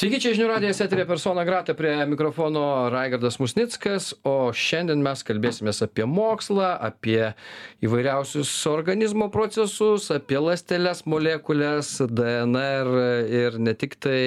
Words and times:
Sveiki, 0.00 0.16
čia 0.24 0.30
žinių 0.32 0.46
radijas 0.48 0.78
eterė 0.80 1.02
persona 1.04 1.42
grata 1.44 1.74
prie 1.76 1.90
mikrofono 2.08 2.62
Raigardas 2.88 3.34
Musnickas, 3.36 4.06
o 4.24 4.48
šiandien 4.56 5.02
mes 5.04 5.20
kalbėsime 5.28 5.74
apie 5.84 6.06
mokslą, 6.08 6.70
apie 6.88 7.34
įvairiausius 7.84 8.48
organizmo 8.70 9.28
procesus, 9.28 10.06
apie 10.14 10.40
ląsteles, 10.40 11.04
molekulės, 11.04 11.90
DNR 12.08 12.90
ir 13.28 13.60
ne 13.60 13.76
tik 13.76 13.98
tai 14.00 14.22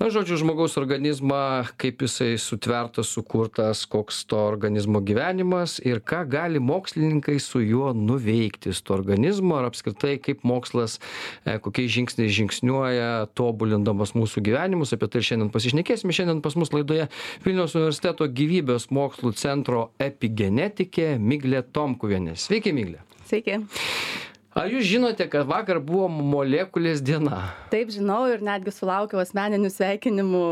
na 0.00 0.08
žodžiu 0.08 0.38
žmogaus 0.40 0.78
organizmą 0.80 1.68
kaip 1.76 2.00
jisai 2.00 2.38
sutvertas 2.40 3.10
sukurtas 3.12 3.82
koks 3.84 4.22
to 4.24 4.38
organizmo 4.48 5.02
gyvenimas 5.04 5.76
ir 5.84 6.00
ką 6.00 6.22
gali 6.24 6.62
mokslininkai 6.62 7.36
su 7.36 7.60
juo 7.60 7.92
nuveikti 7.92 8.72
su 8.72 8.80
tuo 8.80 8.96
organizmu 8.96 9.58
ar 9.58 9.68
apskritai 9.68 10.14
kaip 10.24 10.40
mokslas 10.48 10.96
e, 11.44 11.58
kokiais 11.60 11.92
žingsniais 11.92 12.32
žingsniuoja 12.32 13.10
tobulindamas 13.36 14.14
mūsų 14.16 14.40
gyvenimus. 14.48 14.94
Apie 14.96 15.10
tai 15.12 15.20
ir 15.20 15.28
šiandien 15.28 15.52
pasišnekėsime. 15.52 16.16
Šiandien 16.16 16.40
pas 16.40 16.56
mus 16.56 16.72
laidoje 16.72 17.10
vilniaus 17.44 17.76
universiteto 17.76 18.24
gyvybės 18.40 18.88
mokslų 18.94 19.34
centro 19.36 19.90
epigenetikė 20.00 21.12
miglė 21.20 21.60
tomkuvienė. 21.76 22.38
Sveiki 22.40 22.72
migle 22.72 23.04
Sveiki. 23.28 23.60
Ar 24.58 24.66
jūs 24.72 24.86
žinote 24.90 25.26
kad 25.30 25.46
vakar 25.48 25.78
buvo 25.80 26.08
molekulės 26.10 27.02
diena 27.04 27.42
Taip 27.72 27.92
žinau 27.94 28.24
ir 28.32 28.42
netgi 28.44 28.72
sulaukiau 28.74 29.20
asmeninių 29.22 29.70
sveikinimų 29.70 30.44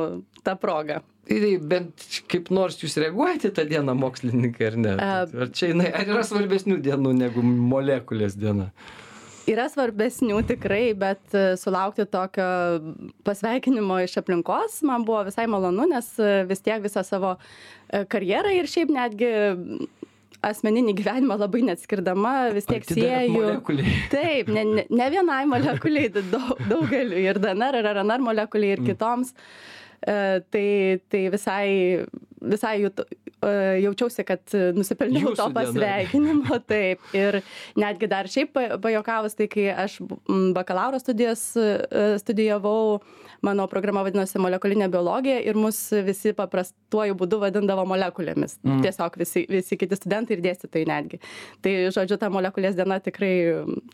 tą 0.47 0.55
progą. 0.61 1.01
Tai 1.29 1.51
bent 1.69 2.05
kaip 2.33 2.47
nors 2.55 2.79
jūs 2.81 2.95
reaguojate 3.03 3.51
tą 3.53 3.67
dieną 3.69 3.93
mokslininkai 3.99 4.71
ar 4.71 4.77
ne? 4.81 4.95
A- 4.97 5.27
Ar 5.27 5.51
čia 5.53 5.73
jinai, 5.75 5.91
ar 5.93 6.09
yra 6.09 6.23
svarbesnių 6.25 6.79
dienų 6.87 7.13
negu 7.19 7.43
molekulės 7.45 8.39
diena? 8.39 8.71
Yra 9.49 9.65
svarbesnių 9.73 10.43
tikrai, 10.49 10.93
bet 10.97 11.21
e, 11.37 11.43
sulaukti 11.57 12.05
tokio 12.13 12.47
pasveikinimo 13.25 13.97
iš 14.05 14.19
aplinkos 14.21 14.83
man 14.89 15.05
buvo 15.09 15.23
visai 15.29 15.47
malonu, 15.49 15.87
nes 15.89 16.11
e, 16.21 16.43
vis 16.49 16.61
tiek 16.65 16.83
visą 16.85 17.01
savo 17.05 17.35
e, 17.37 18.03
karjerą 18.13 18.53
ir 18.59 18.69
šiaip 18.69 18.93
netgi 18.93 19.31
asmeninį 20.47 20.95
gyvenimą 21.01 21.39
labai 21.41 21.65
neatskirdama 21.67 22.35
vis 22.55 22.69
tiek 22.69 22.87
sieju. 22.87 23.59
Taip, 24.15 24.53
ne, 24.55 24.65
ne, 24.65 24.85
ne 24.91 25.09
vienai 25.15 25.43
molekuliai, 25.51 26.13
daug, 26.19 26.55
daugeliu 26.71 27.19
ir 27.23 27.41
DNR 27.43 27.81
ir 27.81 27.91
RNR 27.95 28.25
molekuliai 28.31 28.77
ir 28.77 28.85
kitoms. 28.87 29.35
E, 29.99 30.15
tai, 30.55 30.69
tai 31.11 31.25
visai, 31.35 31.71
visai 32.55 32.77
jūt, 32.85 33.03
e, 33.03 33.28
jaučiausi, 33.83 34.25
kad 34.29 34.57
nusipelniau 34.75 35.35
to 35.39 35.49
pasveikinimo. 35.55 36.59
Taip. 36.71 37.05
Ir 37.17 37.41
netgi 37.79 38.11
dar 38.11 38.29
šiaip 38.31 38.53
pa- 38.57 38.79
pajokavus, 38.83 39.37
tai 39.39 39.49
kai 39.53 39.69
aš 39.73 40.01
bakalauro 40.55 40.99
studijas 41.03 41.45
studijavau, 42.21 43.01
mano 43.45 43.67
programa 43.71 44.03
vadinosi 44.07 44.41
molekulinė 44.43 44.89
biologija 44.91 45.39
ir 45.47 45.59
mus 45.59 45.79
visi 46.05 46.33
paprastuoju 46.37 47.17
būdu 47.19 47.41
vadindavo 47.43 47.85
molekulėmis. 47.89 48.59
Mm. 48.65 48.83
Tiesiog 48.85 49.19
visi, 49.21 49.45
visi 49.51 49.79
kiti 49.79 49.99
studentai 49.99 50.37
ir 50.37 50.43
dėstytojai 50.45 50.89
netgi. 50.89 51.21
Tai, 51.65 51.75
žodžiu, 51.95 52.19
ta 52.21 52.31
molekulės 52.33 52.77
diena 52.79 52.99
tikrai 53.03 53.33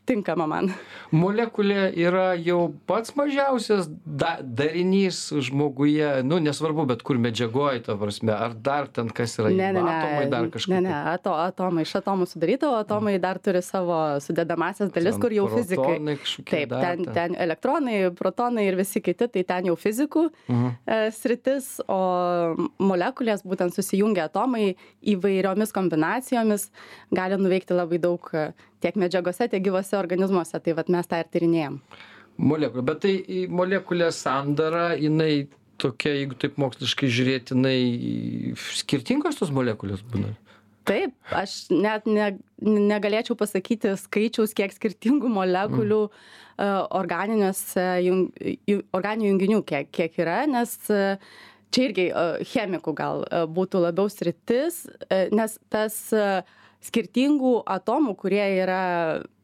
tinkama 0.09 0.49
man. 0.51 0.73
Molekulė 1.15 1.91
yra 2.07 2.33
jau 2.41 2.71
pats 2.89 3.15
mažiausias 3.19 3.91
da, 4.05 4.39
darinys 4.43 5.27
žmoguje, 5.49 6.23
nu 6.27 6.41
nesvarbu, 6.43 6.89
bet 6.95 7.05
kur 7.07 7.21
medžiagoji, 7.21 7.85
ta 7.89 7.99
prasme, 8.01 8.33
ar 8.35 8.57
dar 8.57 8.89
ten 8.89 9.13
kas 9.13 9.34
yra 9.41 9.51
Ne, 9.51 9.73
ne, 9.73 9.83
ne. 9.83 9.95
atomai, 9.95 10.27
dar 10.31 10.49
kažkas. 10.53 10.69
Ne, 10.73 10.81
ne, 10.87 10.95
ato, 11.15 11.33
atomai 11.35 11.83
iš 11.87 11.93
atomų 12.01 12.27
sudaryta, 12.31 12.69
o 12.71 12.79
atomai 12.81 13.17
dar 13.23 13.39
turi 13.43 13.63
savo 13.63 13.97
sudedamasias 14.25 14.93
dalis, 14.95 15.19
kur 15.23 15.35
jau 15.35 15.47
fizikai. 15.53 15.99
Taip, 16.51 16.75
ten, 16.75 17.05
ten 17.15 17.35
elektronai, 17.47 17.99
protonai 18.19 18.67
ir 18.69 18.77
visi 18.79 19.01
kiti, 19.05 19.29
tai 19.29 19.45
ten 19.45 19.71
jau 19.71 19.77
fizikų 19.77 20.25
Mhm. 20.49 20.71
e, 20.87 21.11
sritis, 21.11 21.81
o 21.89 22.01
molekulės 22.79 23.43
būtent 23.45 23.75
susijungia 23.77 24.29
atomai 24.29 24.75
įvairiomis 25.15 25.73
kombinacijomis, 25.75 26.69
gali 27.15 27.39
nuveikti 27.41 27.75
labai 27.77 27.99
daug 28.03 28.29
e, 28.35 28.49
tiek 28.85 28.97
medžiagose, 29.01 29.49
tiek 29.51 29.63
gyvose 29.65 29.97
organizmuose, 29.99 30.61
tai 30.63 30.73
vat 30.77 30.89
mes 30.93 31.07
tą 31.07 31.21
ir 31.23 31.31
tyrinėjom. 31.33 31.79
Molekulė, 32.39 32.83
bet 32.85 33.01
tai 33.05 33.13
molekulės 33.49 34.17
sandara, 34.25 34.95
jinai 34.99 35.47
tokia, 35.85 36.15
jeigu 36.17 36.39
taip 36.41 36.57
moksliškai 36.61 37.11
žiūrėti, 37.13 37.55
jinai 37.55 38.57
skirtingos 38.81 39.39
tos 39.41 39.53
molekulės 39.55 40.03
būna. 40.11 40.33
Taip, 40.85 41.15
aš 41.33 41.71
net 41.73 42.05
ne, 42.05 42.35
negalėčiau 42.61 43.39
pasakyti 43.41 43.95
skaičiaus, 43.97 44.53
kiek 44.57 44.75
skirtingų 44.75 45.31
molekulių 45.33 46.01
mm. 46.11 46.91
organiniuose 46.99 47.87
jung, 48.05 48.27
ju, 48.69 48.83
organinių 48.93 49.31
junginių 49.31 49.63
kiek, 49.65 49.89
kiek 49.97 50.19
yra, 50.21 50.43
nes 50.51 50.77
e, 50.93 51.17
čia 51.73 51.87
irgi 51.89 52.11
e, 52.11 52.27
chemikų 52.53 52.95
gal 53.01 53.25
e, 53.25 53.47
būtų 53.57 53.81
labiau 53.87 54.13
sritis, 54.13 54.83
e, 55.09 55.25
nes 55.33 55.57
tas 55.73 55.97
e, 56.13 56.29
skirtingų 56.85 57.63
atomų, 57.79 58.17
kurie 58.21 58.45
yra 58.61 58.85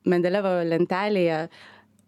Mendelevo 0.08 0.62
lentelėje, 0.64 1.46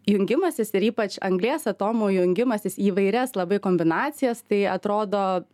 jungimasis 0.08 0.72
ir 0.74 0.88
ypač 0.90 1.18
anglės 1.22 1.68
atomų 1.70 2.10
jungimasis 2.16 2.78
į 2.80 2.92
vairias 2.96 3.36
labai 3.38 3.60
kombinacijas, 3.62 4.42
tai 4.48 4.64
atrodo 4.70 5.44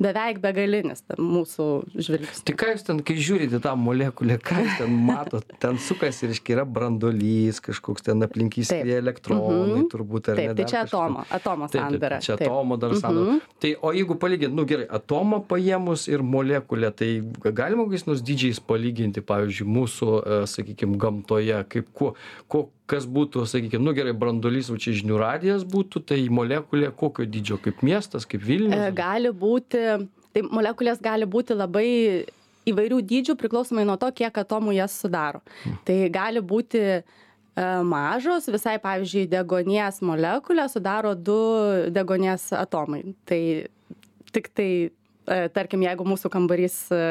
beveik 0.00 0.38
begalinis 0.44 1.00
mūsų 1.16 1.66
žvilgsnis. 1.96 2.42
Tai 2.44 2.54
ką 2.60 2.66
jūs 2.74 2.82
ten, 2.84 2.98
kai 3.06 3.14
žiūrite 3.16 3.60
tą 3.64 3.72
molekulę, 3.80 4.36
ką 4.44 4.58
jūs 4.64 4.74
ten 4.82 4.92
matot, 5.06 5.54
ten 5.62 5.78
sukasi, 5.80 6.28
reiškia, 6.28 6.58
yra 6.58 6.64
brandolys, 6.68 7.60
kažkoks 7.64 8.04
ten 8.04 8.20
aplinkys 8.26 8.68
Taip. 8.74 8.84
elektronai, 8.98 9.80
Mhm. 9.80 9.88
turbūt, 9.92 10.28
ar 10.32 10.36
Taip, 10.36 10.48
ne? 10.50 10.54
tai 10.54 10.64
dar 10.64 10.68
čia 10.68 10.82
kažkas. 10.84 10.92
atomo, 10.92 11.24
atomo 11.30 11.68
Taip, 11.68 11.72
taip, 11.72 11.90
sandara. 11.96 12.20
čia 12.20 12.36
Taip. 12.36 12.46
atomo 12.50 12.76
dar 12.76 12.90
sandara. 12.94 13.30
Mhm. 13.32 13.40
Tai 13.60 13.74
o 13.82 13.92
jeigu 13.92 14.14
palygint, 14.20 14.52
nu 14.54 14.64
gerai, 14.66 14.86
atomą 14.86 15.40
paėmus 15.48 16.08
ir 16.12 16.20
molekulę, 16.20 16.92
tai 16.94 17.22
galima 17.52 17.84
kokiais 17.88 18.06
nors 18.06 18.20
dydžiais 18.22 18.60
palyginti, 18.60 19.20
pavyzdžiui, 19.24 19.66
mūsų, 19.66 20.46
sakykime, 20.46 20.96
gamtoje, 20.98 21.64
kaip 21.68 21.88
kuo, 21.94 22.14
ko, 22.48 22.68
kas 22.86 23.02
būtų, 23.06 23.42
sakykime, 23.50 23.82
nu 23.82 23.92
gerai, 23.92 24.12
brandolys, 24.14 24.68
o 24.70 24.76
čia 24.78 24.92
žinių 24.94 25.16
radijas 25.18 25.64
būtų, 25.66 26.04
tai 26.06 26.20
molekulė 26.30 26.92
kokio 26.94 27.26
dydžio, 27.26 27.58
kaip 27.58 27.82
miestas, 27.82 28.22
kaip 28.24 28.42
E, 28.42 28.44
Vilnius. 28.46 28.94
Gali 28.94 29.25
būti, 29.34 29.82
tai 30.34 30.42
molekulės 30.46 31.00
gali 31.02 31.26
būti 31.28 31.56
labai 31.56 31.90
įvairių 32.66 33.00
dydžių 33.06 33.36
priklausomai 33.38 33.86
nuo 33.86 33.96
to, 34.00 34.10
kiek 34.14 34.42
atomų 34.42 34.74
jas 34.76 34.96
sudaro. 35.02 35.42
Tai 35.86 35.96
gali 36.12 36.42
būti 36.42 36.82
e, 36.82 37.00
mažos, 37.86 38.48
visai 38.50 38.76
pavyzdžiui, 38.82 39.28
degonės 39.30 40.02
molekulė 40.04 40.66
sudaro 40.72 41.14
du 41.14 41.38
degonės 41.94 42.48
atomai. 42.56 43.02
Tai 43.28 43.40
tik 44.34 44.50
tai, 44.58 44.70
e, 44.90 45.38
tarkim, 45.54 45.84
jeigu 45.86 46.08
mūsų 46.08 46.30
kambarys 46.32 46.80
e, 46.94 47.04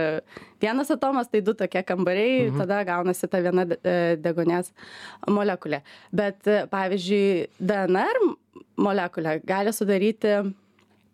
vienas 0.63 0.91
atomas, 0.91 1.31
tai 1.31 1.41
du 1.45 1.55
tokie 1.55 1.85
kambariai, 1.87 2.49
mhm. 2.49 2.59
tada 2.59 2.83
gaunasi 2.91 3.31
ta 3.31 3.41
viena 3.45 3.67
de- 3.71 3.79
degonės 4.19 4.73
molekulė. 5.31 5.85
Bet, 6.11 6.43
pavyzdžiui, 6.73 7.47
DNR 7.63 8.21
molekulė 8.75 9.39
gali 9.47 9.71
sudaryti 9.71 10.35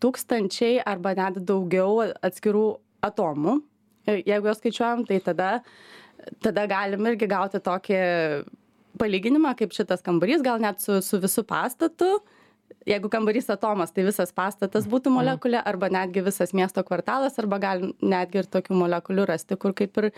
tūkstančiai 0.02 0.82
arba 0.88 1.14
net 1.18 1.42
daugiau 1.48 2.02
atskirų 2.24 2.66
atomų. 3.06 3.60
Jeigu 4.10 4.50
juos 4.50 4.60
skaičiuojam, 4.62 5.06
tai 5.06 5.20
tada, 5.24 5.50
tada 6.42 6.66
galim 6.70 7.06
irgi 7.12 7.30
gauti 7.30 7.62
tokį 7.62 8.00
palyginimą, 9.02 9.54
kaip 9.60 9.74
šitas 9.76 10.04
kambarys, 10.06 10.44
gal 10.46 10.62
net 10.62 10.82
su, 10.84 11.00
su 11.06 11.20
visu 11.22 11.44
pastatu. 11.48 12.20
Jeigu 12.88 13.12
kambarys 13.14 13.50
atomas, 13.54 13.92
tai 13.94 14.06
visas 14.08 14.32
pastatas 14.34 14.88
būtų 14.90 15.12
molekulė, 15.14 15.60
arba 15.70 15.92
netgi 15.94 16.24
visas 16.26 16.54
miesto 16.58 16.82
kvartalas, 16.88 17.38
arba 17.42 17.60
galim 17.62 17.92
netgi 18.02 18.42
ir 18.42 18.50
tokių 18.50 18.80
molekulių 18.80 19.28
rasti, 19.30 19.58
kur 19.60 19.76
kaip 19.78 20.00
ir 20.02 20.10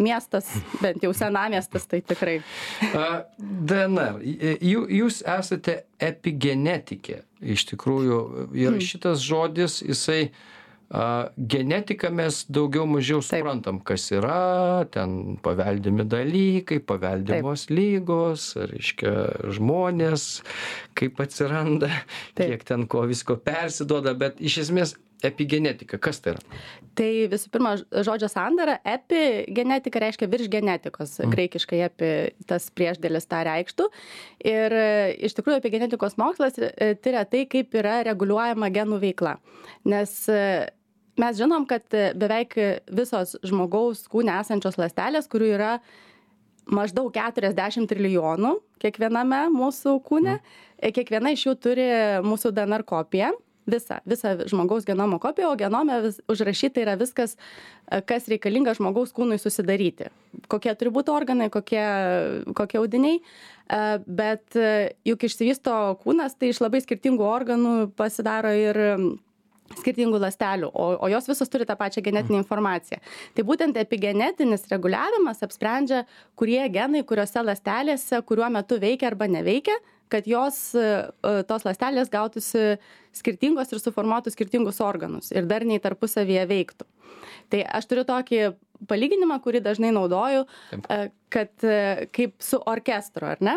miestas, 0.00 0.48
bent 0.82 1.02
jau 1.04 1.12
senamiestas, 1.16 1.84
tai 1.90 2.00
tikrai. 2.02 2.38
DNR. 3.38 4.20
Jūs 5.00 5.20
esate 5.38 5.82
epigenetikė. 6.02 7.22
Iš 7.40 7.68
tikrųjų, 7.72 8.16
ir 8.52 8.72
Hmm. 8.74 8.80
šitas 8.84 9.22
žodis, 9.24 9.78
jisai 9.84 10.30
a, 10.92 11.30
genetika 11.38 12.10
mes 12.10 12.42
daugiau 12.50 12.82
mažiau 12.90 13.20
Taip. 13.22 13.28
suprantam, 13.44 13.78
kas 13.80 14.08
yra, 14.10 14.84
ten 14.90 15.36
paveldimi 15.40 16.02
dalykai, 16.04 16.80
paveldimos 16.82 17.68
lygos, 17.70 18.56
reiškia 18.58 19.52
žmonės, 19.54 20.42
kaip 20.98 21.20
atsiranda, 21.22 21.88
Taip. 22.34 22.50
kiek 22.50 22.64
ten 22.64 22.86
ko 22.90 23.04
visko 23.06 23.36
persiduoda, 23.38 24.16
bet 24.18 24.40
iš 24.42 24.58
esmės 24.66 24.96
epigenetika, 25.26 25.98
kas 26.02 26.20
tai 26.22 26.34
yra? 26.34 26.58
Tai 26.98 27.08
visų 27.32 27.50
pirma, 27.54 27.74
žodžio 28.06 28.28
sandara, 28.30 28.78
epigenetika 28.88 30.02
reiškia 30.02 30.28
virš 30.30 30.50
genetikos, 30.52 31.16
mm. 31.20 31.34
graikiškai 31.34 31.80
epi 31.86 32.10
tas 32.50 32.68
priešdėlis 32.76 33.28
tą 33.30 33.42
reikštų. 33.48 33.88
Ir 34.50 34.76
e, 34.76 34.90
iš 35.28 35.36
tikrųjų 35.38 35.60
epigenetikos 35.62 36.18
mokslas 36.20 36.58
e, 36.60 36.92
tyria 37.02 37.24
tai, 37.28 37.44
kaip 37.50 37.76
yra 37.78 38.00
reguliuojama 38.08 38.70
genų 38.74 39.00
veikla. 39.04 39.36
Nes 39.88 40.14
e, 40.32 40.44
mes 41.20 41.40
žinom, 41.40 41.66
kad 41.70 41.84
beveik 42.20 42.56
visos 42.96 43.36
žmogaus 43.46 44.06
kūne 44.10 44.40
esančios 44.40 44.80
ląstelės, 44.80 45.30
kurių 45.30 45.52
yra 45.58 45.74
maždaug 46.70 47.12
40 47.14 47.88
trilijonų 47.90 48.56
kiekviename 48.82 49.46
mūsų 49.54 50.00
kūne. 50.06 50.40
Mm. 50.40 50.92
Kiekviena 50.96 51.32
iš 51.34 51.44
jų 51.48 51.54
turi 51.60 51.86
mūsų 52.24 52.54
DNR 52.56 52.86
kopiją 52.88 53.34
visą 53.70 54.00
visą 54.08 54.34
žmogaus 54.50 54.86
genomo 54.88 55.18
kopiją 55.22 55.52
o 55.52 55.56
genome 55.60 56.00
vis 56.06 56.20
užrašyta 56.30 56.82
yra 56.84 56.96
viskas 57.00 57.36
kas 58.06 58.28
reikalinga 58.30 58.74
žmogaus 58.78 59.14
kūnui 59.16 59.38
susidaryti. 59.40 60.10
Kokie 60.50 60.74
turi 60.78 60.92
būt 60.94 61.10
organai 61.12 61.50
kokie 61.50 61.84
kokie 62.56 62.78
audiniai 62.82 63.22
bet 64.06 64.60
juk 65.06 65.26
išsivysto 65.26 65.80
kūnas 66.04 66.38
tai 66.38 66.52
iš 66.52 66.62
labai 66.62 66.82
skirtingų 66.84 67.26
organų 67.26 67.74
pasidaro 67.98 68.52
ir 68.56 68.80
skirtingų 69.78 70.18
ląstelių 70.18 70.70
o 70.74 70.86
o 70.98 71.08
jos 71.12 71.28
visos 71.30 71.48
turi 71.48 71.66
tą 71.66 71.76
pačią 71.78 72.02
genetinę 72.02 72.40
informaciją. 72.42 72.98
Tai 73.34 73.44
būtent 73.46 73.78
epigenetinis 73.78 74.66
reguliavimas 74.72 75.42
apsprendžia 75.46 76.04
kurie 76.36 76.62
genai 76.74 77.04
kuriose 77.06 77.44
ląstelėse 77.46 78.22
kuriuo 78.26 78.50
metu 78.50 78.80
veikia 78.82 79.10
arba 79.12 79.30
neveikia 79.30 79.78
kad 80.12 80.26
jos 80.28 80.58
tos 81.48 81.66
ląstelės 81.66 82.10
gautųsi 82.12 82.76
skirtingos 83.16 83.72
ir 83.72 83.82
suformuotų 83.82 84.32
skirtingus 84.34 84.80
organus 84.84 85.30
ir 85.34 85.48
darniai 85.50 85.82
tarpusavyje 85.82 86.46
veiktų. 86.50 86.88
Tai 87.50 87.62
aš 87.78 87.88
turiu 87.90 88.06
tokį 88.08 88.40
palyginimą 88.90 89.40
kurį 89.44 89.62
dažnai 89.64 89.92
naudoju 89.94 90.46
kad 91.34 91.68
kaip 92.16 92.36
su 92.42 92.60
orkestru 92.70 93.30
ar 93.32 93.42
ne? 93.44 93.56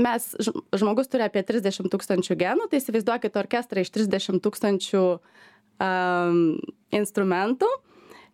Mes 0.00 0.30
žmogus 0.76 1.08
turi 1.08 1.24
apie 1.24 1.42
trisdešim 1.46 1.88
tūkstančių 1.92 2.36
genų 2.40 2.68
tai 2.68 2.82
įsivaizduokit 2.82 3.36
orkestrą 3.40 3.84
iš 3.84 3.92
trisdešim 3.94 4.42
tūkstančių 4.44 5.04
am 5.84 6.58
instrumentų 6.94 7.68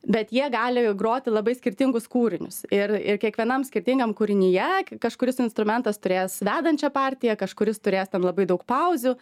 bet 0.06 0.32
jie 0.34 0.46
gali 0.52 0.84
groti 0.98 1.32
labai 1.32 1.54
skirtingus 1.58 2.08
kūrinius. 2.10 2.62
Ir 2.74 2.94
ir 2.98 3.20
kiekvienam 3.22 3.64
skirtingam 3.66 4.14
kūrinyje 4.16 4.98
kažkuris 5.02 5.40
instrumentas 5.44 6.00
turės 6.02 6.40
vedančią 6.44 6.90
partiją 6.94 7.38
kažkuris 7.40 7.80
turės 7.82 8.12
ten 8.12 8.24
labai 8.24 8.46
daug 8.50 8.64
pauzių. 8.68 9.16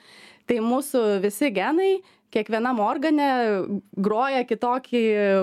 Tai 0.48 0.58
mūsų 0.66 1.04
visi 1.22 1.52
genai 1.54 1.92
kiekvienam 2.32 2.80
organe 2.80 3.28
groja 3.92 4.42
kitokį 4.48 5.02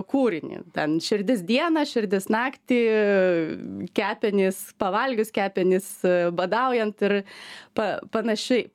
kūrinį. 0.09 0.63
Ten 0.73 0.97
širdis 1.03 1.43
dieną 1.47 1.85
širdis 1.87 2.27
naktį 2.33 2.79
kepenys 3.97 4.63
pavalgius 4.81 5.31
kepenys 5.35 5.91
badaujant 6.35 7.05
ir 7.05 7.21
pa 7.77 7.97
panašiai 8.11 8.67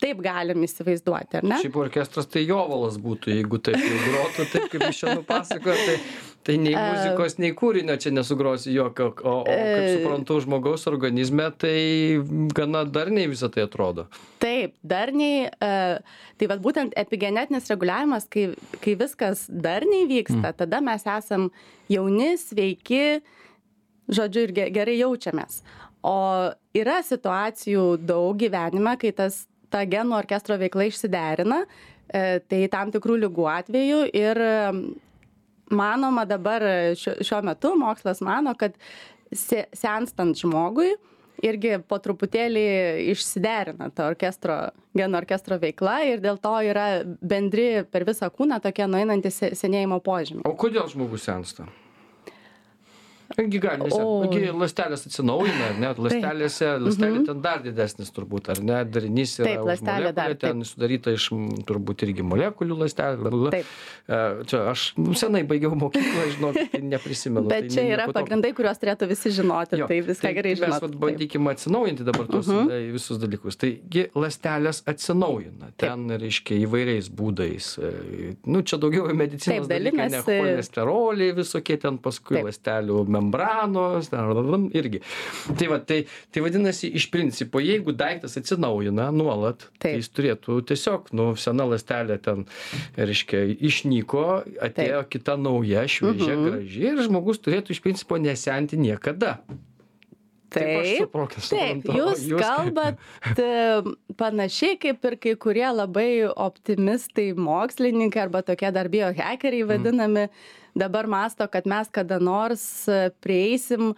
taip 0.00 0.22
galim 0.24 0.64
įsivaizduoti 0.66 1.40
ar 1.40 1.46
ne? 1.46 1.60
Šiaip 1.62 1.78
orkestras 1.84 2.28
tai 2.30 2.46
jovalas 2.46 2.98
būtų 3.02 3.34
jeigu 3.36 3.60
taip 3.62 3.78
jau 3.80 4.02
grotų 4.06 4.48
taip 4.54 4.68
kaip 4.72 4.86
jūs 4.88 5.00
čia 5.02 5.14
nupasakojot 5.20 5.86
tai 5.86 5.96
tai 6.42 6.56
nei 6.56 6.72
muzikos 6.72 7.36
nei 7.40 7.52
kūrinio 7.56 7.96
čia 8.00 8.12
nesugrosi 8.14 8.72
jokio 8.72 9.10
o 9.12 9.34
o 9.42 9.44
kaip 9.48 9.88
suprantu 9.92 10.38
žmogaus 10.44 10.86
organizme 10.88 11.50
tai 11.60 11.74
gana 12.56 12.84
darniai 12.88 13.28
visa 13.28 13.50
tai 13.52 13.66
atrodo. 13.66 14.06
Taip 14.40 14.74
darniai 14.80 15.50
tai 15.60 16.48
vat 16.48 16.62
būtent 16.64 16.96
epigenetinis 17.00 17.68
reguliavimas 17.72 18.28
kai 18.32 18.48
kai 18.80 18.96
viskas 19.02 19.44
darniai 19.50 20.08
vyksta 20.08 20.54
tada 20.62 20.80
mes 20.84 21.04
esam 21.18 21.50
jauni 21.92 22.32
sveiki 22.40 23.20
žodžiu 24.10 24.48
ir 24.48 24.56
ge 24.56 24.66
gerai 24.74 24.96
jaučiamės. 25.02 25.60
O 26.00 26.16
yra 26.72 27.02
situacijų 27.04 27.98
daug 28.08 28.38
gyvenime 28.40 28.96
kai 28.96 29.12
tas 29.12 29.44
ta 29.70 29.84
genų 29.88 30.18
orkestro 30.18 30.58
veikla 30.60 30.88
išsiderina 30.90 31.62
tai 32.10 32.64
tam 32.72 32.90
tikrų 32.90 33.20
ligų 33.24 33.46
atveju 33.46 34.00
ir 34.18 34.40
manoma 35.70 36.24
dabar 36.26 36.64
šiuo 36.98 37.38
metu 37.46 37.76
mokslas 37.78 38.22
mano 38.26 38.56
kad 38.58 38.74
se 39.30 39.66
senstant 39.78 40.38
žmogui 40.38 40.90
irgi 41.46 41.78
po 41.88 41.98
truputėlį 42.02 42.64
išsiderina 43.12 43.90
ta 43.94 44.10
orkestro 44.10 44.58
genų 44.96 45.20
orkestro 45.22 45.60
veikla 45.62 46.00
ir 46.10 46.24
dėl 46.24 46.40
to 46.42 46.52
yra 46.66 46.88
bendri 47.06 47.84
per 47.88 48.04
visą 48.08 48.28
kūną 48.34 48.60
tokie 48.64 48.88
nueinantys 48.90 49.38
se 49.40 49.52
senėjimo 49.56 50.00
požymiai. 50.04 50.44
O 50.50 50.56
kodėl 50.58 50.90
žmogus 50.90 51.24
sensta 51.28 51.68
gi 53.38 53.60
gali 53.62 53.86
nesent 53.86 54.34
gi 54.34 54.50
ląstelės 54.50 55.06
atsinaujina 55.08 55.68
ar 55.70 55.78
ne? 55.82 55.90
Ląstelėse 56.06 56.70
ląstelė 56.82 57.22
ten 57.28 57.42
dar 57.44 57.62
didesnis 57.64 58.10
turbūt 58.14 58.50
ar 58.54 58.62
ne? 58.64 58.80
Darinys 58.90 59.36
yra 59.42 59.56
už 59.62 59.84
molekulę 59.86 60.36
ten 60.40 60.64
sudaryta 60.66 61.14
iš 61.16 61.30
turbūt 61.68 62.04
irgi 62.06 62.26
molekulių 62.26 62.80
ląstelių 62.82 63.50
čia 64.50 64.62
aš 64.72 64.86
senai 65.20 65.42
baigiau 65.48 65.76
mokyklą 65.78 66.26
žinokit 66.34 66.72
tai 66.74 66.82
neprisimenu. 66.90 67.48
Bet 67.52 67.70
čia 67.74 67.86
yra 67.94 68.08
pagrindai 68.12 68.52
kuriuos 68.56 68.80
turėtų 68.82 69.10
visi 69.10 69.34
žinoti 69.36 69.80
tai 69.84 70.00
viską 70.06 70.34
gerai 70.36 70.56
žinot 70.58 70.74
mes 70.74 70.84
vat 70.86 70.96
bandykim 71.04 71.50
atsinaujinti 71.52 72.06
dabar 72.08 72.28
tuos 72.30 72.50
visus 72.90 73.20
dalykus. 73.22 73.58
Taigi 73.60 74.08
ląstelės 74.16 74.82
atsinaujina. 74.90 75.72
Ten 75.80 76.10
reiškia 76.20 76.58
įvairiais 76.66 77.10
būdais 77.14 77.72
nu 78.50 78.62
čia 78.66 78.78
daugiau 78.80 79.08
medicinos 79.16 79.68
dalykai 79.70 80.08
ne 80.12 80.20
cholesteroliai 80.24 81.34
visokie 81.36 81.76
ten 81.80 81.98
paskui 82.02 82.40
ląstelių 82.44 83.04
membranos 83.20 84.10
ten 84.10 84.68
irgi. 84.74 85.02
Tai 85.58 85.70
va 85.72 85.78
tai 85.84 86.02
tai 86.32 86.44
vadinasi 86.44 86.90
iš 86.98 87.10
principo 87.12 87.62
jeigu 87.62 87.94
daiktas 87.96 88.36
atsinaujina 88.40 89.10
nuolat 89.14 89.68
tai 89.82 89.96
jis 89.98 90.10
turėtų 90.16 90.60
tiesiog 90.70 91.12
nu 91.16 91.32
sena 91.40 91.66
ląstelė 91.68 92.18
ten 92.24 92.46
reiškia 92.98 93.44
išnyko 93.70 94.26
atėjo 94.68 95.04
kita 95.12 95.36
nauja 95.40 95.86
šviežia 95.90 96.38
graži 96.44 96.86
ir 96.92 97.02
žmogus 97.06 97.42
turėtų 97.44 97.76
iš 97.76 97.82
principo 97.84 98.20
nesenti 98.20 98.80
niekada 98.80 99.38
taip 100.54 101.14
taip. 101.48 101.90
jūs 101.96 102.24
kalbat 102.40 102.98
panašiai 104.20 104.78
kaip 104.80 105.06
ir 105.10 105.18
kai 105.24 105.34
kurie 105.44 105.66
labai 105.72 106.10
optimistai 106.30 107.30
mokslininkai 107.36 108.24
arba 108.26 108.42
tokie 108.46 108.72
dar 108.74 108.90
biohekeriai 108.92 109.68
vadinami 109.68 110.26
dabar 110.78 111.08
mąsto 111.10 111.48
kad 111.50 111.68
mes 111.70 111.90
kada 111.92 112.18
nors 112.18 112.64
prieisim 113.22 113.94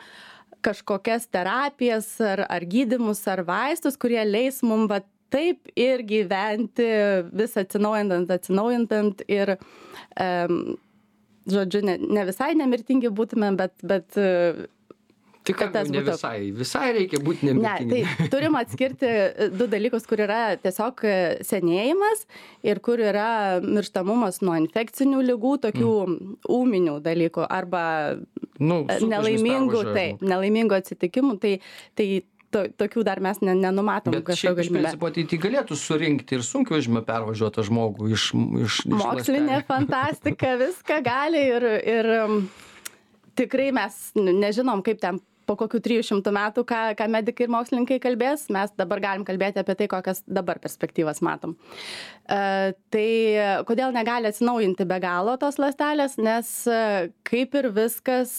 kažkokias 0.63 1.27
terapijas 1.33 2.15
ar 2.21 2.47
ar 2.49 2.69
gydymus 2.75 3.25
ar 3.29 3.45
vaistus 3.49 3.99
kurie 3.99 4.23
leis 4.29 4.63
mum 4.63 4.87
vat 4.89 5.09
taip 5.33 5.69
ir 5.77 6.05
gyventi 6.05 6.89
vis 7.33 7.57
atsinaujinant 7.57 8.31
atsinaujinant 8.31 9.25
ir 9.29 9.57
em 10.21 10.77
žodžiu 11.51 11.83
ne 11.83 11.97
ne 11.99 12.25
visai 12.29 12.53
nemirtingi 12.59 13.11
būtumėm 13.11 13.57
bet 13.59 13.75
bet 13.83 14.19
Tai 15.43 15.55
ką, 15.59 15.69
ne 15.91 16.03
visai, 16.07 16.53
visai 16.55 16.93
reikia 16.95 17.19
būti 17.23 17.49
nemirtingi. 17.49 18.03
Ne, 18.03 18.15
tai 18.19 18.29
turim 18.35 18.55
atskirti 18.61 19.09
du 19.59 19.67
dalykus, 19.71 20.07
kur 20.07 20.23
yra 20.23 20.55
tiesiog 20.63 21.03
senėjimas 21.49 22.27
ir 22.67 22.79
kur 22.85 23.03
yra 23.03 23.59
mirštamumas 23.65 24.39
nuo 24.47 24.55
infekcinių 24.61 25.23
lygų, 25.33 25.57
tokių 25.67 25.95
mm. 26.07 26.37
ūminių 26.59 26.99
dalykų 27.03 27.47
arba 27.49 27.85
nu, 28.63 28.85
nelaimingų, 28.87 29.83
taip, 29.91 30.23
nelaimingų 30.23 30.79
atsitikimų. 30.79 31.41
Tai, 31.43 31.57
tai 31.99 32.09
to, 32.53 32.63
tokių 32.85 33.03
dar 33.07 33.23
mes 33.25 33.41
ne, 33.43 33.57
nenumatom 33.59 34.15
kažkokio 34.23 34.55
galimybę. 34.61 34.79
Iš 34.79 34.87
principo, 34.87 35.11
tai, 35.17 35.27
tai 35.31 35.41
galėtų 35.43 35.79
surinkti 35.81 36.39
ir 36.39 36.47
užmė 36.79 37.03
pervažiuotą 37.09 37.67
žmogų 37.67 38.13
iš... 38.15 38.29
iš, 38.63 38.79
iš 38.87 38.95
Mokslinė 38.95 39.59
lastelį. 39.59 39.67
fantastika 39.73 40.55
viską 40.61 41.03
gali 41.07 41.43
ir, 41.51 41.69
ir 41.97 42.13
tikrai 43.39 43.71
mes 43.75 44.01
nežinom, 44.19 44.85
kaip 44.87 45.03
ten 45.03 45.21
po 45.47 45.57
kokių 45.61 45.81
300 45.85 46.35
metų, 46.35 46.65
ką, 46.69 46.81
ką 46.99 47.09
medikai 47.13 47.47
ir 47.47 47.53
mokslininkai 47.55 47.99
kalbės, 48.03 48.47
mes 48.55 48.75
dabar 48.79 49.03
galim 49.05 49.27
kalbėti 49.29 49.63
apie 49.63 49.77
tai, 49.79 49.89
kokias 49.93 50.23
dabar 50.27 50.61
perspektyvas 50.63 51.23
matom. 51.25 51.57
E, 52.27 52.73
tai 52.95 53.09
kodėl 53.69 53.95
negali 53.95 54.31
atsinaujinti 54.31 54.87
be 54.89 55.01
galo 55.03 55.39
tos 55.41 55.59
lastelės, 55.63 56.19
nes 56.23 56.53
kaip 57.29 57.59
ir 57.59 57.73
viskas 57.75 58.35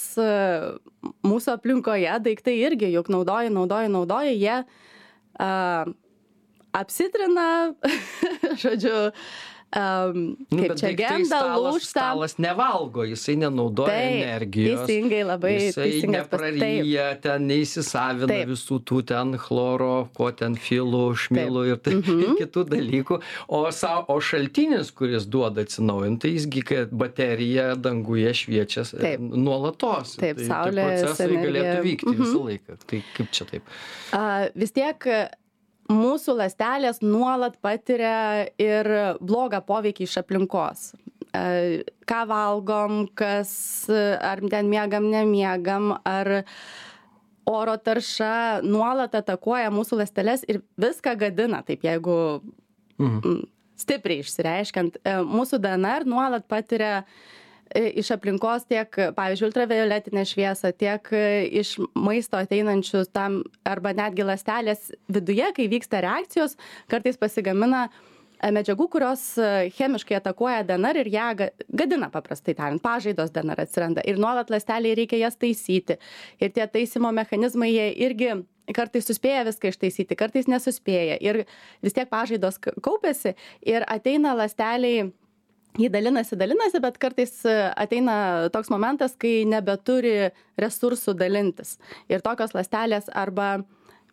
mūsų 1.25 1.57
aplinkoje, 1.57 2.11
daiktai 2.27 2.55
irgi 2.63 2.93
juk 2.93 3.11
naudoja, 3.11 3.51
naudoja, 3.53 3.91
naudoja, 3.91 4.31
jie 4.33 4.55
a, 5.39 5.85
apsitrina, 6.73 7.47
žodžiu, 8.63 9.11
Um, 9.73 10.35
Nu, 10.53 10.59
kaip 10.67 10.75
čia 10.77 10.91
genda, 10.93 11.37
lūžta. 11.57 11.87
Stalas 11.89 12.35
nevalgo, 12.37 13.01
jisai 13.09 13.33
nenaudoja 13.41 13.89
Taip, 13.89 14.19
energijos. 14.21 14.83
teisingai, 14.85 15.23
labai 15.25 15.53
pas- 15.73 16.03
nepraryja, 16.13 17.07
ten 17.23 17.47
neįsisavina 17.49 18.27
Taip. 18.29 18.51
visų 18.51 18.77
tų 18.85 18.99
ten 19.09 19.33
chloro, 19.41 20.09
ko 20.13 20.29
ten 20.31 20.53
filų, 20.55 21.01
šmilų 21.17 21.63
ir, 21.71 21.77
tai, 21.77 21.93
Mhm. 21.95 22.21
ir 22.21 22.29
kitų 22.45 22.65
dalykų. 22.69 23.19
O, 23.49 23.63
sa, 23.71 24.05
o 24.07 24.19
šaltinis, 24.21 24.91
kuris 24.93 25.25
duoda 25.25 25.61
atsinaujinti, 25.65 26.29
jisgi, 26.37 26.61
kad 26.63 26.91
baterija 26.93 27.73
danguje 27.75 28.29
šviečia 28.29 28.85
Taip. 28.93 29.19
nuolatos. 29.19 30.17
Taip, 30.21 30.37
tai, 30.37 30.45
saulės 30.45 30.75
tai 30.75 31.03
procesai 31.03 31.29
energija. 31.31 31.49
galėtų 31.49 31.83
vykti 31.89 32.13
Mhm. 32.13 32.21
visą 32.21 32.43
laiką. 32.45 32.77
Tai 32.87 33.03
kaip 33.17 33.31
čia 33.31 33.45
taip? 33.49 33.63
A, 34.13 34.49
vis 34.55 34.71
tiek 34.71 34.99
mūsų 35.91 36.37
ląstelės 36.39 37.01
nuolat 37.03 37.57
patiria 37.63 38.45
ir 38.61 38.89
blogą 39.21 39.61
poveikį 39.65 40.07
iš 40.07 40.19
aplinkos. 40.23 40.91
A, 41.33 41.81
Ką 42.03 42.19
valgom, 42.29 43.07
kas, 43.17 43.51
ar 43.89 44.41
ten 44.51 44.67
miegam, 44.69 45.07
nemiegam, 45.09 45.95
ar 46.05 46.43
oro 47.49 47.73
tarša 47.79 48.61
nuolat 48.63 49.15
atakuoja 49.17 49.71
mūsų 49.73 50.01
ląsteles 50.03 50.43
ir 50.51 50.61
viską 50.79 51.15
gadina, 51.19 51.63
taip 51.65 51.83
jeigu 51.87 52.17
mhm. 53.01 53.39
stipriai 53.79 54.23
išsireiškiant. 54.23 54.99
E, 55.03 55.15
mūsų 55.25 55.59
DNR 55.63 56.05
nuolat 56.07 56.45
patiria 56.51 57.01
e, 57.01 57.42
iš 57.73 58.13
aplinkos 58.15 58.67
tiek, 58.69 58.99
pavyzdžiui, 59.17 59.49
ultravioletinę 59.49 60.23
šviesą, 60.29 60.73
tiek 60.77 61.11
e, 61.15 61.25
iš 61.61 61.75
maisto 61.95 62.39
ateinančius 62.39 63.11
tam 63.13 63.41
arba 63.67 63.95
netgi 63.97 64.25
lastelės 64.27 64.91
viduje, 65.11 65.49
kai 65.57 65.69
vyksta 65.71 66.03
reakcijos, 66.05 66.57
kartais 66.91 67.17
pasigamina 67.21 67.87
E, 68.43 68.49
medžiagų, 68.51 68.89
kurios 68.91 69.21
e, 69.39 69.49
chemiškai 69.77 70.17
atakuoja 70.17 70.63
DNR 70.67 70.99
ir 71.03 71.09
ją 71.13 71.27
gadina, 71.79 72.09
paprastai 72.11 72.55
tariant, 72.57 72.81
pažaidos 72.83 73.31
DNR 73.31 73.63
atsiranda 73.63 74.03
ir 74.09 74.19
nuolat 74.19 74.51
ląsteliai 74.51 74.97
reikia 74.99 75.21
jas 75.21 75.39
taisyti. 75.39 75.95
Ir 76.43 76.51
tie 76.55 76.65
taisymo 76.67 77.13
mechanizmai, 77.15 77.71
jie 77.71 77.87
irgi 78.03 78.33
kartais 78.75 79.07
suspėja 79.07 79.45
viską 79.47 79.71
ištaisyti, 79.71 80.19
kartais 80.19 80.49
nesuspėja. 80.51 81.15
Ir 81.23 81.43
vis 81.83 81.95
tiek 81.95 82.09
pažaidos 82.11 82.59
kaupėsi 82.59 83.35
ir 83.63 83.87
ateina 83.87 84.35
ląsteliai 84.35 85.11
jį 85.79 85.89
dalinasi, 85.93 86.37
dalinasi, 86.39 86.81
bet 86.83 86.99
kartais 87.01 87.39
e, 87.49 87.55
ateina 87.79 88.15
toks 88.53 88.71
momentas, 88.73 89.15
kai 89.19 89.41
nebeturi 89.49 90.31
resursų 90.61 91.15
dalintis. 91.17 91.77
Ir 92.11 92.23
tokios 92.25 92.53
lastelės 92.57 93.09
arba 93.13 93.63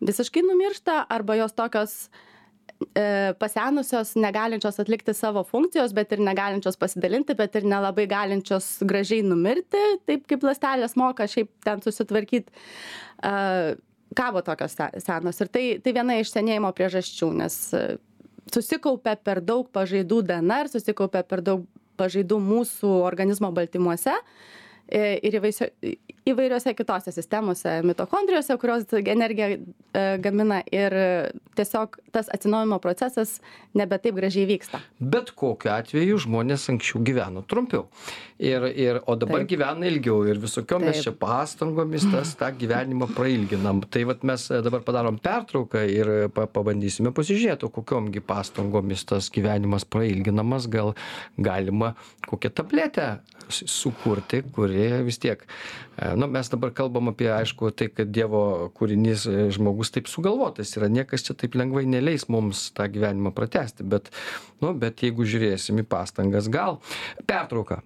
visiškai 0.01 0.43
numiršta, 0.45 1.05
arba 1.13 1.37
jos 1.37 1.53
tokios 1.57 1.95
e, 2.97 3.33
pasenusios, 3.41 4.15
negalinčios 4.17 4.81
atlikti 4.81 5.13
savo 5.17 5.43
funkcijos, 5.47 5.93
bet 5.97 6.15
ir 6.15 6.23
negalinčios 6.25 6.79
pasidalinti, 6.81 7.37
bet 7.37 7.55
ir 7.59 7.69
nelabai 7.69 8.07
galinčios 8.09 8.79
gražiai 8.87 9.25
numirti, 9.25 9.83
taip 10.09 10.25
kaip 10.29 10.43
lastelės 10.47 10.97
moka 10.99 11.29
šiaip 11.29 11.53
ten 11.65 11.85
susitvarkyti. 11.85 12.53
E, 13.21 13.33
kabo 14.17 14.41
tokios 14.43 14.75
senos. 14.75 15.39
Ir 15.39 15.51
tai, 15.51 15.65
tai 15.83 15.93
viena 15.95 16.17
iš 16.19 16.33
senėjimo 16.33 16.71
priežasčių, 16.75 17.29
nes 17.37 17.57
e, 17.77 17.83
susikaupia 18.49 19.15
per 19.19 19.41
daug 19.45 19.69
pažaidų 19.73 20.21
DNR, 20.29 20.71
susikaupia 20.71 21.23
per 21.27 21.43
daug 21.45 21.65
pažaidų 21.99 22.39
mūsų 22.41 22.91
organizmo 23.05 23.51
baltymuose 23.53 24.13
e, 24.87 25.19
ir 25.21 25.37
įvairiose 26.29 26.73
kitose 26.77 27.11
sistemose, 27.15 27.79
mitochondrijose, 27.87 28.57
kurios 28.61 28.85
energiją 28.93 29.47
e, 29.57 30.03
gamina 30.21 30.61
ir 30.71 30.93
tiesiog 31.57 31.97
tas 32.13 32.29
atsinaujimo 32.33 32.77
procesas 32.83 33.39
nebe 33.77 33.97
taip 34.01 34.17
gražiai 34.19 34.45
vyksta. 34.49 34.81
Bet 34.99 35.33
kokiu 35.37 35.71
atveju 35.73 36.19
žmonės 36.25 36.67
anksčiau 36.73 37.01
gyveno 37.07 37.43
trumpiau. 37.47 37.87
Ir, 38.41 38.65
ir, 38.73 38.99
o 39.05 39.15
dabar 39.19 39.43
taip. 39.43 39.51
gyvena 39.53 39.89
ilgiau 39.89 40.23
ir 40.29 40.39
visokiomis 40.41 41.03
čia 41.05 41.13
pastangomis 41.17 42.07
tas 42.09 42.33
tą 42.37 42.51
gyvenimą 42.57 43.11
prailginam. 43.15 43.83
Tai 43.85 44.05
vat 44.09 44.25
mes 44.27 44.47
dabar 44.65 44.85
padarom 44.85 45.19
pertrauką 45.21 45.83
ir 45.89 46.13
pa, 46.33 46.47
pabandysime 46.49 47.13
pasižiūrėti, 47.17 47.69
kokiomgi 47.73 48.23
pastangomis 48.25 49.05
tas 49.09 49.29
gyvenimas 49.33 49.85
prailginamas, 49.85 50.69
gal 50.71 50.95
galima 51.37 51.93
kokią 52.29 52.53
tabletę 52.61 53.11
sukurti, 53.51 54.41
kuri 54.55 54.87
vis 55.05 55.19
tiek 55.21 55.41
e, 55.43 56.10
nu 56.15 56.27
mes 56.31 56.49
dabar 56.51 56.73
kalbam 56.75 57.11
apie 57.11 57.29
aišku 57.33 57.71
tai 57.75 57.89
kad 57.93 58.11
dievo 58.13 58.71
kūrinys 58.77 59.27
e, 59.29 59.45
žmogus 59.53 59.93
taip 59.93 60.09
sugalvotas 60.11 60.73
yra. 60.77 60.91
Niekas 60.91 61.27
čia 61.27 61.37
taip 61.37 61.57
lengvai 61.59 61.85
neleis 61.89 62.27
mums 62.31 62.69
tą 62.77 62.89
gyvenimą 62.91 63.33
pratęsti 63.35 63.87
bet 63.87 64.11
nu 64.63 64.73
bet 64.77 65.03
jeigu 65.05 65.27
žiūrėsim 65.27 65.83
į 65.83 65.87
pastangas 65.91 66.51
gal 66.51 66.81
pertrauka 67.29 67.81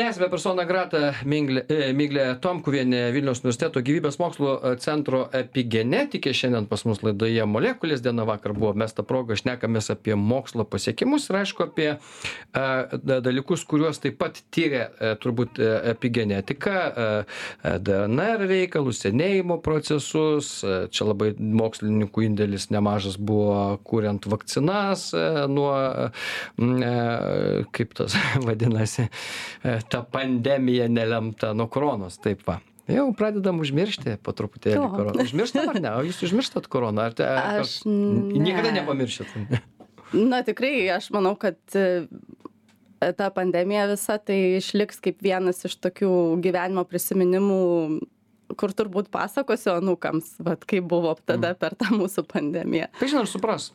tęsiame 0.00 0.30
persona 0.32 0.64
grata 0.64 1.10
minglė 1.28 1.62
e, 1.68 1.90
miglė 1.96 2.22
tomkuvienė 2.40 3.00
vilniaus 3.12 3.42
universiteto 3.42 3.82
gyvybės 3.84 4.16
mokslų 4.20 4.52
e, 4.52 4.70
centro 4.80 5.26
epigenetikė. 5.36 6.32
Šiandien 6.36 6.68
pas 6.70 6.86
mus 6.88 7.02
laidoje 7.04 7.44
molekulės 7.44 8.00
diena. 8.04 8.24
Vakar 8.28 8.54
buvo 8.56 8.72
mes 8.80 8.94
ta 8.96 9.04
proga 9.04 9.36
šnekamės 9.36 9.90
apie 9.92 10.16
mokslo 10.16 10.64
pasiekimus 10.68 11.28
ir 11.28 11.40
aišku 11.42 11.66
apie 11.66 11.88
a, 11.92 11.98
e, 12.60 13.18
dalykus 13.26 13.66
kuriuos 13.68 14.00
taip 14.00 14.16
pat 14.22 14.40
tiria 14.54 14.86
a, 14.88 15.12
turbūt 15.20 15.60
epigenetika 15.92 16.76
a, 16.80 17.08
dnr 17.84 18.46
reikalus 18.48 19.02
senėjimo 19.04 19.58
procesus 19.64 20.52
a, 20.64 20.84
čia 20.88 21.10
labai 21.10 21.34
mokslininkų 21.36 22.24
indėlis 22.30 22.70
nemažas 22.72 23.18
buvo 23.20 23.76
kuriant 23.84 24.30
vakcinas 24.32 25.10
a, 25.12 25.44
nuo 25.50 25.74
a, 25.76 26.08
kaip 27.76 27.94
tas 28.00 28.16
vadinasi 28.48 29.10
ta 29.90 30.02
pandemija 30.06 30.88
nelemta 30.88 31.54
nuo 31.56 31.68
koronos 31.72 32.20
taip 32.22 32.46
va 32.48 32.60
jau 32.90 33.10
pradedam 33.16 33.60
užmiršti 33.62 34.16
po 34.24 34.34
truputėlį 34.36 34.86
koroną 34.94 35.26
užmirštam 35.26 35.74
ar 35.74 35.82
ne 35.82 35.92
o 35.98 36.06
jūs 36.08 36.22
užmirštat 36.30 36.70
koroną 36.70 37.10
ar 37.10 37.18
te 37.18 37.28
Aš 37.28 37.82
ne. 37.86 38.40
niekada 38.40 38.74
nepamiršit 38.80 39.36
Na 40.12 40.42
tikrai, 40.42 40.88
aš 40.90 41.10
manau, 41.14 41.36
kad 41.38 41.58
e, 41.78 42.06
ta 43.16 43.28
pandemija 43.34 43.86
visa 43.90 44.18
tai 44.18 44.56
išliks 44.58 44.98
kaip 45.04 45.22
vienas 45.22 45.62
iš 45.68 45.76
tokių 45.78 46.10
gyvenimo 46.42 46.82
prisiminimų, 46.90 47.60
kur 48.58 48.74
turbūt 48.74 49.10
pasakosiu 49.14 49.76
anūkams, 49.76 50.34
vad 50.42 50.66
kaip 50.66 50.88
buvo 50.90 51.14
tada 51.22 51.52
mm. 51.52 51.60
per 51.62 51.78
tą 51.78 51.92
mūsų 51.94 52.26
pandemiją. 52.30 52.90
Tai 52.98 53.10
žinot, 53.12 53.30
supras. 53.30 53.70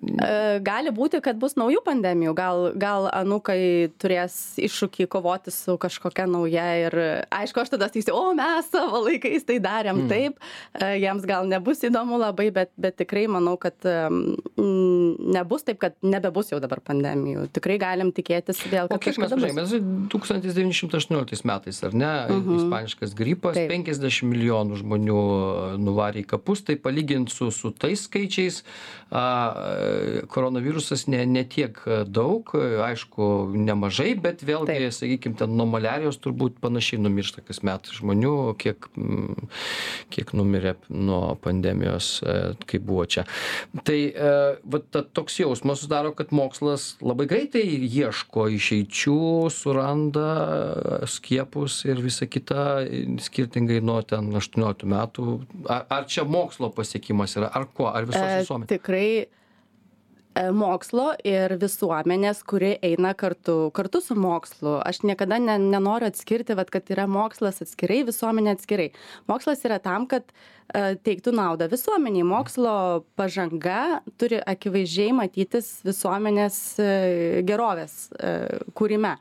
Gali 0.00 0.92
būti, 0.96 1.18
kad 1.20 1.36
bus 1.36 1.58
naujų 1.60 1.82
pandemijų, 1.84 2.32
gal, 2.36 2.62
gal 2.80 3.08
anukai 3.12 3.90
turės 4.00 4.56
iššūkį 4.56 5.06
kovoti 5.12 5.52
su 5.52 5.74
kažkokia 5.80 6.24
nauja 6.30 6.64
ir 6.86 6.96
aišku, 7.28 7.60
aš 7.60 7.74
tada 7.74 7.90
sakysiu, 7.90 8.14
o 8.16 8.32
mes 8.36 8.70
savo 8.72 9.02
laikais 9.04 9.44
tai 9.44 9.58
darėm 9.60 10.04
mm. 10.04 10.08
taip, 10.08 10.40
jiems 10.80 11.26
gal 11.28 11.48
nebus 11.50 11.84
įdomu 11.84 12.16
labai, 12.20 12.48
bet, 12.54 12.72
bet 12.80 12.96
tikrai 13.02 13.26
manau, 13.28 13.58
kad 13.60 13.76
mm, 13.84 15.20
nebus 15.36 15.66
taip, 15.68 15.82
kad 15.84 15.98
nebebus 16.00 16.54
jau 16.54 16.62
dabar 16.64 16.80
pandemijų. 16.80 17.50
Tikrai 17.52 17.76
galim 17.82 18.14
tikėtis 18.16 18.62
vėl, 18.72 18.88
kad... 18.88 18.96
O 18.96 19.04
kiek 19.04 19.20
mes 19.20 19.36
mes 19.60 19.76
1918 20.16 21.44
metais, 21.50 21.82
ar 21.84 21.92
ne, 21.92 22.14
mm 22.24 22.40
-hmm. 22.40 22.62
ispaniškas 22.64 23.14
gripas, 23.20 23.58
taip. 23.58 23.68
50 23.68 24.24
milijonų 24.32 24.80
žmonių 24.80 25.20
nuvarė 25.76 26.24
į 26.24 26.26
kapus, 26.32 26.64
tai 26.64 26.80
palyginti 26.80 27.36
su, 27.36 27.50
su 27.52 27.70
tais 27.76 28.08
skaičiais, 28.08 28.64
a, 29.10 29.26
koronavirusas 30.30 31.06
ne 31.10 31.24
ne 31.26 31.44
tiek 31.48 31.78
daug 32.06 32.52
aišku 32.86 33.30
nemažai 33.54 34.14
bet 34.20 34.44
vėlgi 34.46 34.90
sakykim 34.94 35.36
ten 35.38 35.56
nuo 35.56 35.66
maliarijos 35.70 36.20
turbūt 36.22 36.58
panašiai 36.62 37.00
numiršta 37.02 37.44
kasmet 37.46 37.90
žmonių 37.96 38.34
kiek 38.60 38.88
mm, 38.94 39.48
kiek 40.12 40.32
numirė 40.36 40.74
nuo 40.90 41.34
pandemijos 41.40 42.20
e, 42.22 42.36
kaip 42.68 42.84
buvo 42.86 43.06
čia. 43.10 43.24
Tai 43.86 43.98
e, 43.98 44.32
vat 44.74 44.88
ta 44.94 45.02
toks 45.02 45.40
jausmas 45.40 45.80
susidaro 45.80 46.12
kad 46.16 46.34
mokslas 46.36 46.94
labai 47.04 47.26
greitai 47.30 47.64
ieško 47.86 48.48
išeičių 48.56 49.18
suranda 49.54 50.28
skiepus 51.10 51.80
ir 51.88 52.02
visa 52.04 52.28
kita 52.30 52.84
skirtingai 53.24 53.80
nuo 53.84 54.00
ten 54.06 54.30
aštuonioliktų 54.40 54.90
metų. 54.94 55.28
Ar 55.70 55.86
ar 56.00 56.08
čia 56.10 56.26
mokslo 56.28 56.70
pasiekimas 56.74 57.36
yra 57.38 57.50
ar 57.54 57.68
kuo 57.74 57.90
ar 57.90 58.08
visos 58.08 58.22
e, 58.22 58.40
visuomenės? 58.42 58.72
tikrai 58.76 59.06
mokslo 60.54 61.10
ir 61.26 61.56
visuomenės 61.60 62.42
kuri 62.48 62.72
eina 62.86 63.12
kartu 63.18 63.70
kartu 63.76 64.00
su 64.04 64.16
mokslu. 64.18 64.78
Aš 64.86 65.02
niekada 65.06 65.38
ne 65.42 65.58
nenoriu 65.62 66.10
atskirti 66.10 66.56
vat 66.58 66.70
kad 66.72 66.90
yra 66.92 67.06
mokslas 67.10 67.60
atskirai 67.64 68.02
visuomenė 68.08 68.56
atskirai. 68.56 68.88
Mokslas 69.30 69.64
yra 69.68 69.80
tam 69.82 70.06
kad 70.10 70.26
e, 70.30 70.96
teiktų 70.96 71.34
naudą 71.36 71.70
visuomenei 71.72 72.24
mokslo 72.26 73.04
pažanga 73.20 74.00
turi 74.20 74.40
akivaizdžiai 74.40 75.12
matytis 75.16 75.78
visuomenės 75.86 76.60
e, 76.80 76.90
gerovės 77.48 78.02
kūrime 78.78 79.16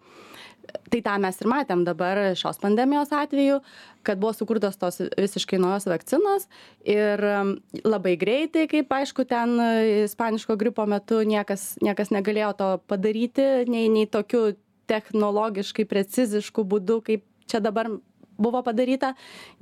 tai 0.89 1.01
tą 1.05 1.15
mes 1.21 1.39
ir 1.41 1.49
matėm 1.51 1.83
dabar 1.87 2.21
šios 2.39 2.59
pandemijos 2.61 3.13
atveju 3.15 3.59
kad 4.07 4.19
buvo 4.21 4.33
sukurtos 4.33 4.77
tos 4.79 5.01
visiškai 5.17 5.59
naujos 5.61 5.87
vakcinos 5.89 6.47
ir 6.87 7.23
um, 7.31 7.55
labai 7.83 8.15
greitai 8.21 8.67
kaip 8.71 8.91
aišku 8.99 9.25
ten 9.29 9.57
ispaniško 10.05 10.57
gripo 10.59 10.85
metu 10.89 11.21
niekas 11.27 11.73
niekas 11.83 12.13
negalėjo 12.15 12.53
to 12.61 12.69
padaryti 12.91 13.49
nei 13.69 13.89
nei 13.91 14.07
tokiu 14.09 14.53
technologiškai 14.89 15.85
precizišku 15.89 16.65
būdu 16.65 17.01
kaip 17.05 17.25
čia 17.49 17.61
dabar 17.63 17.91
buvo 18.39 18.61
padaryta. 18.65 19.13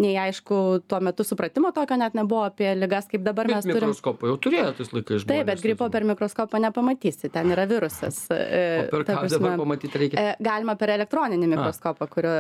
Nei 0.01 0.15
aišku 0.22 0.57
tuo 0.88 1.00
metu 1.03 1.25
supratimo 1.27 1.72
tokio 1.75 1.98
net 2.00 2.15
nebuvo 2.17 2.46
apie 2.48 2.69
ligas 2.77 3.10
kaip 3.12 3.24
dabar 3.25 3.50
mes 3.50 3.65
turim. 3.65 3.89
mikroskopą 3.89 4.31
jau 4.31 4.38
turėjo 4.46 4.72
tais 4.77 4.91
laikais 4.93 5.24
žmonės 5.24 5.31
taip 5.31 5.50
bet 5.50 5.63
gripo 5.65 5.89
per 5.93 6.05
mikroskopą 6.12 6.62
nepamatysi 6.63 7.31
ten 7.34 7.51
yra 7.55 7.67
virusas 7.69 8.19
e, 8.34 8.51
o 8.84 8.89
per 8.91 9.05
ką 9.07 9.24
dabar 9.34 9.57
pamatyt 9.62 9.98
reikia? 10.01 10.24
e, 10.34 10.36
galima 10.43 10.77
per 10.79 10.93
elektroninį 10.96 11.51
mikroskopą 11.55 12.10
kurio 12.12 12.34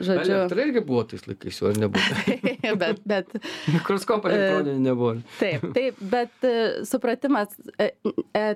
žodžiu 0.00 0.36
elektra 0.38 0.66
irgi 0.66 0.84
buvo 0.88 1.04
tais 1.12 1.26
laikais 1.28 1.62
ar 1.62 1.78
nebuvo. 1.84 2.24
Bet 2.82 3.00
bet 3.08 3.32
mikroskopo 3.72 4.30
elektroninio 4.30 4.80
nebuvo. 4.90 5.14
taip 5.38 5.68
taip 5.78 6.02
bet 6.14 6.48
e, 6.48 6.56
supratimas 6.88 7.54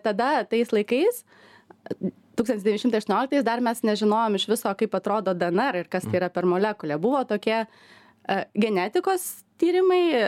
tada 0.02 0.32
tais 0.50 0.74
laikais 0.74 1.24
tūkstantis 2.42 2.66
devyni 2.66 2.82
šimtai 2.82 3.00
aštuonioliktais 3.02 3.46
dar 3.46 3.62
mes 3.64 3.82
nežinojom 3.86 4.38
iš 4.38 4.48
viso 4.50 4.74
kaip 4.78 4.94
atrodo 4.98 5.34
dnr 5.38 5.82
ir 5.82 5.90
kas 5.92 6.06
tai 6.08 6.18
yra 6.20 6.28
per 6.34 6.48
molekulė. 6.50 6.98
Buvo 7.02 7.22
tokie 7.28 7.62
e, 7.62 7.66
genetikos 8.58 9.44
tyrimai 9.62 10.02
e, 10.12 10.26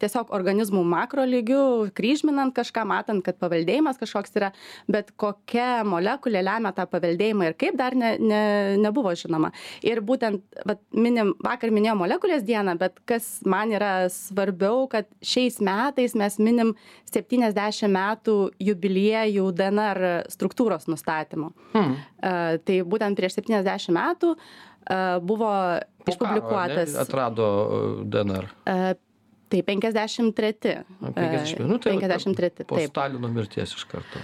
tiesiog 0.00 0.32
organizmų 0.32 0.82
makro 0.88 1.24
lygiu 1.28 1.90
kryžminant 1.96 2.54
kažką 2.56 2.84
matant 2.88 3.24
kad 3.26 3.38
paveldėjimas 3.42 4.00
kažkoks 4.00 4.36
yra 4.40 4.52
bet 4.90 5.12
kokia 5.20 5.82
molekulė 5.88 6.42
lemia 6.44 6.72
tą 6.76 6.86
paveldėjimą 6.90 7.50
ir 7.50 7.58
kaip 7.60 7.78
dar 7.80 7.96
ne 7.98 8.14
ne 8.22 8.42
nebuvo 8.80 9.12
žinoma 9.18 9.52
ir 9.84 10.02
būtent 10.04 10.42
vat 10.68 10.80
minim 10.96 11.34
vakar 11.44 11.72
minėjom 11.74 12.02
molekulės 12.04 12.46
dieną 12.48 12.76
bet 12.80 13.00
kas 13.08 13.28
man 13.44 13.74
yra 13.76 13.92
svarbiau 14.12 14.86
kad 14.92 15.08
šiais 15.20 15.60
metais 15.64 16.16
mes 16.18 16.38
minim 16.40 16.74
septyniasdešim 17.12 17.92
metų 17.92 18.36
jubiliejų 18.62 19.50
dnr 19.58 20.04
struktūros 20.32 20.88
nustatymo 20.88 21.52
Hmm. 21.72 21.96
e, 22.20 22.58
tai 22.66 22.82
būtent 22.84 23.16
prieš 23.16 23.38
septyniasdešim 23.38 23.96
metų 23.96 24.34
buvo 25.22 25.48
Po 26.04 26.10
išpublikuotas 26.10 26.94
ne, 26.96 27.00
atrado 27.04 27.46
e, 27.46 28.04
DNR. 28.10 28.46
tai 29.52 29.60
penkiasdešim 29.62 30.32
treti 30.34 30.72
A, 30.80 31.10
50, 31.14 31.60
nu, 31.68 31.78
tai 31.78 31.92
va, 31.92 32.00
penkiasdešim 32.00 32.34
treti 32.34 32.64
Po 32.66 32.76
taip 32.80 32.90
Stalino 32.90 33.28
mirties 33.30 33.74
iš 33.76 33.84
karto. 33.86 34.18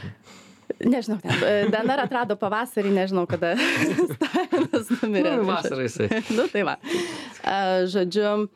nežinau 0.84 1.18
e, 1.24 1.68
dnr 1.70 2.02
atrado 2.04 2.36
pavasarį 2.36 2.90
nežinau 2.96 3.26
kada 3.30 3.54
stalinas 4.14 4.90
numirė 4.98 5.36
Nu, 5.38 5.44
vasarą 5.48 5.86
jisai. 5.86 6.08
nu 6.34 6.48
tai 6.52 6.64
va 6.66 6.74
žodžiu 7.88 8.48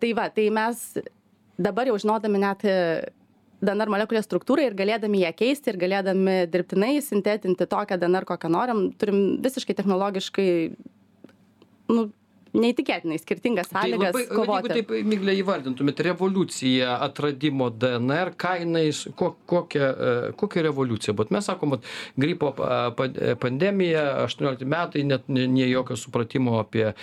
tai 0.00 0.12
va 0.16 0.28
tai 0.30 0.46
mes 0.54 0.84
dabar 1.60 1.90
jau 1.90 1.98
žinodami 2.00 2.38
net 2.40 2.62
e, 2.64 2.76
DNR 3.60 3.90
molekulės 3.92 4.24
struktūrą 4.24 4.62
ir 4.70 4.74
galėdami 4.78 5.18
ją 5.26 5.34
keisti 5.36 5.68
ir 5.68 5.76
galėdami 5.82 6.38
dirbtinai 6.48 6.94
sintetinti 7.04 7.66
tokią 7.68 7.98
DNR, 8.00 8.24
kokią 8.24 8.48
norim, 8.48 8.86
turim 8.96 9.18
visiškai 9.44 9.74
technologiškai, 9.76 10.46
nu, 11.90 12.08
neįtikėtinai 12.50 13.14
skirtingas 13.22 13.68
Tai 13.70 13.84
sąlygas 13.84 14.08
labai, 14.10 14.22
vat 14.26 14.32
kovoti. 14.34 14.70
jeigu 14.72 14.88
taip, 14.88 14.88
Miglė, 15.06 15.34
įvardintumėt 15.38 16.00
revoliuciją 16.02 16.96
atradimo 17.06 17.68
DNR, 17.70 18.32
ką 18.34 18.54
jinai, 18.64 18.82
s- 18.90 19.04
ko, 19.14 19.28
kokia, 19.46 19.90
e, 19.92 20.32
kokia 20.40 20.64
revoliucija, 20.66 21.14
bet 21.20 21.30
mes 21.30 21.46
sakom, 21.46 21.76
vat, 21.76 21.86
gripo 22.18 22.50
pa- 22.58 22.90
pandemija, 23.38 24.02
18 24.24 24.66
metai, 24.66 25.04
net 25.06 25.28
ne, 25.30 25.46
jokio 25.70 25.94
supratimo 25.96 26.58
apie 26.64 26.88
e, 26.90 26.94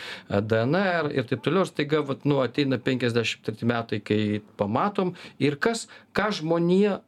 DNR 0.51 1.13
ir 1.15 1.23
taip 1.31 1.45
toliau, 1.47 1.63
ir 1.63 1.71
staiga, 1.71 2.03
vat, 2.11 2.27
nu, 2.27 2.41
ateina 2.43 2.75
53 2.83 3.63
metai, 3.71 4.01
kai 4.03 4.41
pamatom. 4.59 5.15
Ir 5.39 5.55
kas, 5.55 5.87
ką 6.11 6.27
žmonija 6.41 6.99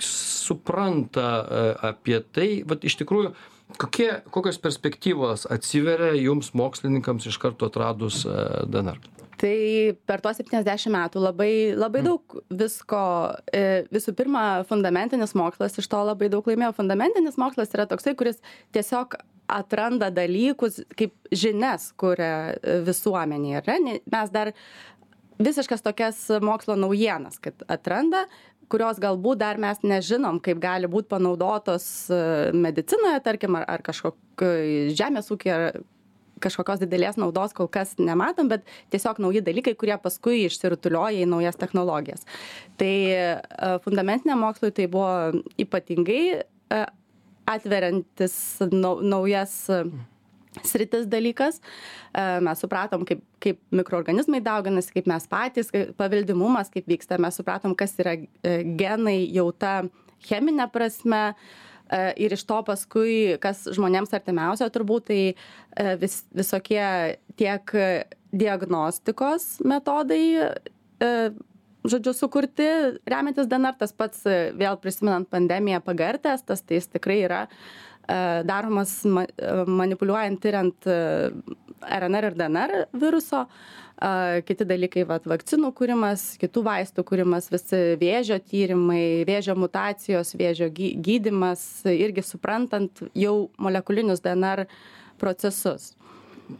supranta 0.00 1.28
e, 1.50 1.62
apie 1.92 2.20
tai, 2.32 2.48
vat, 2.68 2.84
iš 2.88 2.96
tikrųjų, 3.02 3.34
kokie, 3.76 4.08
kokios 4.30 4.58
perspektyvos 4.62 5.46
atsiveria 5.52 6.14
jums 6.16 6.52
mokslininkams 6.56 7.28
iš 7.28 7.38
karto 7.42 7.68
atradus 7.68 8.24
e, 8.26 8.34
DNR? 8.70 8.98
Tai 9.38 9.54
per 10.08 10.22
tuos 10.24 10.40
70 10.40 10.90
metų 10.90 11.20
labai, 11.22 11.50
labai 11.78 12.02
daug 12.02 12.38
visko, 12.50 13.00
e, 13.54 13.84
visų 13.94 14.16
pirma, 14.18 14.64
fundamentinis 14.66 15.36
mokslas 15.38 15.78
iš 15.78 15.86
to 15.92 16.00
labai 16.08 16.30
daug 16.32 16.46
laimėjo. 16.50 16.72
Fundamentinis 16.74 17.38
mokslas 17.38 17.70
yra 17.76 17.86
toksai, 17.86 18.16
kuris 18.18 18.40
tiesiog 18.74 19.14
atranda 19.48 20.10
dalykus 20.12 20.82
kaip 20.98 21.14
žinias, 21.30 21.92
kuria 22.00 22.56
e, 22.58 22.80
visuomenė 22.88 23.60
yra. 23.60 23.78
Ne- 23.84 24.00
Mes 24.10 24.34
dar 24.34 24.50
visiškas 25.38 25.86
tokias 25.86 26.18
mokslo 26.42 26.74
naujienas, 26.74 27.38
kad 27.38 27.62
atranda, 27.70 28.24
kurios 28.72 29.00
galbūt 29.02 29.40
dar 29.42 29.60
mes 29.60 29.80
nežinom, 29.84 30.40
kaip 30.44 30.60
gali 30.62 30.90
būti 30.90 31.10
panaudotos 31.12 31.86
e, 32.12 32.18
medicinoje, 32.56 33.22
tarkim, 33.24 33.56
ar, 33.58 33.66
ar 33.68 33.84
kažkokioj 33.86 34.92
žemės 34.98 35.30
ūkio, 35.34 35.54
ar 35.54 35.80
kažkokios 36.42 36.82
didelės 36.82 37.18
naudos 37.18 37.54
kol 37.56 37.66
kas 37.72 37.96
nematom, 37.98 38.50
bet 38.50 38.66
tiesiog 38.92 39.18
nauji 39.22 39.42
dalykai, 39.46 39.74
kurie 39.78 39.96
paskui 40.02 40.44
išsirutulioja 40.46 41.24
į 41.24 41.30
naujas 41.30 41.58
technologijas. 41.58 42.28
Tai 42.80 42.92
e, 43.14 43.24
fundamentiniam 43.86 44.44
mokslui 44.44 44.70
tai 44.76 44.86
buvo 44.92 45.42
ypatingai 45.58 46.22
e, 46.38 46.84
atveriantis 47.48 48.36
nau, 48.70 48.98
naujas 49.02 49.64
sritis 50.66 51.06
dalykas. 51.10 51.60
E, 52.12 52.24
Mes 52.44 52.62
supratom, 52.62 53.04
kaip, 53.08 53.22
kaip 53.42 53.60
mikroorganizmai 53.74 54.40
dauginasi, 54.44 54.92
kaip 54.96 55.08
mes 55.10 55.28
patys, 55.30 55.72
kaip 55.74 55.94
paveldimumas, 56.00 56.72
kaip 56.74 56.88
vyksta. 56.90 57.20
Mes 57.22 57.38
supratom, 57.38 57.76
kas 57.78 57.96
yra 58.02 58.16
e, 58.18 58.60
genai 58.78 59.20
jau 59.34 59.50
ta 59.52 59.80
cheminė 60.28 60.68
prasme. 60.74 61.24
E, 61.32 61.34
Ir 62.20 62.34
iš 62.36 62.42
to 62.44 62.58
paskui, 62.66 63.38
kas 63.40 63.62
žmonėms 63.72 64.12
artimiausia 64.12 64.66
turbūt, 64.68 65.06
tai 65.08 65.94
vis, 65.96 66.18
visokie 66.36 66.84
tiek 67.40 67.72
diagnostikos 68.28 69.54
metodai, 69.64 70.20
žodžiu, 71.88 72.14
sukurti, 72.14 72.66
remiantis 73.08 73.48
DNR, 73.48 73.76
tas 73.78 73.94
pats, 73.96 74.24
vėl 74.58 74.78
prisimenant 74.82 75.28
pandemiją, 75.30 75.80
PGR 75.84 76.20
testas, 76.22 76.62
tai 76.64 76.80
jis 76.80 76.90
tikrai 76.92 77.18
yra 77.24 77.44
e, 77.46 77.52
daromas 78.48 78.92
ma, 79.04 79.24
e, 79.28 79.50
manipuliuojant, 79.68 80.40
tyriant 80.42 80.88
e, 80.88 80.96
RNR 81.98 82.30
ir 82.30 82.38
DNR 82.38 82.78
viruso. 82.92 83.46
Kiti 84.46 84.62
dalykai, 84.62 85.02
vat, 85.10 85.24
vakcinų 85.26 85.72
kūrimas, 85.74 86.36
kitų 86.38 86.62
vaistų 86.62 87.02
kūrimas, 87.02 87.48
visi 87.50 87.80
vėžio 87.98 88.36
tyrimai, 88.46 89.24
vėžio 89.26 89.56
mutacijos, 89.58 90.30
vėžio 90.38 90.68
gy- 90.70 90.92
gydymas, 91.02 91.64
irgi 91.90 92.22
suprantant 92.22 93.02
jau 93.18 93.48
molekulinius 93.58 94.22
DNR 94.22 94.68
procesus. 95.18 95.96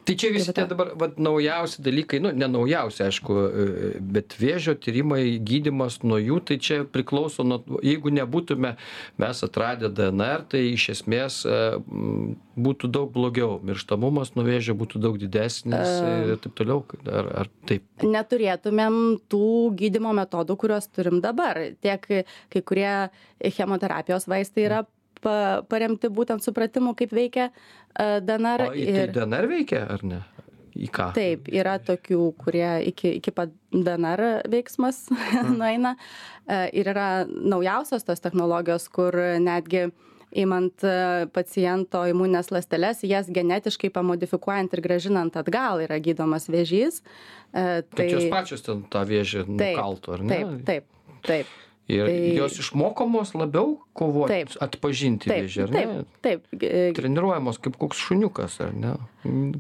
Tai 0.05 0.14
čia 0.20 0.29
visi 0.35 0.51
va 0.51 0.55
tie 0.57 0.64
dabar 0.68 0.90
vat, 1.01 1.16
naujausi 1.22 1.83
dalykai, 1.85 2.18
nu, 2.20 2.33
ne 2.37 2.48
naujausi, 2.51 3.03
aišku, 3.07 3.37
e, 3.37 3.92
bet 4.16 4.35
vėžio 4.37 4.74
tyrimai, 4.77 5.22
gydimas 5.40 6.01
nuo 6.05 6.18
jų, 6.20 6.40
tai 6.51 6.59
čia 6.61 6.83
priklauso 6.85 7.46
nuo, 7.46 7.62
jeigu 7.85 8.12
nebūtume 8.12 8.74
mes 9.22 9.40
atradę 9.46 9.88
DNR, 9.88 10.44
tai 10.53 10.62
iš 10.74 10.90
esmės 10.96 11.40
e, 11.48 11.61
būtų 12.59 12.90
daug 12.92 13.14
blogiau, 13.14 13.57
mirštamumas 13.64 14.35
nuo 14.37 14.44
vėžio 14.48 14.77
būtų 14.77 15.01
daug 15.07 15.16
didesnis 15.20 15.96
ir 16.05 16.37
taip 16.44 16.59
toliau, 16.59 16.83
ar, 17.09 17.33
ar 17.44 17.53
taip. 17.70 17.87
neturėtumėm 18.05 19.01
tų 19.33 19.48
gydymo 19.79 20.12
metodų, 20.20 20.59
kuriuos 20.61 20.90
turim 20.92 21.22
dabar. 21.24 21.62
Tiek 21.81 22.05
kai 22.05 22.64
kurie 22.66 22.92
chemoterapijos 23.57 24.29
vaistai 24.29 24.68
yra 24.68 24.85
pa, 25.23 25.37
paremti 25.69 26.11
būtent 26.13 26.45
supratimu, 26.45 26.95
kaip 26.99 27.15
veikia 27.15 27.51
e, 27.51 28.19
DNR. 28.25 28.69
O 28.71 28.75
į 28.77 28.89
tai 28.95 29.07
DNR 29.15 29.49
veikia, 29.51 29.85
ar 29.97 30.05
ne? 30.07 30.21
Į 30.79 30.89
ką? 30.95 31.09
Taip, 31.17 31.49
yra 31.51 31.79
tokių, 31.83 32.21
kurie 32.39 32.69
iki, 32.93 33.17
iki 33.19 33.33
pat 33.35 33.51
DNR 33.75 34.45
veiksmas 34.51 35.07
nueina. 35.61 35.97
E, 36.47 36.69
Ir 36.79 36.93
yra 36.95 37.09
naujausios 37.29 38.07
tos 38.07 38.23
technologijos, 38.25 38.87
kur 38.93 39.17
netgi 39.43 39.89
įmant 40.37 40.85
e, 40.85 41.27
paciento 41.33 42.03
imuninės 42.09 42.51
ląsteles, 42.53 43.03
jas 43.09 43.31
genetiškai 43.33 43.91
pamodifikuojant 43.95 44.75
ir 44.77 44.83
gražinant 44.85 45.39
atgal 45.41 45.83
yra 45.85 45.99
gydomas 46.05 46.49
vėžys. 46.53 47.01
E, 47.53 47.83
Tai 47.95 48.09
jos 48.11 48.29
pačios 48.33 48.65
ten 48.67 48.85
tą 48.93 49.05
vėžį 49.09 49.47
nukaltų, 49.49 50.19
ar 50.19 50.27
ne? 50.27 50.37
Taip, 50.37 50.53
taip, 50.69 51.17
taip. 51.29 51.57
Ir 51.88 52.05
tai- 52.05 52.35
jos 52.37 52.59
išmokomos 52.61 53.31
labiau 53.33 53.79
kovoti, 53.96 54.35
Taip. 54.44 54.51
atpažinti 54.61 55.31
Taip, 55.31 55.46
vėžį, 55.46 55.62
ar 55.62 55.70
ne? 55.72 55.83
taip, 56.20 56.42
taip. 56.53 56.62
e, 56.62 56.83
treniruojamos 56.92 57.57
kaip 57.64 57.79
koks 57.81 57.96
šuniukas, 58.05 58.59
ar 58.61 58.74
ne? 58.77 58.90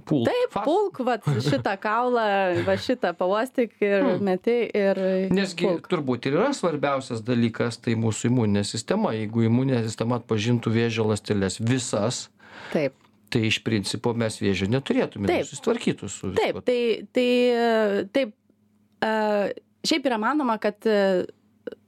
Pulk. 0.04 0.28
Taip, 0.28 0.50
Fast. 0.52 0.66
pulk, 0.68 1.00
va, 1.08 1.14
šitą 1.24 1.72
kaulą, 1.80 2.26
va 2.66 2.74
šitą 2.76 3.14
pavostyk 3.16 3.72
ir 3.80 4.04
meti 4.20 4.58
ir... 4.76 5.00
Nesgi 5.32 5.64
pulk. 5.70 5.88
turbūt 5.88 6.28
ir 6.28 6.36
yra 6.36 6.50
svarbiausias 6.52 7.24
dalykas, 7.24 7.80
tai 7.80 7.96
mūsų 7.96 8.28
imuninė 8.28 8.64
sistema. 8.68 9.14
Jeigu 9.16 9.46
imuninė 9.48 9.80
sistema 9.88 10.20
atpažintų 10.20 10.74
vėžio 10.76 11.08
ląsteles 11.08 11.56
visas, 11.64 12.26
Taip. 12.74 12.92
tai 13.32 13.46
iš 13.48 13.62
principo 13.64 14.12
mes 14.12 14.36
vėžio 14.36 14.68
neturėtume, 14.68 15.32
Taip. 15.32 15.48
susitvarkytų 15.48 16.12
su 16.12 16.34
Taip, 16.36 16.60
viskuo. 16.60 16.64
tai, 16.68 17.08
tai 17.16 17.28
e, 17.56 18.04
taip. 18.12 18.36
Šiaip 19.88 20.06
yra 20.10 20.18
manoma, 20.20 20.58
kad 20.60 20.84
e, 20.90 21.24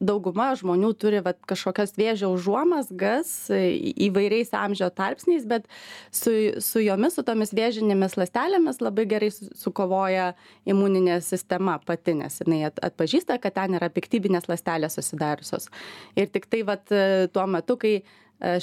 dauguma 0.00 0.50
žmonių 0.56 0.90
turi 0.98 1.20
vat, 1.24 1.38
kažkokias 1.48 1.92
vėžio 1.98 2.30
užuomasgas 2.32 3.30
e, 3.52 3.60
įvairiais 4.08 4.52
amžio 4.56 4.88
tarpsniais, 4.96 5.44
bet 5.48 5.68
su, 6.08 6.32
su 6.64 6.82
jomis, 6.82 7.18
su 7.18 7.24
tomis 7.26 7.52
vėžinėmis 7.56 8.16
lastelėmis 8.20 8.80
labai 8.80 9.04
gerai 9.10 9.30
su- 9.34 9.50
sukovoja 9.60 10.32
imuninė 10.68 11.20
sistema 11.24 11.76
pati, 11.84 12.16
nes 12.22 12.40
jinai 12.40 12.64
at, 12.70 12.80
atpažįsta, 12.90 13.38
kad 13.44 13.58
ten 13.60 13.76
yra 13.78 13.90
piktybinės 13.92 14.48
lastelės 14.50 14.96
susidariusios. 14.96 15.68
Ir 16.16 16.32
tik 16.32 16.48
tai 16.50 16.64
vat, 16.68 16.88
e, 16.88 17.28
tuo 17.32 17.46
metu, 17.50 17.76
kai 17.80 17.94
e, 18.00 18.02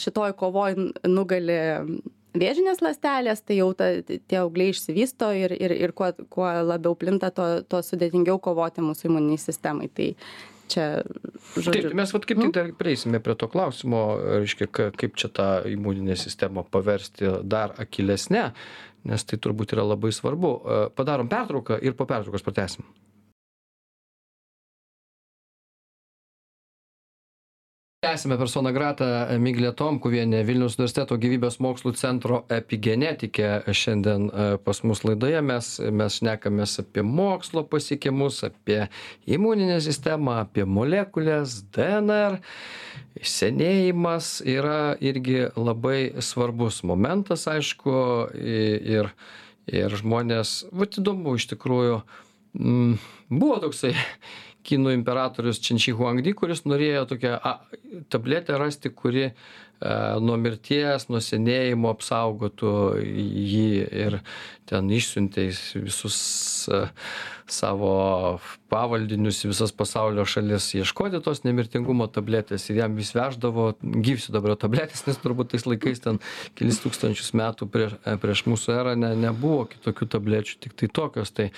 šitoj 0.02 0.34
kovoj 0.41 0.78
nugali 1.06 1.62
vėžinės 2.38 2.82
ląstelės, 2.82 3.45
tai 3.45 3.62
jau 3.62 3.71
ta, 3.78 3.93
tie 4.02 4.41
augliai 4.41 4.73
išsivysto 4.73 5.32
ir, 5.38 5.54
ir, 5.54 5.73
ir 5.86 5.93
kuo, 5.97 6.12
kuo 6.34 6.50
labiau 6.65 6.97
plinta, 6.97 7.30
tuo, 7.34 7.62
tuo 7.62 7.86
sudėtingiau 7.86 8.41
kovoti 8.41 8.84
mūsų 8.86 9.12
imuniniai 9.12 9.41
sistemai. 9.41 9.89
Tai, 9.93 10.12
čia 10.67 10.88
Taip, 11.03 11.63
žodžiu 11.63 11.89
tai 11.89 11.97
mes 11.97 12.13
vat 12.13 12.27
kaip 12.30 12.41
tik 12.43 12.53
dar 12.56 12.69
prieisime 12.77 13.19
prie 13.23 13.36
to 13.39 13.47
klausimo, 13.51 14.01
reiškia, 14.43 14.67
ka- 14.71 14.91
kaip 14.95 15.15
čia 15.19 15.30
tą 15.34 15.47
imuninę 15.71 16.15
sistemą 16.19 16.65
paversti 16.71 17.32
dar 17.43 17.73
akilesnę, 17.82 18.51
nes 19.08 19.23
tai 19.27 19.39
turbūt 19.39 19.73
yra 19.77 19.86
labai 19.88 20.12
svarbu. 20.15 20.51
E, 20.53 20.80
Padarom 20.97 21.30
pertrauką 21.32 21.80
ir 21.82 21.95
po 21.97 22.06
pertraukos 22.10 22.43
pratesim. 22.45 22.86
Tęsime 28.08 28.38
persona 28.39 28.72
grata 28.72 29.06
Miglė 29.41 29.74
Tomkuvienė, 29.76 30.39
Vilnius 30.48 30.78
universiteto 30.78 31.17
gyvybės 31.20 31.58
mokslų 31.60 31.91
centro 32.00 32.38
epigenetikė. 32.56 33.50
Šiandien 33.76 34.30
e, 34.30 34.46
pas 34.63 34.80
mus 34.88 35.02
laidoje 35.04 35.41
mes, 35.43 35.67
mes 35.91 36.20
šnekamės 36.22 36.78
apie 36.86 37.04
mokslo 37.04 37.65
pasiekimus, 37.67 38.39
apie 38.48 38.86
imuninę 39.28 39.82
sistemą, 39.84 40.38
apie 40.46 40.63
molekulės, 40.63 41.58
DNR. 41.76 42.39
Senėjimas 43.20 44.38
yra 44.56 44.96
irgi 45.04 45.50
labai 45.60 46.00
svarbus 46.24 46.80
momentas, 46.88 47.43
aišku, 47.52 48.00
ir, 48.39 49.12
ir 49.67 50.00
žmonės, 50.00 50.62
va 50.72 50.88
įdomu 50.88 51.36
iš 51.36 51.52
tikrųjų, 51.58 52.04
buvo 52.56 53.63
toksai 53.67 53.98
kinų 54.67 54.95
imperatorius 54.97 55.62
Činši 55.63 55.95
Huangdi, 55.97 56.36
kuris 56.38 56.65
norėjo 56.67 57.06
tokią 57.13 57.38
a, 57.38 57.56
tabletę 58.13 58.60
rasti, 58.60 58.91
kuri 58.91 59.30
a, 59.30 59.34
nuo 60.23 60.38
mirties, 60.41 61.08
nuo 61.12 61.23
senėjimo 61.23 61.93
apsaugotų 61.95 62.75
jį 63.03 63.71
ir 64.06 64.19
ten 64.67 64.91
išsiuntė 64.91 65.49
visus 65.88 66.19
a, 66.71 66.86
savo 67.47 68.39
pavaldinius 68.69 69.45
visas 69.47 69.71
pasaulio 69.71 70.25
šalis 70.27 70.67
ieškoti 70.75 71.21
tos 71.23 71.43
nemirtingumo 71.45 72.08
tabletės 72.12 72.67
ir 72.69 72.82
jam 72.82 72.97
vis 72.99 73.13
veždavo 73.15 73.69
gyvsidabrio 73.82 74.58
tabletės, 74.60 75.06
nes 75.08 75.19
turbūt 75.23 75.53
tais 75.53 75.67
laikais 75.67 76.03
ten 76.03 76.19
kelis 76.60 76.82
tūkstančius 76.84 77.32
metų 77.39 77.69
prieš, 77.71 77.95
prieš 78.23 78.43
mūsų 78.51 78.75
erą 78.75 78.97
ne, 78.99 79.13
nebuvo 79.27 79.63
kitokių 79.71 80.10
tablečių, 80.17 80.60
tik 80.65 80.75
tai 80.80 80.91
tokios. 80.99 81.32
Tai, 81.32 81.49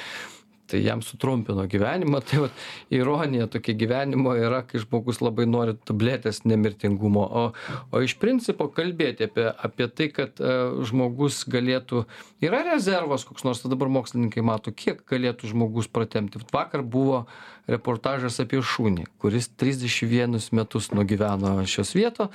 tai 0.70 0.82
jam 0.86 1.02
sutrumpino 1.06 1.66
gyvenimą. 1.70 2.22
Tai 2.30 2.44
vat, 2.46 2.64
ironija 2.94 3.48
tokia 3.52 3.76
gyvenimo 3.80 4.36
yra, 4.38 4.62
kai 4.68 4.82
žmogus 4.84 5.22
labai 5.24 5.48
nori 5.50 5.76
tabletės 5.88 6.44
nemirtingumo. 6.48 7.26
O, 7.26 7.46
o 7.92 8.04
iš 8.06 8.16
principo 8.22 8.70
kalbėti 8.74 9.28
apie, 9.30 9.48
apie 9.50 9.90
tai, 9.92 10.10
kad 10.14 10.42
uh, 10.44 10.80
žmogus 10.88 11.42
galėtų, 11.50 12.06
yra 12.46 12.64
rezervas 12.72 13.26
koks 13.28 13.48
nors, 13.48 13.64
tai 13.64 13.74
dabar 13.74 13.92
mokslininkai 14.00 14.46
mato, 14.46 14.74
kiek 14.76 15.02
galėtų 15.10 15.52
žmogus 15.54 15.90
pratemti. 15.92 16.42
Vat 16.42 16.54
Vakar 16.56 16.86
buvo 16.86 17.26
reportažas 17.70 18.40
apie 18.42 18.62
šunį, 18.66 19.08
kuris 19.22 19.50
31 19.60 20.40
metus 20.56 20.92
nugyveno 20.96 21.58
šios 21.70 21.94
vieto. 21.98 22.30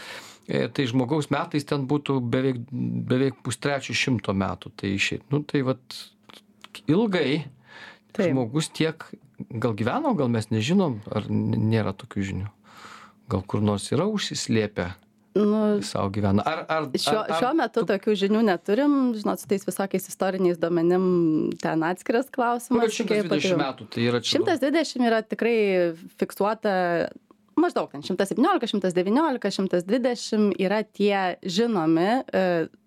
E, 0.47 0.67
Tai 0.69 0.87
žmogaus 0.89 1.31
metais 1.33 1.65
ten 1.65 1.87
būtų 1.89 2.19
beveik, 2.21 2.61
beveik 3.09 3.41
pustrečio 3.45 3.97
šimto 3.97 4.35
metų. 4.37 4.75
Tai, 4.77 4.93
išeit. 4.93 5.25
nu, 5.33 5.41
tai 5.43 5.65
vat, 5.67 5.99
ilgai. 6.87 7.45
Žmogus 8.19 8.71
tiek 8.75 9.07
gal 9.51 9.75
gyveno, 9.77 10.15
gal 10.19 10.31
mes 10.33 10.51
nežinom, 10.53 11.01
ar 11.11 11.27
nėra 11.31 11.95
tokių 11.97 12.29
žinių. 12.31 12.53
Gal 13.33 13.43
kur 13.49 13.65
nors 13.65 13.89
yra 13.95 14.07
užsislėpę 14.11 14.93
nu, 15.35 15.83
savo 15.83 16.11
gyvena. 16.15 16.45
Ar, 16.47 16.63
ar, 16.69 16.87
Šiuo, 16.95 17.19
ar, 17.19 17.33
ar, 17.33 17.41
šiuo 17.41 17.53
metu 17.59 17.85
tokių 17.89 18.15
žinių 18.21 18.45
neturim, 18.47 18.97
žinot, 19.19 19.43
su 19.43 19.51
tais 19.51 19.67
visokiais 19.67 20.07
istoriniais 20.11 20.61
duomenim 20.63 21.05
ten 21.63 21.83
atskiras 21.87 22.31
klausimas. 22.35 22.87
bet 22.87 22.95
kaip 22.95 23.27
120 23.27 23.33
patyriau. 23.33 23.61
metų 23.65 23.89
tai 23.91 24.07
yra 24.11 24.23
čia. 24.23 24.39
120 24.45 25.09
yra 25.11 25.23
tikrai 25.27 25.57
fiksuota 26.21 26.75
maždaug 27.59 27.91
ten 27.91 28.03
117, 28.03 28.67
119, 28.71 29.51
120 29.59 30.55
yra 30.63 30.83
tie 30.87 31.39
žinomi, 31.43 32.11
e, 32.27 32.45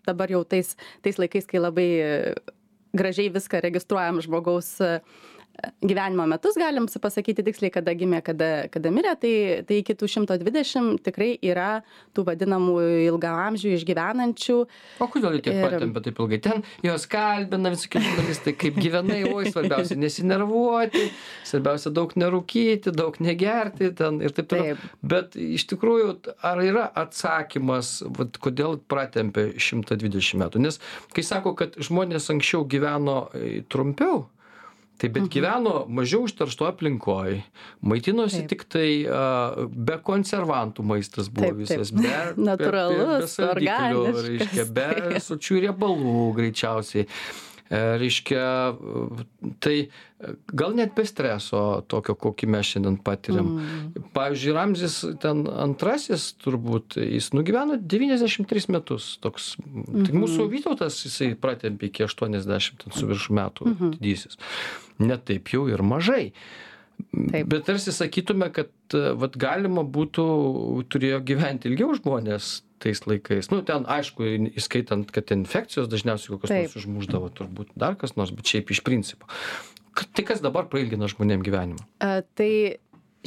dabar 0.08 0.32
jau 0.32 0.44
tais, 0.48 0.76
tais 1.04 1.20
laikais, 1.20 1.48
kai 1.48 1.62
labai 1.64 1.90
gražiai 2.94 3.30
viską 3.34 3.60
registruojam 3.62 4.22
žmogaus 4.22 4.78
gyvenimo 5.82 6.26
metus, 6.30 6.58
galim 6.60 6.86
pasakyti 7.02 7.44
tiksliai, 7.46 7.72
kada 7.74 7.94
gimė, 7.98 8.22
kada, 8.26 8.50
kada 8.74 8.92
mirė, 8.94 9.14
tai, 9.20 9.34
tai 9.68 9.80
iki 9.82 9.96
tų 9.98 10.10
120 10.12 11.02
tikrai 11.06 11.30
yra 11.46 11.82
tų 12.16 12.26
vadinamų 12.28 12.76
ilgaamžių 13.08 13.74
išgyvenančių. 13.78 14.58
O 15.02 15.08
kodėl 15.14 15.38
jie 15.38 15.44
tiek 15.48 15.60
patempia 15.64 16.04
taip 16.06 16.22
ilgai? 16.22 16.40
Ten 16.46 16.64
juos 16.86 17.08
kalbina 17.10 17.74
visokie 17.74 18.02
žurnalistai, 18.06 18.54
kaip 18.60 18.78
gyvenai, 18.82 19.20
oi, 19.32 19.48
svarbiausia 19.50 19.98
nesinervuoti, 20.04 21.08
svarbiausia 21.48 21.94
daug 21.96 22.14
nerūkyti, 22.20 22.94
daug 22.96 23.18
negerti 23.24 23.92
ten 23.98 24.22
ir 24.22 24.38
taip 24.38 24.52
toliau. 24.54 24.80
Bet 25.02 25.38
iš 25.42 25.68
tikrųjų, 25.74 26.14
ar 26.46 26.64
yra 26.66 26.88
atsakymas, 27.04 28.00
vat, 28.18 28.38
kodėl 28.44 28.78
pratempė 28.90 29.50
120 29.58 30.42
metų? 30.44 30.66
Nes 30.68 30.82
kai 31.16 31.26
sako, 31.26 31.58
kad 31.58 31.78
žmonės 31.82 32.30
anksčiau 32.34 32.66
gyveno 32.70 33.24
e, 33.34 33.62
trumpiau, 33.72 34.28
tai 34.98 35.10
bet 35.14 35.28
gyveno 35.34 35.74
mažiau 35.94 36.24
užteršto 36.26 36.66
aplinkoj, 36.72 37.36
maitinosi 37.86 38.40
Taip. 38.44 38.50
tik 38.54 38.64
tai 38.74 38.88
a, 39.06 39.22
be 39.70 39.98
konservantų 40.04 40.86
maistas 40.90 41.30
buvo 41.30 41.52
Taip, 41.52 41.60
taip. 41.60 41.66
visas, 41.66 41.92
be, 41.94 42.02
be- 42.08 42.48
Natūralus, 42.48 43.28
be, 43.28 43.28
saldiklių, 43.36 44.06
reiškia, 44.30 44.66
be 44.74 44.88
taip. 44.98 45.20
sočių 45.28 45.62
riebalų 45.68 46.16
greičiausiai. 46.40 47.06
E, 47.70 47.80
Reiškia, 48.00 48.44
e, 48.72 49.26
tai 49.60 49.76
gal 50.56 50.74
net 50.78 50.94
be 50.96 51.04
streso 51.06 51.82
tokio, 51.92 52.16
kokį 52.16 52.48
mes 52.48 52.70
šiandien 52.74 52.96
patiriam. 53.04 53.50
Mm. 53.60 54.06
Pavyzdžiui, 54.16 54.54
Ramzis 54.56 54.96
ten 55.22 55.44
antrasis 55.48 56.30
turbūt, 56.44 56.96
jis 57.02 57.32
nugyveno 57.36 57.76
93 57.82 58.70
metus. 58.74 59.18
Toks, 59.22 59.56
tik 59.58 60.14
Mhm. 60.14 60.22
mūsų 60.24 60.48
Vytautas 60.52 61.02
jisai 61.06 61.36
pratempė 61.36 61.92
iki 61.92 62.04
80 62.08 62.78
ten 62.84 62.92
su 62.96 63.06
virš 63.08 63.30
metų 63.30 63.68
Mhm. 63.74 63.92
didysis. 64.00 64.38
Net 65.00 65.26
taip 65.26 65.46
jau 65.54 65.68
ir 65.70 65.84
mažai. 65.84 66.32
Taip. 67.32 67.46
Bet 67.48 67.66
tarsi 67.66 67.92
sakytume, 67.94 68.52
kad 68.52 68.70
e, 68.94 69.14
vat, 69.14 69.36
galima 69.38 69.84
būtų, 69.84 70.24
turėjo 70.90 71.20
gyventi 71.22 71.70
ilgiau 71.70 71.94
žmonės 71.94 72.62
tais 72.84 73.02
laikais. 73.08 73.50
Nu, 73.54 73.62
ten, 73.66 73.88
aišku, 73.90 74.26
įskaitant, 74.58 75.10
kad 75.14 75.34
infekcijos 75.36 75.90
dažniausiai 75.92 76.36
kokios 76.36 76.54
nors 76.54 76.78
užmuždavo, 76.82 77.32
turbūt 77.38 77.74
dar 77.80 77.98
kas 78.00 78.16
nors, 78.20 78.34
bet 78.36 78.50
šiaip 78.50 78.74
iš 78.76 78.84
principo. 78.86 79.30
Tai 79.98 80.28
kas 80.28 80.44
dabar 80.46 80.68
prailgina 80.70 81.10
žmonėm 81.10 81.42
gyvenimą? 81.46 81.88
E, 82.06 82.22
Tai 82.38 82.52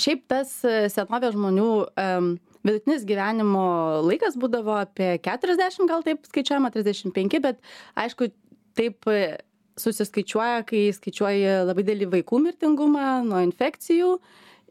šiaip 0.00 0.24
tas 0.30 0.52
e, 0.66 0.86
senovės 0.92 1.34
žmonių 1.34 1.70
em, 1.98 2.32
vidutinis 2.66 3.06
gyvenimo 3.08 3.64
laikas 4.06 4.36
būdavo 4.40 4.76
apie 4.80 5.14
40, 5.24 5.86
gal 5.90 6.04
taip 6.06 6.26
skaičiuojama, 6.28 6.72
35, 6.74 7.40
bet 7.44 7.60
aišku, 8.00 8.30
taip 8.78 9.08
e, 9.10 9.40
susiskaičiuoja, 9.80 10.62
kai 10.68 10.84
skaičiuoji 10.94 11.64
labai 11.68 11.84
didelį 11.86 12.10
vaikų 12.18 12.42
mirtingumą 12.46 13.08
nuo 13.26 13.42
infekcijų 13.46 14.14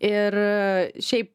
ir 0.10 0.40
e, 0.40 1.02
šiaip 1.04 1.34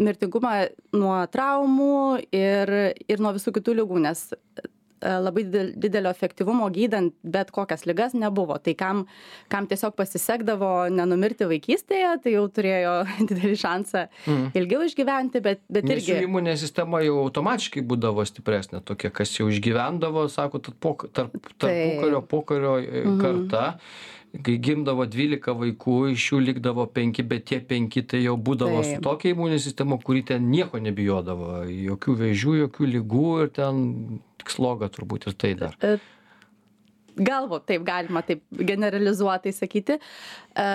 mirtingumą 0.00 0.54
nuo 0.96 1.18
traumų 1.32 2.24
ir, 2.34 2.72
ir 3.08 3.20
nuo 3.22 3.34
visų 3.36 3.52
kitų 3.58 3.74
lygų, 3.82 4.00
nes 4.06 4.22
e, 4.32 5.10
labai 5.20 5.44
didel- 5.44 5.74
didelio 5.76 6.10
efektyvumo 6.10 6.70
gydant 6.72 7.12
bet 7.22 7.50
kokias 7.54 7.84
ligas 7.86 8.14
nebuvo. 8.16 8.56
Tai 8.64 8.72
kam, 8.74 9.02
kam 9.52 9.66
tiesiog 9.68 9.94
pasisekdavo 9.98 10.70
nenumirti 10.90 11.44
vaikystėje, 11.50 12.14
tai 12.24 12.32
jau 12.34 12.46
turėjo 12.48 12.94
didelį 13.28 13.58
šansą 13.60 14.06
Mhm. 14.26 14.48
ilgiau 14.58 14.82
išgyventi, 14.88 15.42
bet, 15.44 15.60
bet 15.70 15.84
Nes 15.84 16.00
irgi. 16.00 16.18
imuninė 16.24 16.56
sistema 16.58 17.02
jau 17.04 17.20
automatiškai 17.26 17.84
būdavo 17.86 18.24
stipresnė, 18.26 18.80
tokia, 18.88 19.12
kas 19.12 19.36
jau 19.38 19.46
išgyvendavo, 19.52 20.26
sako, 20.32 20.58
tarp, 20.58 20.80
tarp, 21.12 21.36
tarp 21.58 21.68
Taip. 21.68 22.00
pokario, 22.00 22.22
pokario 22.22 22.76
e, 22.80 23.04
Mhm. 23.04 23.78
Kai 24.44 24.56
gimdavo 24.62 25.06
12 25.08 25.54
vaikų, 25.60 25.96
iš 26.14 26.26
jų 26.32 26.40
likdavo 26.48 26.86
5, 26.92 27.22
bet 27.30 27.46
tie 27.50 27.60
5 27.60 28.02
tai 28.10 28.22
jau 28.24 28.36
būdavo 28.40 28.82
su 28.86 28.98
tokia 29.04 29.32
imuninė 29.34 29.60
sistema, 29.62 29.98
kuri 30.02 30.24
ten 30.26 30.50
nieko 30.50 30.80
nebijodavo, 30.82 31.62
jokių 31.70 32.16
vėžių, 32.22 32.58
jokių 32.64 32.90
lygų 32.96 33.30
ir 33.44 33.50
ten 33.56 33.80
tik 34.40 34.52
sloga 34.54 34.90
turbūt 34.92 35.28
ir 35.30 35.38
tai 35.38 35.54
dar. 35.58 35.76
Galvo, 37.16 37.62
taip 37.64 37.84
galima 37.86 38.20
taip 38.26 38.42
generalizuotai 38.52 39.54
sakyti. 39.56 39.96
E, 39.96 40.66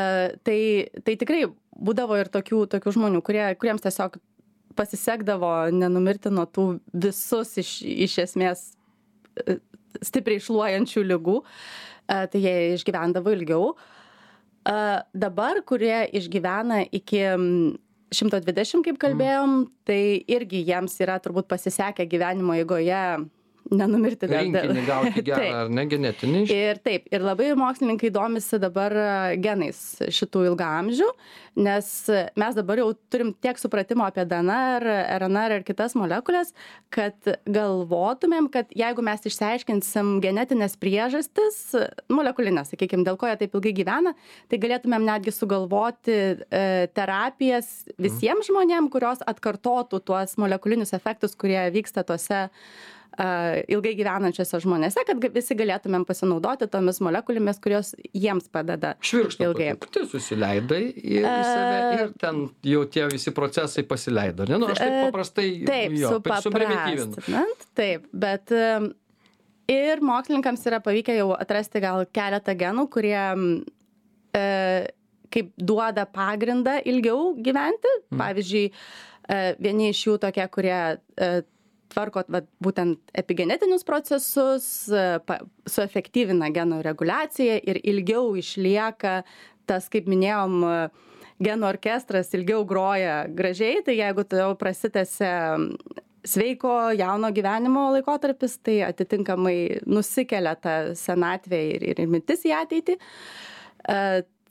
tai, 0.41 0.60
tai 1.06 1.17
tikrai 1.21 1.43
būdavo 1.78 2.17
ir 2.17 2.32
tokių, 2.34 2.63
tokių 2.71 2.95
žmonių, 2.97 3.21
kurie, 3.26 3.43
kuriems 3.62 3.86
tiesiog 3.86 4.17
pasisekdavo 4.78 5.52
nenumirti 5.76 6.32
nuo 6.34 6.47
tų 6.50 6.65
visus 6.93 7.54
iš, 7.62 7.76
iš 8.08 8.17
esmės 8.26 8.65
e, 9.38 9.60
stipriai 10.02 10.41
šluojančių 10.41 11.06
lygų, 11.12 11.38
e, 11.43 11.90
tai 12.12 12.41
jie 12.43 12.56
išgyvendavo 12.76 13.34
ilgiau. 13.38 13.71
Dabar, 14.62 15.62
kurie 15.65 16.04
išgyvena 16.19 16.84
iki 16.93 17.24
mm, 17.24 17.78
120, 18.12 18.84
kaip 18.86 18.97
kalbėjom, 19.02 19.54
tai 19.88 20.19
irgi 20.30 20.65
jiems 20.67 20.97
yra 21.02 21.15
turbūt 21.24 21.47
pasisekę 21.50 22.06
gyvenimo 22.12 22.58
eigoje 22.60 23.00
nenumirti 23.71 24.28
dėl 24.30 24.47
Rinkinį 24.47 24.84
gauti 24.88 25.24
gerą 25.28 25.39
Taip. 25.41 25.56
ar 25.62 25.71
ne 25.71 25.86
genetinį. 25.91 26.41
Ir 26.52 26.82
taip, 26.84 27.08
ir 27.13 27.24
labai 27.24 27.52
mokslininkai 27.60 28.12
domisi 28.13 28.60
dabar 28.62 28.95
e, 28.95 29.08
genais 29.41 29.80
šitų 30.12 30.45
ilgamžių, 30.52 31.08
nes 31.62 31.88
mes 32.39 32.58
dabar 32.58 32.82
jau 32.82 32.89
turim 33.12 33.32
tiek 33.43 33.60
supratimo 33.62 34.06
apie 34.08 34.26
DNR, 34.28 34.86
RNR 35.21 35.58
ir 35.60 35.65
kitas 35.67 35.95
molekulės, 36.00 36.54
kad 36.93 37.15
galvotumėm, 37.47 38.50
kad 38.52 38.71
jeigu 38.76 39.04
mes 39.06 39.28
išsiaiškinsim 39.30 40.17
genetinės 40.24 40.78
priežastis, 40.82 41.62
molekulinės, 42.12 42.74
sakykime, 42.74 43.06
dėl 43.08 43.19
ko 43.19 43.30
jie 43.30 43.39
taip 43.43 43.58
ilgai 43.58 43.76
gyvena, 43.82 44.15
tai 44.52 44.62
galėtumėm 44.63 45.08
netgi 45.08 45.36
sugalvoti 45.36 46.17
e, 46.17 46.63
terapijas 46.95 47.71
visiems 48.02 48.50
žmonėms, 48.52 48.91
kurios 48.91 49.24
atkartotų 49.28 50.02
tuos 50.08 50.36
molekulinius 50.41 50.95
efektus, 50.97 51.38
kurie 51.39 51.62
vyksta 51.76 52.04
tuose 52.08 52.47
ilgai 53.19 53.91
gyvenančiose 54.00 54.62
žmonėse, 54.63 55.04
kad 55.08 55.26
visi 55.36 55.56
galėtumėm 55.60 56.06
pasinaudoti 56.08 56.69
tomis 56.71 57.02
molekulėmis, 57.04 57.60
kurios 57.63 57.91
jiems 58.15 58.47
padeda. 58.54 58.93
Švirkštą 59.04 59.50
ilgai. 59.50 59.74
tu 59.91 60.06
susileidai 60.08 60.82
į, 60.95 61.17
į 61.19 61.41
save 61.43 61.91
ir 61.97 62.13
ten 62.21 62.45
jau 62.71 62.86
tie 62.88 63.04
visi 63.12 63.34
procesai 63.36 63.84
pasileido. 63.88 64.47
Ne, 64.47 64.62
nu, 64.62 64.69
aš 64.71 64.80
taip 64.80 64.95
E, 64.95 65.04
paprastai 65.10 65.50
Taip, 65.67 65.97
jo, 66.00 66.15
suprimityvinu. 66.45 67.43
taip, 67.78 68.08
bet 68.15 68.56
em, 68.56 68.89
ir 69.71 70.02
mokslininkams 70.06 70.65
yra 70.71 70.82
pavykę 70.84 71.15
jau 71.19 71.32
atrasti 71.36 71.84
gal 71.84 72.06
keletą 72.15 72.56
genų, 72.60 72.88
kurie 72.93 73.21
e, 74.38 74.45
kaip 75.32 75.54
duoda 75.60 76.06
pagrindą 76.12 76.80
ilgiau 76.88 77.32
gyventi. 77.43 77.93
Pavyzdžiui, 78.12 78.65
e, 78.71 79.41
vieni 79.63 79.91
iš 79.93 80.06
jų 80.08 80.17
tokie, 80.26 80.47
kurie 80.52 80.78
e, 80.95 81.32
tvarko 81.91 82.23
vat, 82.32 82.47
būtent 82.63 83.13
epigenetinius 83.17 83.86
procesus, 83.88 84.65
e, 84.89 85.19
pa- 85.27 85.41
suefektyvina 85.69 86.51
genų 86.56 86.82
reguliaciją 86.88 87.60
ir 87.67 87.82
ilgiau 87.84 88.34
išlieka 88.39 89.21
tas, 89.69 89.89
kaip 89.91 90.10
minėjom, 90.12 90.58
e, 90.65 91.12
genų 91.41 91.67
orkestras 91.71 92.34
ilgiau 92.38 92.65
groja 92.67 93.25
gražiai, 93.27 93.82
tai 93.86 93.97
jeigu 93.97 94.25
tu 94.27 94.39
jau 94.39 94.51
prasitęsia 94.60 95.34
sveiko 96.27 96.91
jauno 96.93 97.32
gyvenimo 97.34 97.88
laikotarpis, 97.95 98.60
tai 98.62 98.82
atitinkamai 98.86 99.82
nusikelia 99.89 100.54
ta 100.56 100.75
senatvė 100.97 101.62
ir, 101.75 101.88
ir, 101.95 102.04
mintis 102.12 102.45
į 102.45 102.54
ateitį. 102.60 102.97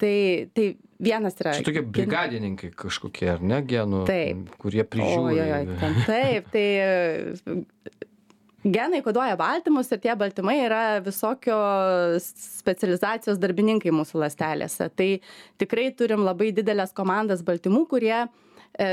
Tai, 0.00 0.16
tai 0.56 0.66
vienas 1.00 1.36
yra. 1.40 1.54
Čia 1.58 1.66
tokie 1.66 1.84
brigadininkai 1.84 2.72
kažkokie, 2.78 3.28
ar 3.34 3.42
ne, 3.44 3.60
genų, 3.66 4.04
Taip. 4.08 4.52
kurie 4.60 4.84
prižiūri. 4.88 5.36
Ojojoj, 5.36 5.72
ten 5.80 5.98
taip, 6.08 6.50
tai 6.54 6.66
genai 8.64 9.00
koduoja 9.04 9.36
baltymus 9.40 9.90
ir 9.92 10.02
tie 10.02 10.14
baltymai 10.18 10.58
yra 10.66 10.82
visokio 11.04 11.56
specializacijos 12.20 13.40
darbininkai 13.40 13.92
mūsų 13.94 14.20
ląstelėse. 14.24 14.90
Tai 14.96 15.08
tikrai 15.60 15.90
turim 15.96 16.26
labai 16.26 16.52
didelės 16.56 16.92
komandas 16.96 17.44
baltymų, 17.46 17.86
kurie 17.90 18.16
e, 18.20 18.26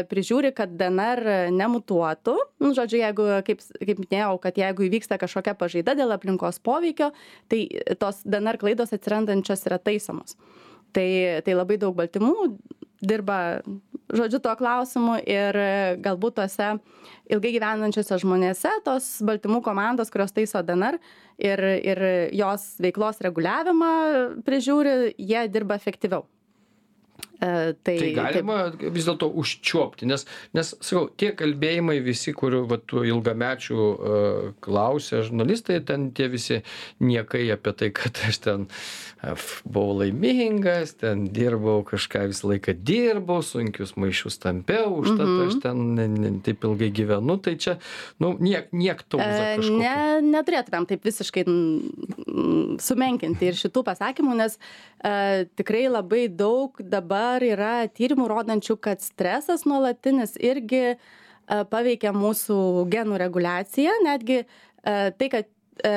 prižiūri, 0.08 0.54
kad 0.56 0.78
DNR 0.80 1.52
nemutuotų. 1.56 2.38
Nu, 2.64 2.72
žodžiu, 2.78 3.02
jeigu, 3.04 3.28
kaip, 3.48 3.66
kaip 3.82 4.04
minėjau, 4.06 4.38
kad 4.44 4.62
jeigu 4.62 4.88
įvyksta 4.88 5.20
kažkokia 5.20 5.58
pažaida 5.60 5.98
dėl 6.00 6.16
aplinkos 6.16 6.62
poveikio, 6.64 7.12
tai 7.52 7.66
tos 8.00 8.24
DNR 8.24 8.62
klaidos 8.62 8.96
atsirandančios 8.96 9.68
yra 9.68 9.82
taisomos. 9.84 10.40
Tai, 10.96 11.08
tai 11.46 11.54
labai 11.54 11.78
daug 11.82 11.96
baltymų 11.98 12.34
dirba, 13.02 13.62
žodžiu, 14.14 14.40
tuo 14.42 14.54
klausimu 14.58 15.18
ir 15.28 15.58
galbūt 16.04 16.38
tose 16.40 16.70
ilgai 17.30 17.52
gyvenančiose 17.56 18.18
žmonėse 18.24 18.72
tos 18.86 19.10
baltymų 19.28 19.62
komandos, 19.66 20.12
kurios 20.14 20.34
taiso 20.34 20.64
DNR 20.66 20.98
ir, 21.38 21.64
ir 21.92 22.04
jos 22.36 22.70
veiklos 22.84 23.22
reguliavimą 23.26 23.92
prižiūri, 24.48 25.14
jie 25.18 25.46
dirba 25.54 25.78
efektyviau. 25.78 26.26
E, 27.42 27.74
Tai 27.86 27.98
galima 28.16 28.58
vis 28.78 29.08
dėlto 29.08 29.30
užčiuopti, 29.42 30.08
nes, 30.10 30.26
nes, 30.58 30.72
sakau, 30.82 31.08
tie 31.20 31.32
kalbėjimai 31.38 32.00
visi, 32.06 32.34
kurių 32.38 32.64
va, 32.70 32.80
ilgamečių 32.82 33.78
uh, 33.78 34.48
klausė 34.64 35.22
žurnalistai, 35.28 35.80
ten 35.86 36.10
tie 36.18 36.30
visi 36.34 36.62
niekai 37.04 37.46
apie 37.54 37.74
tai, 37.78 37.92
kad 37.96 38.18
aš 38.28 38.42
ten 38.46 38.66
uh, 38.68 39.46
buvau 39.66 40.00
laimingas, 40.02 40.96
ten 40.98 41.28
dirbau 41.34 41.84
kažką 41.88 42.26
visą 42.32 42.52
laiką 42.54 42.76
dirbau, 42.88 43.44
sunkius 43.46 43.96
maišius 44.02 44.40
tampiau, 44.42 44.98
užtat 45.02 45.26
mm 45.26 45.34
-hmm. 45.38 45.48
aš 45.48 45.62
ten 45.64 45.86
ne, 45.96 46.08
ne, 46.08 46.34
taip 46.46 46.64
ilgai 46.64 46.92
gyvenu, 46.92 47.38
tai 47.42 47.56
čia, 47.58 47.78
nu, 48.20 48.36
niek, 48.40 48.74
niek 48.74 49.04
tauza 49.10 49.26
E. 49.28 49.58
Ne, 49.78 49.96
neturėtumėm 50.22 50.88
taip 50.90 51.06
visiškai 51.06 51.46
sumenkinti 52.84 53.50
ir 53.50 53.58
šitų 53.58 53.84
pasakymų, 53.88 54.36
nes 54.42 54.58
e, 55.04 55.46
tikrai 55.60 55.88
labai 55.90 56.28
daug 56.30 56.78
dabar 56.80 57.27
yra 57.44 57.88
tyrimų 57.92 58.28
rodančių, 58.32 58.78
kad 58.84 59.04
stresas 59.04 59.66
nuolatinis 59.68 60.36
irgi 60.40 60.84
e, 60.94 60.98
paveikia 61.72 62.14
mūsų 62.16 62.88
genų 62.92 63.22
reguliaciją, 63.24 64.02
netgi 64.06 64.44
e, 64.44 64.46
tai, 64.86 65.30
kad 65.34 65.50
e, 65.86 65.96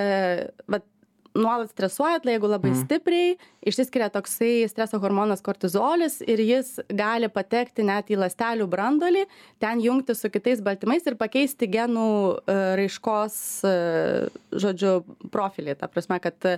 vat, 0.70 0.86
nuolat 1.30 1.70
stresuojat, 1.70 2.24
jeigu 2.26 2.48
labai 2.50 2.72
mm. 2.72 2.80
stipriai, 2.82 3.34
išsiskiria 3.70 4.08
toksai 4.10 4.66
streso 4.70 4.98
hormonas 5.02 5.44
kortizolis 5.46 6.18
ir 6.26 6.42
jis 6.42 6.72
gali 6.90 7.28
patekti 7.30 7.84
net 7.86 8.10
į 8.10 8.18
ląstelių 8.18 8.66
brandolį, 8.70 9.22
ten 9.62 9.82
jungti 9.84 10.16
su 10.18 10.30
kitais 10.34 10.62
baltymais 10.66 11.06
ir 11.06 11.14
pakeisti 11.20 11.70
genų 11.70 12.08
raiškos, 12.50 13.38
žodžiu, 14.64 14.96
profilį. 15.30 15.78
Ta 15.78 15.86
prasme, 15.92 16.18
kad 16.24 16.50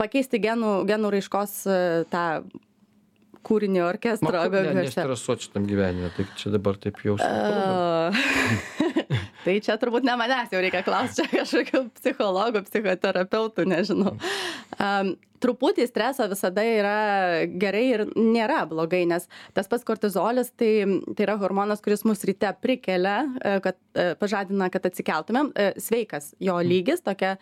pakeisti 0.00 0.40
genų, 0.48 0.72
genų 0.88 1.12
raiškos 1.18 1.60
tą 2.08 2.24
kūrinį 3.46 3.80
orkestro. 3.84 4.32
Man, 4.32 4.52
ne, 4.70 4.74
nestresuot 4.84 5.38
šitam 5.46 5.62
gyvenime, 5.68 6.08
tai 6.16 6.24
čia 6.38 6.48
dabar 6.54 6.74
taip 6.80 6.96
jau 7.04 7.14
tai 9.44 9.54
čia 9.64 9.76
turbūt 9.80 10.04
ne 10.06 10.14
manęs 10.20 10.52
jau 10.52 10.60
reikia 10.62 10.82
klausti, 10.86 11.22
čia 11.22 11.28
kažkokių 11.32 11.80
psichologų, 12.00 12.58
psichoterapeutų, 12.68 13.60
nežinau. 13.70 14.14
Um, 14.80 15.16
truputį 15.40 15.86
streso 15.88 16.26
visada 16.30 16.62
yra 16.64 16.94
gerai 17.60 17.82
ir 17.94 18.04
nėra 18.14 18.62
blogai, 18.68 19.02
nes 19.08 19.26
tas 19.56 19.68
pats 19.70 19.86
kortizolis 19.88 20.52
tai, 20.58 20.84
tai 21.16 21.26
yra 21.26 21.36
hormonas, 21.40 21.82
kuris 21.84 22.04
mus 22.08 22.24
ryte 22.28 22.50
prikelia, 22.60 23.16
e, 23.40 23.54
kad 23.64 23.78
e, 23.94 24.10
pažadina, 24.20 24.70
kad 24.72 24.86
atsikeltumėm. 24.90 25.52
E, 25.54 25.70
Sveikas 25.80 26.32
jo 26.42 26.58
lygis, 26.64 27.02
tokia 27.06 27.36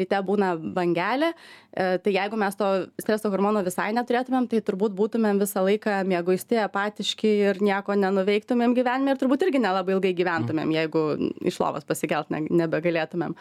ryte 0.00 0.22
būna 0.26 0.54
bangelė. 0.58 1.32
Tai 1.78 2.10
jeigu 2.10 2.34
mes 2.40 2.56
to 2.58 2.66
streso 2.98 3.30
hormono 3.30 3.60
visai 3.62 3.92
neturėtumėm, 3.94 4.48
tai 4.50 4.58
turbūt 4.66 4.96
būtumėm 4.98 5.38
visą 5.38 5.62
laiką 5.62 6.00
mėguisti, 6.08 6.58
apatiški 6.64 7.30
ir 7.50 7.60
nieko 7.62 7.94
nenuveiktumėm 7.94 8.74
gyvenime 8.74 9.14
ir 9.14 9.20
turbūt 9.20 9.44
irgi 9.46 9.60
nelabai 9.62 9.94
ilgai 9.94 10.14
gyventumėm, 10.18 10.72
jeigu 10.74 11.04
iš 11.46 11.60
lovos 11.62 11.86
pasikelt 11.86 12.32
ne, 12.34 12.42
nebegalėtumėm. 12.64 13.36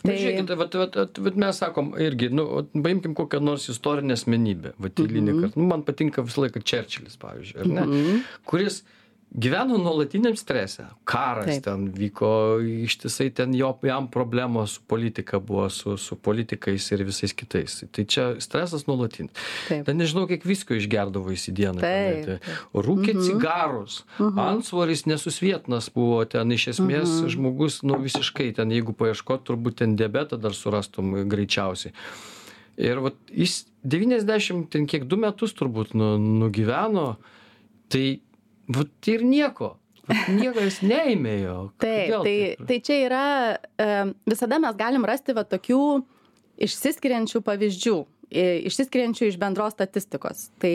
Tai... 0.00 0.14
Žiūrėkit, 0.16 0.52
vat, 0.56 0.76
vat, 0.80 0.94
vat, 0.96 1.18
vat 1.26 1.36
mes 1.42 1.58
sakom 1.60 1.90
irgi, 2.00 2.30
nu, 2.32 2.46
paimkim 2.72 3.12
kokią 3.18 3.42
nors 3.44 3.66
istorinę 3.72 4.16
asmenybę, 4.16 4.72
vat 4.80 5.02
eilinį 5.02 5.20
mm 5.20 5.34
-hmm. 5.34 5.42
kartą. 5.44 5.60
Nu, 5.60 5.66
man 5.74 5.82
patinka 5.84 6.24
visą 6.24 6.46
laiką 6.46 6.62
Čerčilis, 6.64 7.18
pavyzdžiui, 7.20 7.68
ne? 7.68 7.84
Mm 7.84 7.92
-hmm. 7.92 8.22
Kuris 8.44 8.82
gyveno 9.30 9.78
nuolatiniam 9.78 10.36
strese. 10.36 10.84
Karas 11.04 11.60
ten 11.62 11.86
vyko 11.94 12.58
ištisai, 12.60 13.30
ten 13.34 13.54
jo, 13.54 13.70
jam 13.82 14.08
problemos 14.10 14.70
su 14.70 14.80
politika 14.86 15.38
buvo, 15.38 15.68
su, 15.70 15.96
su 15.96 16.16
politikais 16.16 16.90
ir 16.92 17.04
visais 17.06 17.32
kitais. 17.32 17.84
Tai 17.92 18.04
čia 18.04 18.26
stresas 18.42 18.86
nuolatinis. 18.88 19.30
Ten 19.68 20.00
nežinau, 20.00 20.26
kiek 20.30 20.44
visko 20.46 20.74
išgerdavo 20.74 21.30
į 21.34 21.54
dieną. 21.54 21.92
Rūkė 22.74 23.14
mhm. 23.14 23.22
cigarus, 23.28 24.02
mhm. 24.18 24.40
ansvoris 24.42 25.06
nesusvietnas 25.06 25.90
buvo 25.94 26.24
ten, 26.24 26.50
iš 26.56 26.70
esmės 26.74 27.08
mhm. 27.20 27.30
žmogus, 27.36 27.80
nu 27.86 28.00
visiškai 28.02 28.50
ten, 28.58 28.74
jeigu 28.74 28.96
paieškot, 28.98 29.46
turbūt 29.46 29.80
ten 29.84 29.94
diabetą 30.00 30.40
dar 30.40 30.56
surastum 30.56 31.14
greičiausiai. 31.30 31.94
Ir 32.80 33.02
vat, 33.04 33.16
jis 33.34 33.66
90, 33.84 34.66
ten 34.72 34.86
kiek 34.88 35.04
du 35.08 35.18
metus 35.20 35.52
turbūt 35.56 35.92
nu, 35.98 36.14
nugyveno, 36.18 37.14
tai 37.92 38.20
vat, 38.76 38.92
ir 39.10 39.24
nieko. 39.26 39.74
Vat, 40.08 40.30
nieko 40.34 40.62
jis 40.64 40.80
neįmėjo. 40.86 41.56
Taip, 41.82 42.14
tai, 42.24 42.36
tai 42.68 42.78
čia 42.86 42.96
yra, 43.06 43.24
e, 43.78 43.90
visada 44.30 44.58
mes 44.62 44.78
galim 44.78 45.04
rasti 45.08 45.36
va 45.36 45.44
tokių 45.48 45.82
išsiskiriančių 46.60 47.42
pavyzdžių, 47.46 47.98
išsiskiriančių 48.70 49.28
iš 49.30 49.38
bendros 49.40 49.74
statistikos. 49.76 50.48
Tai 50.62 50.74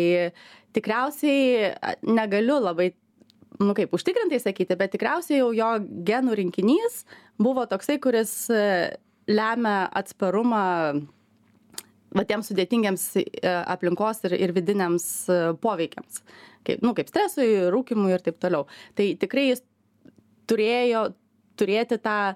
tikriausiai 0.75 1.73
negaliu 2.07 2.57
labai, 2.63 2.91
nu 3.61 3.75
kaip, 3.77 3.93
užtikrintai 3.95 4.41
sakyti, 4.43 4.77
bet 4.79 4.95
tikriausiai 4.95 5.39
jau 5.39 5.51
jo 5.55 5.71
genų 6.07 6.39
rinkinys 6.41 7.03
buvo 7.41 7.67
toksai, 7.69 7.99
kuris 8.03 8.33
e, 8.51 8.63
lemia 9.31 9.85
atsparumą 9.95 10.65
va 12.15 12.25
tiems 12.27 12.49
sudėtingiems 12.51 13.05
e, 13.21 13.25
aplinkos 13.75 14.23
ir, 14.27 14.37
ir 14.47 14.53
vidiniams 14.55 15.05
e, 15.29 15.39
poveikiams, 15.61 16.21
kaip, 16.67 16.83
nu, 16.85 16.93
kaip 16.97 17.11
stresui, 17.11 17.49
rūkimui 17.73 18.13
ir 18.15 18.25
taip 18.25 18.39
toliau. 18.43 18.67
Tai 18.97 19.07
tikrai 19.21 19.49
jis 19.51 19.63
turėjo 20.49 21.07
turėti 21.59 21.99
tą 22.03 22.35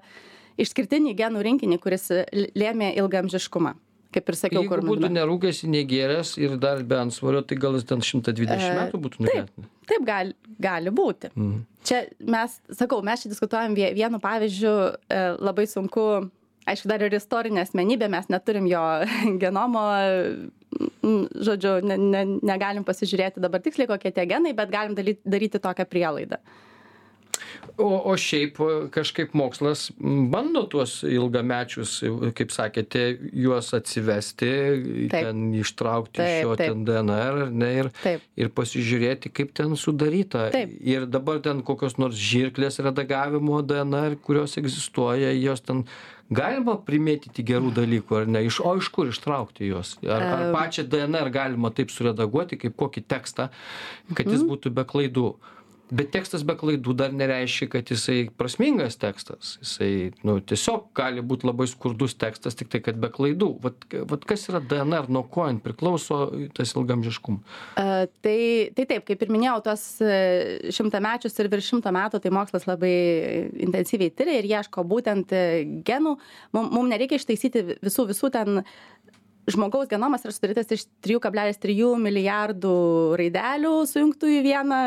išskirtinį 0.60 1.14
genų 1.18 1.44
rinkinį, 1.46 1.78
kuris 1.82 2.10
lėmė 2.58 2.94
ilgamžiškumą. 3.00 3.76
Kaip 4.10 4.26
ir 4.26 4.34
sakiau, 4.34 4.64
Jeigu 4.64 4.82
būtų 4.82 5.08
nerūkęs, 5.14 5.60
negėręs 5.70 6.32
ir 6.42 6.56
dar 6.58 6.80
be 6.82 6.96
ansvario, 6.98 7.44
tai 7.46 7.54
gal 7.62 7.76
jis 7.78 7.86
ten 7.86 8.00
120 8.02 8.50
e, 8.56 8.70
metų 8.74 8.98
būtų 9.04 9.22
nugyvenęs. 9.22 9.52
Taip, 9.54 9.68
taip 9.92 10.06
gali, 10.08 10.34
gali 10.58 10.92
būti. 10.94 11.30
Mm. 11.38 11.60
Čia 11.86 12.00
mes, 12.34 12.56
sakau, 12.74 12.98
mes 13.06 13.22
čia 13.22 13.30
diskutuojam 13.30 13.76
vienu 13.78 14.18
pavyzdžiu, 14.22 14.72
e, 15.06 15.20
labai 15.38 15.68
sunku, 15.70 16.06
aišku, 16.68 16.88
dar 16.90 17.02
ir 17.04 17.16
istorinė 17.16 17.64
asmenybė, 17.64 18.08
mes 18.12 18.28
neturim 18.32 18.66
jo 18.70 18.82
genomo, 19.42 19.84
žodžiu, 21.48 21.78
ne, 21.86 21.98
ne, 22.00 22.24
negalim 22.52 22.86
pasižiūrėti 22.86 23.42
dabar 23.42 23.62
tiksliai, 23.64 23.88
kokie 23.90 24.12
tie 24.16 24.26
genai, 24.30 24.54
bet 24.56 24.72
galim 24.72 24.96
daryti 24.96 25.62
tokią 25.62 25.88
prielaidą. 25.88 26.40
O, 27.80 27.88
o 28.10 28.14
šiaip 28.18 28.58
kažkaip 28.92 29.32
mokslas 29.38 29.86
bando 29.98 30.66
tuos 30.68 30.98
ilgamečius, 31.06 31.94
kaip 32.36 32.52
sakėte, 32.52 33.04
juos 33.32 33.70
atsivesti, 33.76 34.50
ten 35.12 35.46
ištraukti 35.56 36.20
iš 36.20 36.36
jo 36.44 36.56
ten 36.60 36.84
DNR 36.88 37.48
ne, 37.48 37.70
ir, 37.82 37.90
ir 38.36 38.52
pasižiūrėti, 38.56 39.32
kaip 39.32 39.54
ten 39.56 39.76
sudaryta. 39.80 40.48
Ir 40.80 41.08
dabar 41.08 41.40
ten 41.44 41.64
kokios 41.66 41.96
nors 42.00 42.20
žirklės 42.20 42.82
redagavimo 42.84 43.62
DNR, 43.64 44.18
kurios 44.24 44.58
egzistuoja, 44.60 45.32
jos 45.40 45.64
ten 45.64 45.86
galima 46.30 46.76
primėtyti 46.86 47.44
gerų 47.46 47.72
dalykų 47.80 48.20
ar 48.20 48.28
ne, 48.30 48.44
iš, 48.46 48.60
o 48.62 48.74
iš 48.78 48.90
kur 48.94 49.10
ištraukti 49.10 49.70
juos? 49.70 49.96
Ar, 50.06 50.26
ar 50.26 50.44
pačią 50.54 50.86
DNR 50.90 51.32
galima 51.34 51.72
taip 51.74 51.92
suredaguoti, 51.92 52.60
kaip 52.60 52.76
kokį 52.78 53.04
tekstą, 53.10 53.48
kad 54.12 54.28
jis 54.28 54.42
mhm. 54.42 54.52
būtų 54.52 54.74
be 54.76 54.86
klaidų? 54.92 55.30
Bet 55.94 56.10
tekstas 56.14 56.44
be 56.46 56.54
klaidų 56.58 56.94
dar 56.98 57.14
nereiškia 57.14 57.68
kad 57.72 57.90
jisai 57.90 58.18
prasmingas 58.38 58.98
tekstas. 59.00 59.56
Jisai 59.62 59.90
nu 60.26 60.38
tiesiog 60.40 60.90
gali 60.96 61.24
būt 61.26 61.44
labai 61.48 61.66
skurdus 61.70 62.16
tekstas 62.20 62.58
tiktai 62.58 62.82
kad 62.84 63.00
be 63.00 63.10
klaidų. 63.12 63.50
Vat 63.64 63.86
vat 64.10 64.26
kas 64.28 64.46
yra 64.50 64.62
dnr 64.62 65.10
nuo 65.12 65.24
ko 65.32 65.46
jin 65.48 65.60
priklauso 65.64 66.22
tas 66.56 66.74
ilgaamžiškumas? 66.76 67.58
A 67.80 68.06
tai 68.24 68.38
tai 68.76 68.86
taip 68.94 69.06
kaip 69.08 69.24
ir 69.26 69.32
minėjau 69.34 69.58
tuos 69.66 69.84
e, 70.04 70.70
šimtamečius 70.74 71.38
ir 71.40 71.50
virš 71.52 71.72
šimto 71.74 71.94
metų 71.94 72.22
tai 72.22 72.34
mokslas 72.34 72.68
labai 72.70 72.94
intensyviai 73.66 74.14
tiria 74.14 74.40
ir 74.40 74.50
ieško 74.50 74.86
būtent 74.86 75.34
e, 75.36 75.44
genų. 75.86 76.16
Mum 76.56 76.70
mum 76.74 76.90
nereikia 76.90 77.18
ištaisyti 77.20 77.80
visų 77.82 78.10
visų 78.12 78.30
ten 78.34 78.62
žmogaus 79.50 79.88
genomas 79.90 80.24
yra 80.24 80.34
sudarytas 80.34 80.70
iš 80.74 80.84
trijų 81.04 81.20
kablelis 81.24 81.58
trijų 81.60 81.94
milijardų 82.00 82.74
raidelių 83.18 83.72
sujungtų 83.90 84.34
į 84.36 84.42
vieną 84.46 84.80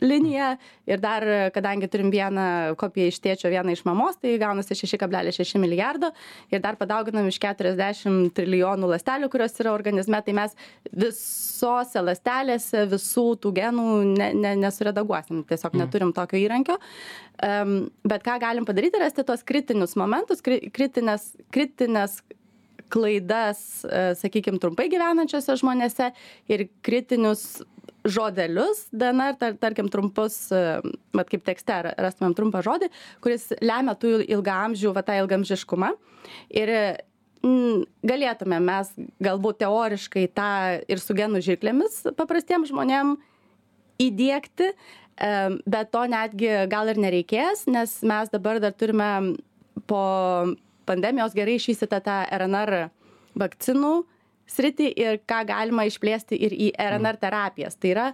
liniją 0.00 0.50
ir 0.88 1.00
dar 1.02 1.24
kadangi 1.54 1.88
turim 1.90 2.10
vieną 2.12 2.76
kopiją 2.80 3.10
iš 3.12 3.20
tėčio 3.24 3.50
vieną 3.52 3.74
iš 3.74 3.84
mamos 3.88 4.18
tai 4.22 4.36
gaunasi 4.40 4.76
šeši 4.78 5.00
kablelis 5.00 5.38
šeši 5.38 5.60
milijardo 5.62 6.10
ir 6.52 6.62
dar 6.64 6.78
padauginam 6.80 7.28
iš 7.30 7.40
keturiasdešim 7.42 8.30
trilijonų 8.36 8.92
ląstelių 8.94 9.30
kurios 9.32 9.58
yra 9.62 9.74
organizme 9.74 10.20
tai 10.24 10.36
mes 10.38 10.56
visose 10.92 12.02
ląstelėse 12.04 12.86
visų 12.92 13.26
tų 13.42 13.54
genų 13.60 13.88
ne 14.14 14.32
ne 14.38 14.56
nesuredaguosim 14.64 15.44
tiesiog 15.48 15.74
mm. 15.74 15.84
neturim 15.84 16.14
tokio 16.16 16.40
įrankio 16.40 16.78
em 17.44 17.78
bet 18.08 18.24
ką 18.26 18.38
galim 18.42 18.66
padaryti 18.68 19.00
rasti 19.00 19.24
tuos 19.26 19.44
kritinius 19.46 19.96
momentus 20.00 20.42
kri 20.44 20.70
kritines 20.74 21.32
kritines 21.54 22.20
klaidas 22.88 23.84
e, 23.84 24.14
sakykim 24.18 24.58
trumpai 24.60 24.88
gyvenančiuose 24.92 25.58
žmonėse 25.60 26.12
ir 26.50 26.68
kritinius 26.84 27.60
žodelius 28.06 28.86
dnr 28.92 29.36
tar 29.40 29.56
tarkim 29.60 29.88
trumpus 29.92 30.36
e, 30.54 30.62
vat 31.16 31.30
kaip 31.30 31.44
tekste 31.46 31.80
rastumėm 31.98 32.36
trumpą 32.38 32.62
žodį 32.64 32.90
kuris 33.24 33.50
lemia 33.64 33.96
tų 33.98 34.20
ilgaamžių 34.26 34.94
va 34.96 35.02
tą 35.06 35.18
ilgaamžiškumą. 35.22 35.90
Ir 36.54 36.72
mm, 37.42 37.82
galėtume 38.06 38.60
mes 38.62 38.92
galbūt 39.24 39.62
teoriškai 39.64 40.28
tą 40.36 40.52
ir 40.86 41.02
su 41.02 41.16
genų 41.18 41.42
žirklėmis 41.44 42.04
paprastiem 42.18 42.66
žmonėm 42.68 43.16
įdiegti 44.02 44.72
bet 45.66 45.90
to 45.90 46.04
netgi 46.06 46.50
gal 46.70 46.90
ir 46.92 47.00
nereikės 47.02 47.66
nes 47.66 47.96
mes 48.06 48.30
dabar 48.30 48.60
dar 48.62 48.70
turime 48.70 49.34
po 49.90 50.02
pandemijos 50.86 51.34
gerai 51.34 51.58
išvystytą 51.58 51.98
tą 52.04 52.20
rnr 52.38 52.88
vakcinų 53.38 53.94
sritį 54.48 54.88
ir 54.96 55.20
ką 55.28 55.42
galima 55.48 55.84
išplėsti 55.88 56.38
ir 56.46 56.54
į 56.54 56.70
rnr 56.74 57.16
mm. 57.16 57.20
terapijas 57.22 57.76
tai 57.76 57.92
yra 57.94 58.06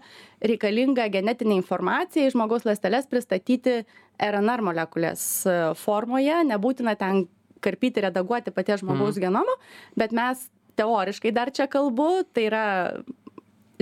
reikalinga 0.44 1.06
genetinė 1.12 1.58
informacija 1.60 2.26
į 2.26 2.34
žmogaus 2.34 2.66
ląsteles 2.68 3.08
pristatyti 3.10 3.82
rnr 4.22 4.64
molekulės 4.66 5.24
e, 5.46 5.56
formoje 5.78 6.42
nebūtina 6.50 6.96
ten 7.00 7.26
karpyti 7.64 8.04
redaguoti 8.04 8.52
paties 8.54 8.82
žmogaus 8.82 9.16
mm. 9.16 9.26
genomo 9.28 9.58
bet 9.98 10.14
mes 10.16 10.48
teoriškai 10.78 11.32
dar 11.34 11.54
čia 11.54 11.68
kalbu 11.70 12.24
tai 12.34 12.48
yra 12.50 12.66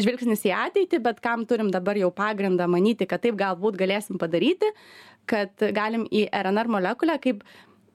žvilgsnis 0.00 0.44
į 0.48 0.54
ateitį 0.56 1.02
bet 1.04 1.20
kam 1.24 1.46
turim 1.48 1.72
dabar 1.72 1.98
jau 2.00 2.12
pagrindą 2.14 2.68
manyti 2.70 3.08
kad 3.08 3.24
taip 3.24 3.36
galbūt 3.40 3.76
galėsim 3.80 4.20
padaryti 4.20 4.70
kad 5.28 5.52
galim 5.74 6.06
į 6.10 6.26
rnr 6.34 6.70
molekulę 6.72 7.18
kaip 7.22 7.44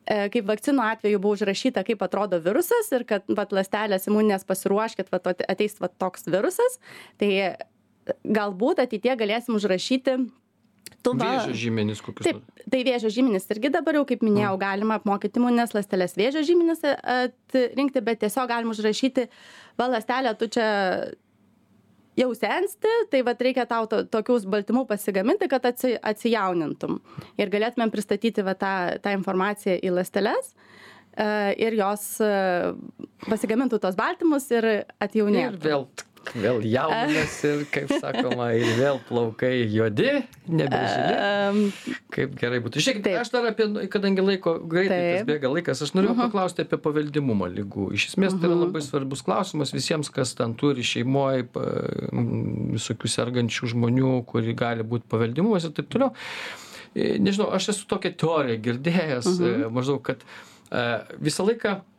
kaip 0.08 0.48
vakcinų 0.48 0.84
atveju 0.88 1.22
buvo 1.22 1.38
užrašyta, 1.38 1.84
kaip 1.88 2.04
atrodo 2.06 2.40
virusas 2.44 2.92
ir 2.96 3.04
kad 3.10 3.28
vat, 3.38 3.54
lastelės 3.56 4.08
imuninės 4.08 4.48
pasiruoškit, 4.48 5.12
vat, 5.14 5.46
ateis 5.48 5.78
vat, 5.84 5.96
toks 6.00 6.28
virusas, 6.32 6.80
tai 7.20 7.32
galbūt 8.24 8.84
ateitie 8.84 9.16
galėsim 9.20 9.58
užrašyti 9.60 10.20
Tuba. 11.04 11.28
Vėžio 11.38 11.56
žymenys 11.68 12.02
kokius. 12.04 12.26
Taip, 12.26 12.64
tai 12.72 12.82
vėžio 12.88 13.12
žymenys 13.14 13.48
irgi 13.54 13.72
dabar 13.72 14.00
jau, 14.00 14.04
kaip 14.08 14.24
minėjau, 14.26 14.56
mm. 14.56 14.62
galima 14.62 14.98
apmokyti 15.00 15.40
imuninės 15.40 15.76
lastelės 15.76 16.16
vėžio 16.20 16.44
žymenys 16.48 16.84
atrinkti, 16.88 18.04
bet 18.04 18.22
tiesiog 18.24 18.50
galima 18.50 18.76
užrašyti, 18.76 19.28
va 19.80 19.90
lastelė, 19.94 20.34
tu 20.40 20.50
čia 20.52 20.68
jau 22.18 22.30
sensti 22.38 22.94
tai 23.12 23.22
vat 23.26 23.42
reikia 23.42 23.68
tau 23.70 23.88
to 23.90 24.02
tokius 24.12 24.48
baltymų 24.50 24.86
pasigaminti 24.90 25.50
kad 25.52 25.66
atsi 25.70 25.96
atsijaunintum 26.02 27.00
ir 27.38 27.54
galėtumėm 27.54 27.94
pristatyti 27.94 28.46
va 28.46 28.58
tą 28.58 28.74
tą 29.04 29.14
informaciją 29.18 29.78
į 29.82 29.94
ląsteles 30.00 30.52
e, 30.54 31.30
ir 31.68 31.78
jos 31.78 32.06
e, 32.26 32.34
pasigamintų 33.28 33.82
tuos 33.84 33.98
baltymus 34.00 34.50
ir 34.54 34.70
atjaunėtų. 35.04 35.54
Ir 35.54 35.64
vėl 35.68 35.88
vėl 36.36 36.60
jaudinasi 36.68 37.50
ir 37.50 37.64
kaip 37.72 37.92
sakoma 38.02 38.50
ir 38.58 38.68
vėl 38.78 39.00
plaukai 39.08 39.54
juodi 39.64 40.10
nebežili 40.48 41.96
kaip 42.14 42.36
gerai 42.40 42.60
būtų. 42.64 42.84
Žiūrėkit 42.84 43.10
aš 43.22 43.32
dar 43.34 43.50
apie 43.52 43.68
kadangi 43.94 44.26
laiko 44.26 44.58
greitai 44.70 45.24
bėga 45.28 45.52
laikas 45.54 45.84
aš 45.86 45.94
norėjau 45.96 46.16
mhm. 46.16 46.28
paklausti 46.28 46.66
apie 46.66 46.80
paveldimumą 46.84 47.50
ligų. 47.56 47.90
Iš 47.98 48.10
esmės 48.12 48.36
tai 48.36 48.48
yra 48.50 48.56
mhm. 48.56 48.64
labai 48.68 48.84
svarbus 48.86 49.26
klausimas 49.28 49.74
visiems 49.76 50.12
kas 50.14 50.36
ten 50.38 50.56
turi 50.60 50.86
šeimoj 50.88 51.48
visokių 52.78 53.12
sergančių 53.18 53.74
žmonių 53.74 54.14
kuri 54.30 54.56
gali 54.58 54.88
būt 54.88 55.08
paveldimumas 55.12 55.68
ir 55.68 55.76
taip 55.78 55.92
toliau. 55.94 56.14
E, 56.96 57.18
nežinau 57.22 57.52
aš 57.56 57.72
esu 57.76 57.90
tokią 57.90 58.16
teoriją 58.18 58.64
girdėjęs 58.70 59.30
e, 59.36 59.38
mhm. 59.38 59.76
maždaug 59.76 60.02
kad 60.08 60.24
e, 60.24 60.88
visą 61.22 61.46
laiką 61.48 61.80
E, 61.80 61.97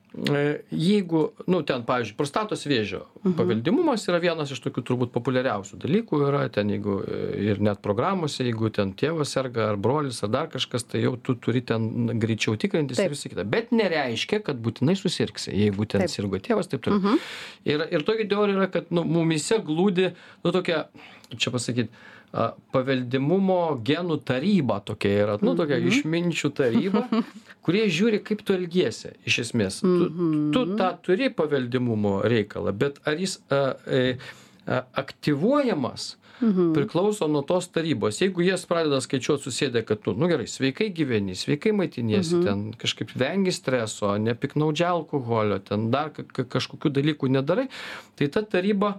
jeigu 0.70 1.20
nu 1.46 1.60
ten 1.68 1.82
pavyzdžiui 1.86 2.16
prostatos 2.16 2.64
vėžio 2.66 3.02
mhm. 3.20 3.34
paveldimumas 3.36 4.06
yra 4.08 4.20
vienas 4.22 4.50
iš 4.54 4.62
tokių 4.64 4.84
turbūt 4.88 5.12
populiariausių 5.12 5.76
dalykų 5.82 6.20
yra 6.30 6.46
ten 6.52 6.72
jeigu 6.72 6.98
e, 7.04 7.20
ir 7.50 7.60
net 7.64 7.82
programose 7.84 8.46
jeigu 8.46 8.70
ten 8.74 8.94
tėvas 8.98 9.34
serga 9.36 9.68
ar 9.72 9.76
brolis 9.76 10.22
ar 10.24 10.32
dar 10.32 10.50
kažkas 10.52 10.88
tai 10.88 11.04
jau 11.04 11.14
tu 11.20 11.36
turi 11.36 11.60
ten 11.60 12.08
greičiau 12.20 12.56
tikrintis 12.56 13.02
ir 13.04 13.12
visa 13.12 13.28
kita 13.28 13.44
bet 13.44 13.70
nereiškia 13.76 14.40
kad 14.46 14.60
būtinai 14.64 14.96
susirgsi 14.98 15.52
jeigu 15.52 15.84
ten 15.84 16.06
taip. 16.06 16.14
sirgo 16.16 16.40
tėvas 16.40 16.72
taip 16.72 16.86
toliau 16.86 17.04
mhm. 17.04 17.24
ir 17.68 17.84
ir 17.92 18.06
tokia 18.08 18.28
teorija 18.32 18.62
yra 18.62 18.70
kad 18.72 18.88
nu 18.94 19.04
mumyse 19.04 19.60
glūdi 19.64 20.14
nu 20.44 20.54
tokia 20.56 20.86
čia 21.36 21.52
pasakyt 21.52 21.92
a 22.32 22.50
paveldimumo 22.74 23.60
genų 23.84 24.18
taryba 24.28 24.80
tokia 24.84 25.14
yra 25.24 25.36
nu 25.40 25.54
tokia 25.56 25.78
mhm. 25.78 25.88
išminčių 25.92 26.50
taryba 26.60 27.06
kurie 27.64 27.86
žiūri 27.88 28.20
kaip 28.24 28.44
tu 28.44 28.56
elgiesi 28.56 29.14
iš 29.28 29.40
esmės 29.46 29.80
tu 29.80 29.94
mhm. 30.10 30.50
tu 30.52 30.64
tą 30.80 30.92
turi 31.04 31.32
paveldimumo 31.34 32.18
reikalą 32.28 32.76
bet 32.76 33.00
ar 33.08 33.16
jis 33.20 33.40
a 33.48 33.62
e 33.86 34.04
a 34.68 34.82
aktyvuojamas 35.00 36.18
Mhm. 36.40 36.72
priklauso 36.72 37.26
nuo 37.28 37.42
tos 37.42 37.68
tarybos. 37.68 38.20
Jeigu 38.22 38.44
jie 38.46 38.54
pradeda 38.70 39.00
skaičiuoti 39.02 39.48
susėdę, 39.48 39.82
kad 39.86 40.02
tu, 40.04 40.14
nu 40.14 40.28
gerai, 40.30 40.46
sveikai 40.46 40.90
gyveni, 40.94 41.34
sveikai 41.34 41.72
maitiniesi, 41.74 42.36
mhm. 42.36 42.44
ten 42.46 42.78
kažkaip 42.78 43.10
vengi 43.18 43.54
streso, 43.54 44.12
nepiknaudžia 44.22 44.92
alkoholio, 44.92 45.58
ten 45.58 45.90
dar 45.90 46.12
kažkokių 46.14 46.92
dalykų 46.94 47.32
nedarai, 47.34 47.66
tai 48.18 48.30
ta 48.30 48.44
taryba 48.46 48.98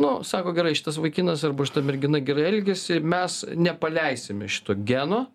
nu 0.00 0.14
sako 0.26 0.54
gerai 0.56 0.74
šitas 0.78 1.00
vaikinas 1.00 1.44
arba 1.44 1.66
šita 1.68 1.82
mergina 1.84 2.22
gerai 2.24 2.48
elgiasi 2.54 3.00
mes 3.00 3.42
nepaleisime 3.54 4.48
šito 4.48 4.74
geno 4.76 5.26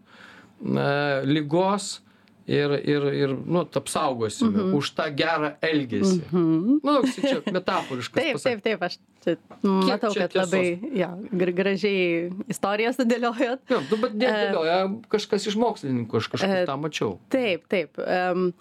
na 0.59 1.21
ligos 1.25 1.99
ir 2.47 2.71
ir 2.85 3.05
ir 3.13 3.31
nu 3.45 3.63
apsaugosime 3.65 4.67
už 4.77 4.91
tą 4.97 5.07
gerą 5.17 5.55
elgesį 5.65 6.19
nu 6.33 6.79
toks 6.83 7.17
čia 7.17 7.39
metaforiškas 7.55 8.21
Taip, 8.21 8.41
taip, 8.43 8.61
taip, 8.65 8.85
aš 8.85 8.97
čia 9.25 9.37
matau, 9.63 10.11
čia 10.13 10.27
kad 10.27 10.37
labai 10.43 10.65
jo, 11.01 11.09
gr 11.33 11.51
gražiai 11.57 12.29
istoriją 12.51 12.93
sudėliojot. 12.93 13.65
Jo, 13.73 13.81
nu, 13.89 13.97
bet 14.03 14.13
nedėlioja 14.21 14.77
kažkas 15.09 15.49
iš 15.49 15.57
mokslininkų, 15.61 16.21
aš 16.21 16.29
kažkur 16.35 16.53
E, 16.53 16.67
tą 16.69 16.77
mačiau. 16.77 17.15
Taip, 17.33 17.65
taip. 17.71 17.97
Um, 18.05 18.51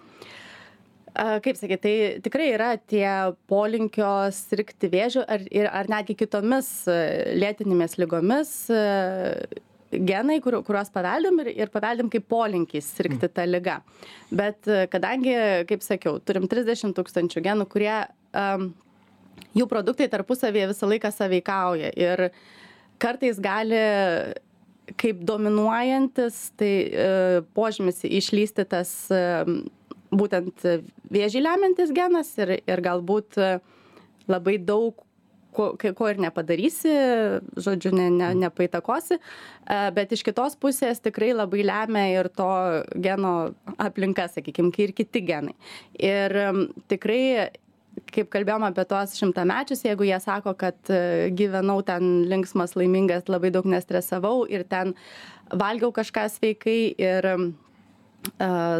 kaip 1.15 1.59
sakyti, 1.59 1.81
tai 1.81 2.23
tikrai 2.23 2.49
yra 2.53 2.73
tie 2.77 3.07
polinkio 3.49 4.11
sirgti 4.35 4.89
vėžiu 4.91 5.23
ar, 5.23 5.45
ir, 5.53 5.69
ar 5.71 5.89
netgi 5.91 6.17
kitomis 6.19 6.69
e, 6.91 6.97
lėtinėmis 7.39 7.95
lygomis 8.01 8.51
e, 8.73 8.81
genai, 9.95 10.39
kur, 10.43 10.57
kuriuos 10.67 10.91
paveldim 10.93 11.39
ir, 11.43 11.51
ir 11.55 11.71
paveldim 11.73 12.09
kaip 12.11 12.27
polinkis 12.31 12.89
sirgti 12.97 13.29
tą 13.31 13.45
lygą. 13.47 13.79
Bet 14.35 14.67
e, 14.67 14.85
kadangi, 14.91 15.35
kaip 15.69 15.85
sakiau, 15.85 16.19
turim 16.19 16.49
30 16.51 16.95
tūkstančių 16.97 17.45
genų, 17.47 17.69
kurie 17.71 17.93
um, 18.35 18.73
jų 19.55 19.69
produktai 19.71 20.09
tarpusavėje 20.11 20.73
visą 20.73 20.89
laiką 20.91 21.13
saveikauja 21.15 21.93
ir 21.95 22.27
kartais 22.99 23.39
gali 23.43 23.79
kaip 24.99 25.23
dominuojantis, 25.25 26.51
tai 26.59 26.71
e, 26.85 27.07
požymis 27.57 28.03
išlysti 28.05 28.65
tas 28.69 28.91
e, 29.09 29.21
būtent 30.15 30.67
vėžį 31.11 31.43
lemiantis 31.45 31.91
genas 31.95 32.31
ir, 32.41 32.57
ir 32.63 32.83
galbūt 32.85 33.39
labai 34.31 34.55
daug 34.57 35.03
ko, 35.55 35.69
ko 35.77 36.07
ir 36.11 36.19
nepadarysi, 36.19 36.93
žodžiu, 37.63 37.93
ne, 37.95 38.09
ne, 38.11 38.31
nepaitakosi, 38.45 39.19
E, 39.65 39.77
bet 39.97 40.13
iš 40.13 40.21
kitos 40.25 40.53
pusės 40.61 41.01
tikrai 41.01 41.31
labai 41.33 41.63
lemia 41.65 42.05
ir 42.13 42.29
to 42.29 42.49
geno 43.01 43.33
aplinka, 43.81 44.27
sakykime, 44.29 44.69
ir 44.77 44.93
kiti 44.93 45.23
genai. 45.25 45.55
Ir 45.97 46.35
tikrai 46.91 47.49
kaip 48.11 48.27
kalbėjom 48.29 48.65
apie 48.67 48.83
tuos 48.85 49.15
šimtamečius, 49.17 49.85
jeigu 49.87 50.05
jie 50.05 50.19
sako, 50.21 50.53
kad 50.59 50.77
e, 50.93 51.31
gyvenau 51.33 51.79
ten 51.87 52.27
linksmas, 52.29 52.75
laimingas, 52.77 53.29
labai 53.31 53.53
daug 53.55 53.65
nestresavau 53.71 54.43
ir 54.51 54.67
ten 54.69 54.93
valgiau 55.49 55.93
kažką 55.95 56.27
sveikai 56.35 56.79
ir 56.93 57.29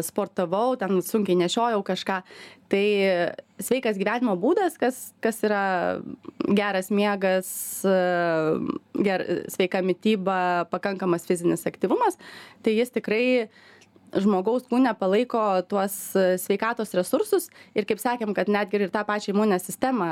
sportavau, 0.06 0.76
ten 0.80 1.00
sunkiai 1.04 1.38
nešiojau 1.44 1.82
kažką. 1.86 2.20
Tai 2.72 2.86
sveikas 3.62 3.98
gyvenimo 4.00 4.34
būdas, 4.40 4.74
kas, 4.80 4.98
kas 5.22 5.38
yra 5.46 5.62
geras 6.56 6.90
miegas, 6.90 7.48
ger, 9.06 9.24
sveika 9.52 9.84
mytyba, 9.86 10.66
pakankamas 10.72 11.28
fizinis 11.28 11.66
aktyvumas, 11.68 12.18
tai 12.66 12.74
jis 12.74 12.90
tikrai 12.96 13.24
žmogaus 14.14 14.66
kūne 14.70 14.92
palaiko 14.98 15.40
tuos 15.68 15.94
sveikatos 16.42 16.94
resursus 16.96 17.48
ir 17.76 17.86
kaip 17.88 18.00
sakėm, 18.00 18.32
kad 18.36 18.50
netgi 18.52 18.80
ir 18.80 18.92
tą 18.94 19.02
pačią 19.08 19.32
imuninę 19.34 19.58
sistemą 19.62 20.08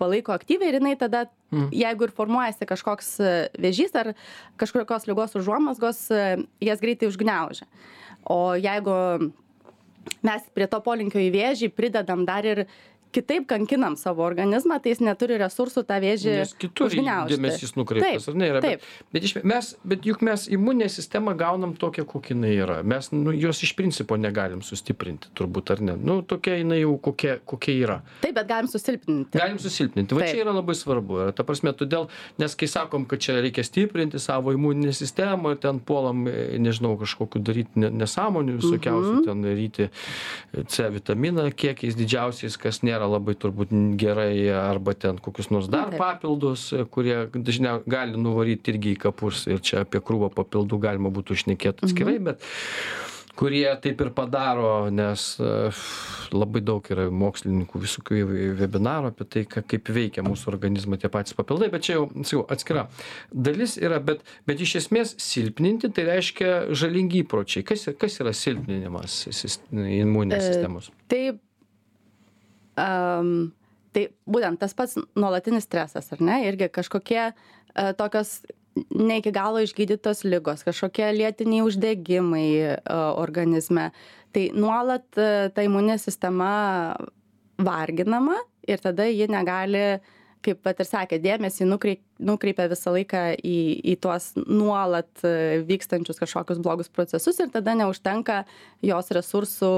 palaiko 0.00 0.34
aktyviai 0.34 0.70
ir 0.70 0.78
jinai 0.78 0.94
tada, 1.00 1.24
mm. 1.52 1.68
jeigu 1.74 2.06
ir 2.06 2.14
formuojasi 2.16 2.68
kažkoks 2.70 3.10
vėžys 3.60 3.94
ar 3.98 4.14
kažkokios 4.60 5.08
lygos 5.10 5.36
užuomasgos, 5.40 6.06
jas 6.62 6.82
greitai 6.84 7.10
užgneužia. 7.10 7.68
O 8.24 8.54
jeigu 8.56 8.94
mes 10.24 10.48
prie 10.56 10.68
to 10.70 10.80
polinkio 10.84 11.20
į 11.20 11.30
vėžį 11.34 11.70
pridedam 11.76 12.24
dar 12.28 12.46
ir 12.48 12.64
kitaip 13.14 13.46
kankinam 13.50 13.94
savo 14.00 14.24
organizmą, 14.26 14.80
tai 14.82 14.92
jis 14.94 15.00
neturi 15.06 15.36
resursų 15.40 15.84
tą 15.88 15.98
vėžį 16.02 16.32
Nes 16.40 16.54
kitur 16.58 16.88
užgniaužti. 16.90 17.36
dėmesys 17.36 17.74
nukreiptas, 17.78 18.24
Taip, 18.26 18.34
ar 18.34 18.38
ne? 18.40 18.48
Yra, 18.50 18.60
taip. 18.64 18.80
bet, 18.82 19.12
bet, 19.14 19.28
iš, 19.28 19.34
mes, 19.46 19.70
bet 19.84 20.08
juk 20.08 20.22
mes 20.26 20.48
imuninę 20.52 20.88
sistemą 20.90 21.36
gaunam 21.38 21.74
tokią, 21.78 22.04
kokia 22.10 22.34
jinai 22.34 22.52
yra. 22.58 22.80
Mes 22.82 23.10
nu, 23.14 23.32
jos 23.32 23.62
iš 23.62 23.72
principo 23.78 24.16
negalim 24.20 24.62
sustiprinti, 24.66 25.30
turbūt, 25.38 25.70
ar 25.76 25.80
ne? 25.86 25.94
Nu, 25.96 26.18
tokia 26.22 26.58
jinai 26.58 26.80
jau 26.82 26.96
kokia, 26.98 27.38
kokia 27.46 27.76
yra. 27.86 27.98
Taip, 28.24 28.34
bet 28.34 28.48
galim 28.50 28.68
susilpninti. 28.72 29.38
Galim 29.38 29.58
susilpninti. 29.62 30.14
Va 30.18 30.24
Taip. 30.24 30.34
čia 30.34 30.42
yra 30.44 30.52
labai 30.58 30.74
svarbu. 30.74 31.20
Ir 31.28 31.32
ta 31.38 31.46
prasme, 31.46 31.72
todėl, 31.72 32.08
nes 32.42 32.54
kai 32.58 32.66
sakom, 32.70 33.06
kad 33.06 33.22
čia 33.22 33.38
reikia 33.40 33.62
stiprinti 33.64 34.18
savo 34.18 34.52
imuninę 34.56 34.92
sistemą, 34.96 35.54
ten 35.62 35.78
puolam, 35.80 36.26
e, 36.28 36.58
nežinau, 36.58 36.96
kažkokiu 37.00 37.42
daryti 37.44 37.78
ne- 37.78 37.90
nesąmonių 38.02 38.58
visokiausių, 38.58 39.14
Mhm. 39.14 39.24
ten 39.24 39.42
daryti 39.46 39.90
C 40.66 40.90
vitaminą 40.90 41.50
kiekiais 41.52 41.94
didžiausiais, 41.98 42.56
kas 42.58 42.80
nėra 42.82 43.03
labai 43.10 43.34
turbūt 43.38 43.72
gerai, 44.00 44.48
arba 44.54 44.94
ten 44.94 45.18
kokius 45.22 45.50
nors 45.54 45.68
dar 45.72 45.94
papildus, 45.98 46.68
kurie 46.94 47.24
dažniau 47.34 47.82
gali 47.86 48.16
nuvaryti 48.20 48.74
irgi 48.74 48.94
į 48.96 49.00
kapus. 49.08 49.46
Ir 49.50 49.60
čia 49.64 49.82
apie 49.84 50.00
krūvą 50.04 50.32
papildų 50.34 50.80
galima 50.88 51.10
būtų 51.14 51.36
šnekėti 51.44 51.88
atskirai, 51.88 52.18
bet 52.30 52.44
kurie 53.34 53.66
taip 53.82 53.98
ir 54.04 54.12
padaro, 54.14 54.86
nes 54.94 55.22
e, 55.42 55.46
labai 56.38 56.60
daug 56.62 56.86
yra 56.94 57.08
mokslininkų 57.10 57.80
visokių 57.82 58.20
webinarų 58.60 59.08
apie 59.10 59.26
tai, 59.26 59.42
ka- 59.50 59.64
kaip 59.66 59.90
veikia 59.90 60.22
mūsų 60.22 60.52
organizmą 60.52 61.00
tie 61.02 61.10
patys 61.10 61.34
papildai, 61.34 61.66
bet 61.72 61.82
čia 61.82 61.96
jau, 61.96 62.04
sakau, 62.22 62.44
atskira 62.54 62.84
dalis 63.34 63.74
yra, 63.82 63.98
bet, 63.98 64.22
bet 64.46 64.62
iš 64.62 64.76
esmės 64.84 65.16
silpninti 65.18 65.90
tai 65.96 66.06
reiškia 66.12 66.52
žalingi 66.78 67.24
įpročiai. 67.24 67.66
Kas, 67.66 67.88
kas 67.98 68.20
yra 68.22 68.30
silpninimas 68.38 69.24
sis- 69.34 69.58
imuninės 69.74 70.38
E, 70.38 70.52
sistemos? 70.54 70.92
Tai, 71.10 71.24
um, 72.80 73.52
tai 73.94 74.08
būtent 74.26 74.60
tas 74.60 74.74
pats 74.76 74.98
nuolatinis 75.14 75.66
stresas, 75.68 76.10
ar 76.14 76.22
ne? 76.24 76.40
Irgi 76.48 76.70
kažkokie 76.72 77.22
uh, 77.30 77.92
tokios 77.98 78.40
ne 78.90 79.20
iki 79.20 79.30
galo 79.34 79.62
išgydytos 79.62 80.24
lygos, 80.26 80.64
kažkokie 80.66 81.12
lėtiniai 81.14 81.62
uždegimai 81.66 82.48
uh, 82.74 83.12
organizme. 83.20 83.90
Tai 84.34 84.48
nuolat 84.58 85.06
uh, 85.20 85.46
ta 85.54 85.66
imuninė 85.66 86.00
sistema 86.02 86.50
varginama 87.60 88.40
ir 88.66 88.82
tada 88.82 89.06
ji 89.06 89.28
negali 89.30 89.84
kaip 90.44 90.60
pat 90.64 90.80
ir 90.82 90.88
sakė, 90.88 91.18
dėmesį 91.24 91.66
nukreip, 91.68 92.00
nukreipia 92.22 92.66
visą 92.70 92.92
laiką 92.94 93.22
į, 93.40 93.56
į 93.92 93.96
tuos 94.04 94.30
nuolat 94.44 95.24
e, 95.26 95.62
vykstančius 95.68 96.20
kažkokius 96.20 96.60
blogus 96.64 96.90
procesus 96.92 97.40
ir 97.42 97.50
tada 97.54 97.74
neužtenka 97.78 98.42
jos 98.84 99.10
resursų, 99.16 99.72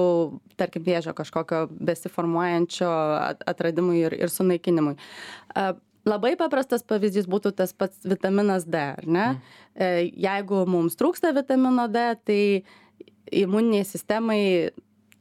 tarkim, 0.60 0.84
vėžio 0.86 1.14
kažkokio 1.16 1.66
besiformuojančio 1.70 2.92
at- 3.22 3.44
atradimui 3.54 4.02
ir, 4.04 4.16
ir 4.26 4.32
sunaikinimui. 4.32 4.96
A, 5.54 5.74
Labai 6.06 6.36
paprastas 6.38 6.84
pavyzdys 6.86 7.26
būtų 7.26 7.50
tas 7.58 7.72
pats 7.74 8.04
vitaminas 8.06 8.62
D, 8.62 8.78
ar 8.78 9.06
ne? 9.10 9.24
E, 9.74 10.12
Jeigu 10.14 10.60
mums 10.70 10.94
trūksta 10.94 11.32
vitamino 11.34 11.88
D, 11.90 12.04
tai 12.22 12.38
imuniniai 13.34 13.82
sistemai 13.82 14.38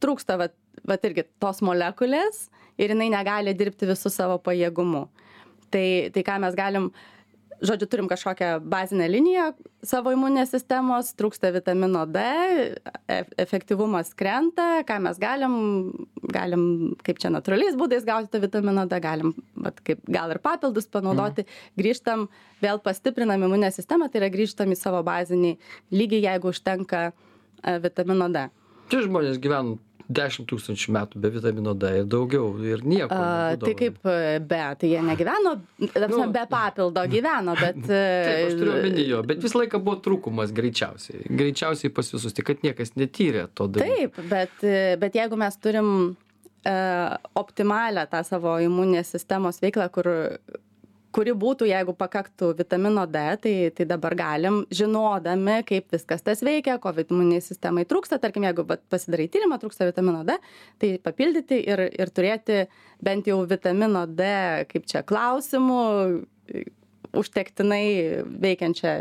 trūksta 0.04 0.38
vat, 0.38 0.54
vat 0.86 1.08
irgi 1.10 1.26
tos 1.42 1.64
molekulės 1.66 2.52
ir 2.78 2.94
jinai 2.94 3.10
negali 3.14 3.56
dirbti 3.58 3.90
visų 3.90 4.12
savo 4.14 4.38
pajėgumu. 4.46 5.08
Tai, 5.76 5.88
tai 6.16 6.24
ką 6.24 6.38
mes 6.40 6.56
galim, 6.56 6.86
žodžiu, 7.66 7.88
turim 7.92 8.08
kažkokią 8.08 8.62
bazinę 8.72 9.08
liniją 9.12 9.50
savo 9.84 10.14
imuninės 10.16 10.54
sistemos, 10.54 11.10
trūksta 11.20 11.52
vitamino 11.56 12.06
D, 12.08 12.22
e- 13.12 13.18
efektyvumas 13.44 14.14
krenta, 14.16 14.86
ką 14.88 15.00
mes 15.04 15.20
galim, 15.20 15.56
galim 16.32 16.66
kaip 17.04 17.20
čia 17.20 17.32
natūraliais 17.34 17.76
būdais 17.80 18.08
gauti 18.08 18.32
tą 18.32 18.40
vitaminą 18.44 18.86
D, 18.88 19.00
galim 19.04 19.34
vat, 19.68 19.82
kaip, 19.84 20.04
gal 20.08 20.32
ir 20.32 20.40
papildus 20.44 20.88
panaudoti, 20.92 21.48
grįžtam, 21.80 22.30
vėl 22.64 22.80
pastiprinam 22.84 23.44
imuninę 23.44 23.74
sistemą, 23.76 24.08
tai 24.12 24.24
yra 24.24 24.32
grįžtam 24.32 24.72
į 24.72 24.80
savo 24.80 25.04
bazinį 25.04 25.58
lygį, 25.92 26.24
jeigu 26.30 26.56
užtenka 26.56 27.10
e, 27.12 27.76
vitamino 27.84 28.32
D. 28.32 28.48
Čia 28.92 29.04
žmonės 29.10 29.44
gyvena 29.44 29.76
10 30.08 30.46
tūkstančių 30.50 30.94
metų 30.96 31.22
be 31.24 31.32
vitamino 31.34 31.74
D 31.78 31.92
ir 32.02 32.10
daugiau 32.10 32.52
ir 32.62 32.84
nieko. 32.86 33.10
A, 33.16 33.56
tai 33.62 33.74
kaip 33.78 33.98
e, 34.06 34.38
be, 34.40 34.62
tai 34.82 34.92
jie 34.92 35.02
negyveno, 35.06 35.56
Nu. 35.80 36.20
be 36.34 36.44
papildo 36.50 37.06
gyveno, 37.10 37.56
bet... 37.60 37.80
e, 37.90 38.02
Taip, 38.28 38.50
aš 38.50 38.60
turiu 38.60 38.76
omeny 38.76 39.08
jo, 39.10 39.22
bet 39.28 39.42
visą 39.44 39.62
laiką 39.62 39.82
buvo 39.84 39.98
trūkumas 40.06 40.54
greičiausiai. 40.56 41.26
Greičiausiai 41.42 41.94
pas 41.96 42.12
visus, 42.14 42.36
tik 42.36 42.50
kad 42.52 42.62
niekas 42.66 42.94
netyrė 43.00 43.48
to 43.58 43.68
dalyko. 43.72 43.96
Taip, 43.96 44.22
bet, 44.30 44.62
e, 44.62 44.84
bet 45.02 45.18
jeigu 45.18 45.40
mes 45.42 45.58
turim 45.62 45.90
e, 46.12 46.76
optimalią 47.42 48.06
tą 48.12 48.22
savo 48.28 48.58
imuninės 48.64 49.16
sistemos 49.16 49.62
veiklą, 49.64 49.90
kur, 49.96 50.12
kuri 51.16 51.34
būtų, 51.40 51.68
jeigu 51.70 51.96
pakaktų 51.96 52.52
vitamino 52.60 53.06
D, 53.08 53.22
tai, 53.42 53.54
tai 53.76 53.88
dabar 53.88 54.16
galim, 54.20 54.62
žinodami, 54.74 55.62
kaip 55.68 55.94
viskas 55.96 56.26
tas 56.26 56.44
veikia, 56.44 56.78
ko 56.84 56.92
imuniniai 56.92 57.44
sistemai 57.44 57.86
trūksta, 57.88 58.20
tarkim, 58.22 58.48
jeigu 58.50 58.66
vat 58.68 58.84
pasidarai 58.92 59.30
tyrimą, 59.32 59.60
trūksta 59.62 59.88
vitamino 59.88 60.26
D, 60.28 60.36
tai 60.82 60.96
papildyti 61.04 61.62
ir, 61.64 61.86
ir 61.96 62.12
turėti 62.16 62.66
bent 63.04 63.30
jau 63.32 63.40
vitamino 63.48 64.06
D, 64.12 64.28
kaip 64.72 64.90
čia 64.92 65.06
klausimų, 65.08 65.84
užtektinai 67.16 67.86
veikiančią 68.44 68.96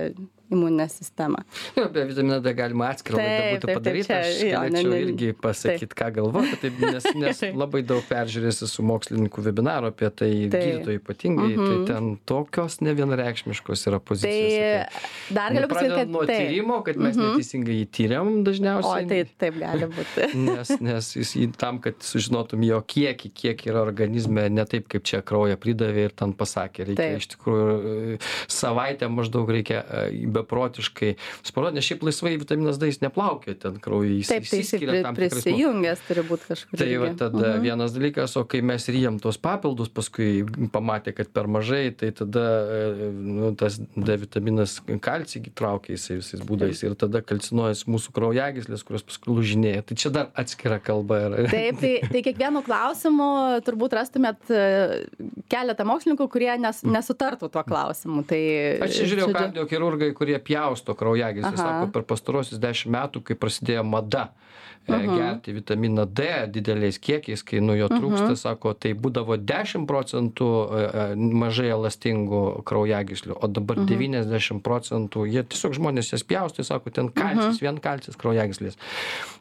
imuninę 0.50 0.88
sistemą. 0.88 1.36
Nu, 1.76 1.84
apie 1.88 2.04
vitaminą 2.08 2.40
D 2.42 2.54
galima 2.54 2.88
atskirą 2.92 3.16
laidą 3.18 3.34
Taip, 3.34 3.54
būtų 3.54 3.60
taip, 3.60 3.66
taip, 3.66 3.78
padaryti, 3.78 4.08
čia- 4.08 4.20
aš 4.20 4.40
jo, 4.40 4.46
ne, 4.46 4.52
galėčiau 4.54 4.90
ne, 4.90 5.00
irgi 5.04 5.28
pasakyti, 5.40 5.94
ką 6.00 6.08
galvoju, 6.18 6.58
taip, 6.62 6.78
nes, 6.84 7.04
nes 7.14 7.40
labai 7.62 7.82
daug 7.82 8.02
peržiūrėsi 8.08 8.68
su 8.68 8.82
mokslininkų 8.86 9.44
webinaro 9.48 9.90
apie 9.92 10.10
tai, 10.10 10.30
Taip. 10.48 10.60
gydytojai 10.60 10.98
ypatingai, 11.00 11.50
tai 11.56 11.74
Mhm. 11.74 11.86
ten 11.88 12.10
tokios 12.28 12.80
nevienareikšmiškos 12.84 13.86
yra 13.88 13.98
pozicijos. 14.00 14.88
Tai 14.90 15.34
dar 15.34 15.52
galiu 15.54 15.68
pasakyti, 15.68 15.94
kad 15.96 16.08
nuo 16.10 16.24
taip. 16.26 16.40
tyrimo, 16.48 16.82
kad 16.84 16.96
mes 16.96 17.16
Mhm. 17.16 17.24
neteisingai 17.34 17.76
jį 17.80 17.86
tyriam 17.88 18.28
O, 18.40 18.42
dažniausiai. 18.44 19.08
tai 19.08 19.24
taip 19.38 19.58
gali 19.58 19.86
būti. 19.86 20.34
Nes, 20.54 20.68
nes 20.80 21.14
jis 21.16 21.34
tam, 21.56 21.78
kad 21.80 21.94
sužinotum 22.04 22.62
jo 22.64 22.80
kiekį, 22.82 23.32
kiek 23.34 23.66
yra 23.66 23.80
organizme, 23.82 24.48
ne 24.50 24.64
taip, 24.64 24.88
kaip 24.88 25.02
čia 25.04 25.22
kraują 25.22 25.56
pridavė 25.56 26.04
ir 26.04 26.10
ten 26.10 26.32
pasakė. 26.32 26.84
Reikia 26.92 26.96
Taip. 26.96 27.18
iš 27.18 27.28
tikrųjų 27.34 28.14
e, 28.14 28.18
savaitę 28.48 29.08
maždaug 29.08 29.48
reikia 29.48 29.82
e, 29.84 30.10
beprotiškai 30.34 31.14
sportuoti, 31.44 31.78
nes 31.78 31.88
šiaip 31.88 32.04
laisvai 32.08 32.34
vitaminas 32.40 32.78
D 32.80 32.90
jis 32.90 33.00
neplaukia 33.04 33.54
ten 33.60 33.78
kraujyje. 33.82 34.20
Jis 34.22 34.32
tai 34.32 34.40
išsiskiria 34.42 35.02
tam 35.06 35.16
tikrais 35.16 35.34
prisijungęs 35.38 36.04
turi 36.08 36.24
būti 36.28 36.50
kažkur. 36.50 36.78
Tai 36.80 36.90
va 37.04 37.10
tada 37.18 37.44
Mhm. 37.54 37.62
vienas 37.64 37.94
dalykas, 37.94 38.36
o 38.40 38.44
kai 38.48 38.60
mes 38.64 38.88
ryjam 38.90 39.18
tos 39.22 39.38
papildus, 39.38 39.88
paskui 39.92 40.44
pamatė, 40.72 41.14
kad 41.14 41.28
per 41.34 41.46
mažai, 41.46 41.90
tai 41.96 42.10
tada 42.16 42.44
e, 42.64 43.10
nu, 43.12 43.52
tas 43.58 43.78
D 43.78 44.16
vitaminas 44.24 44.78
kalcį 44.84 45.44
traukia 45.54 45.94
jisai 45.94 46.18
visais 46.20 46.40
būdais 46.42 46.82
ir 46.86 46.94
tada 46.98 47.20
kalcinuojas 47.22 47.84
mūsų 47.90 48.14
kraujagyslės, 48.16 48.82
kurios 48.86 49.04
paskui 49.06 49.34
lūžinėja. 49.36 49.84
Tai 49.86 49.94
čia 50.00 50.10
dar 50.14 50.30
atskira 50.34 50.78
kalba 50.82 51.18
yra. 51.28 51.44
Taip, 51.50 51.78
tai, 51.80 51.92
tai 52.10 52.22
kiekvienu 52.24 52.62
klausimu 52.64 53.28
turbūt 53.66 53.92
rastumėt 54.00 54.50
e, 54.50 54.62
keletą 55.52 55.84
mokslininkų, 55.86 56.26
kurie 56.32 56.50
nes, 56.58 56.80
nesutartų 56.82 57.50
tuo 57.52 57.62
klausimu. 57.66 58.24
Tai, 58.26 58.40
Aš 58.86 58.96
čia 58.96 59.04
žiūrėjau 59.12 59.28
kardiochirurgai, 59.34 60.08
kurie 60.16 60.23
pjausto 60.38 60.94
kraujagyslės, 60.94 61.58
Aha. 61.60 61.80
sako, 61.80 61.92
per 61.92 62.02
pastarosius 62.02 62.58
dešimt 62.58 62.92
metų, 62.94 63.22
kai 63.24 63.34
prasidėjo 63.36 63.84
mada 63.84 64.30
e, 64.86 64.92
Mhm. 64.92 65.16
gerti 65.16 65.52
vitaminą 65.56 66.04
D 66.06 66.46
dideliais 66.52 66.98
kiekiais, 67.00 67.42
kai 67.42 67.60
nu 67.60 67.72
jo 67.74 67.88
trūksta, 67.88 68.36
sako, 68.36 68.74
tai 68.74 68.92
būdavo 68.92 69.36
10 69.40 69.86
procentų 69.88 70.48
e, 70.68 70.82
e, 70.84 71.16
mažai 71.16 71.70
elastingų 71.72 72.62
kraujagyslių, 72.68 73.38
o 73.40 73.48
dabar 73.48 73.76
90 73.88 74.60
procentų, 74.60 75.24
jie 75.32 75.42
tiesiog 75.42 75.72
žmonės 75.78 76.12
jas 76.12 76.22
pjausto, 76.22 76.62
sako, 76.64 76.90
ten 76.90 77.08
kalcis, 77.08 77.60
vien 77.62 77.78
kalcis 77.80 78.16
kraujagyslės. 78.16 78.76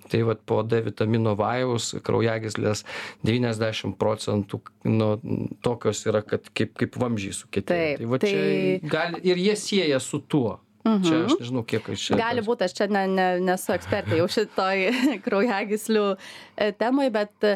Tai 0.10 0.22
vad 0.24 0.40
po 0.46 0.62
D 0.64 0.80
vitamino 0.82 1.36
vajaus 1.36 1.94
kraujagyslės 2.04 2.84
90 3.24 3.96
procentų 3.98 4.62
nu, 4.86 5.20
tokios 5.62 6.06
yra, 6.08 6.22
kad 6.22 6.48
kaip, 6.54 6.74
kaip 6.78 6.96
vamžiai 6.96 7.34
sukėtė. 7.36 7.98
Tai 7.98 8.06
va 8.06 8.18
tai- 8.20 8.32
čia 8.32 8.90
gali, 8.90 9.20
ir 9.24 9.36
jie 9.38 9.56
sieja 9.56 10.00
su 10.00 10.20
tuo. 10.20 10.60
Čia 10.84 11.20
aš 11.26 11.38
nežinau, 11.40 11.64
kiek 11.64 11.86
aš 11.94 12.08
čia. 12.10 12.18
Gali 12.20 12.42
būti, 12.44 12.66
aš 12.68 12.74
čia 12.76 12.88
ne, 12.92 13.06
ne, 13.08 13.28
nesu 13.40 13.72
ekspertė 13.76 14.18
jau 14.20 14.28
šitoj 14.28 14.88
kraujagyslių 15.26 16.08
e, 16.14 16.72
temai, 16.76 17.08
bet 17.16 17.48
e, 17.48 17.54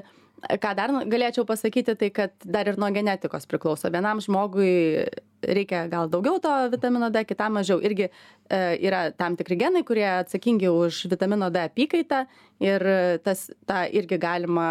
ką 0.63 0.71
dar 0.77 0.93
nu- 0.95 1.03
galėčiau 1.11 1.43
pasakyti, 1.49 1.97
tai 1.99 2.09
kad 2.15 2.31
dar 2.45 2.69
ir 2.71 2.77
nuo 2.79 2.87
genetikos 2.95 3.43
priklauso. 3.51 3.91
Vienam 3.91 4.21
žmogui 4.23 5.03
reikia 5.43 5.83
gal 5.91 6.07
daugiau 6.09 6.39
to 6.41 6.49
vitamino 6.73 7.11
D, 7.13 7.21
kitam 7.29 7.59
mažiau. 7.59 7.77
Irgi 7.85 8.07
e, 8.07 8.61
yra 8.87 9.11
tam 9.13 9.35
tikri 9.37 9.57
genai, 9.59 9.83
kurie 9.85 10.07
atsakingi 10.23 10.71
už 10.71 11.03
vitamino 11.11 11.51
D 11.53 11.61
apykaitą 11.67 12.23
ir 12.63 12.81
tas, 13.27 13.43
tą 13.69 13.83
irgi 13.93 14.17
galima 14.17 14.69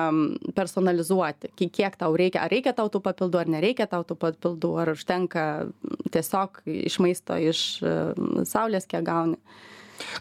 personalizuoti. 0.56 1.52
Ki- 1.56 1.68
Kiek 1.70 1.96
tau 2.00 2.16
reikia, 2.18 2.42
ar 2.46 2.50
reikia 2.50 2.72
tau 2.74 2.88
tų 2.90 3.02
papildų, 3.04 3.38
ar 3.44 3.52
nereikia 3.58 3.86
tau 3.90 4.02
tų 4.02 4.16
papildų, 4.18 4.72
ar 4.82 4.90
užtenka 4.96 5.44
tiesiog 6.12 6.62
iš 6.66 6.98
maisto, 7.02 7.36
iš 7.38 7.62
saulės, 8.48 8.88
kiek 8.90 9.04
gauni. 9.06 9.38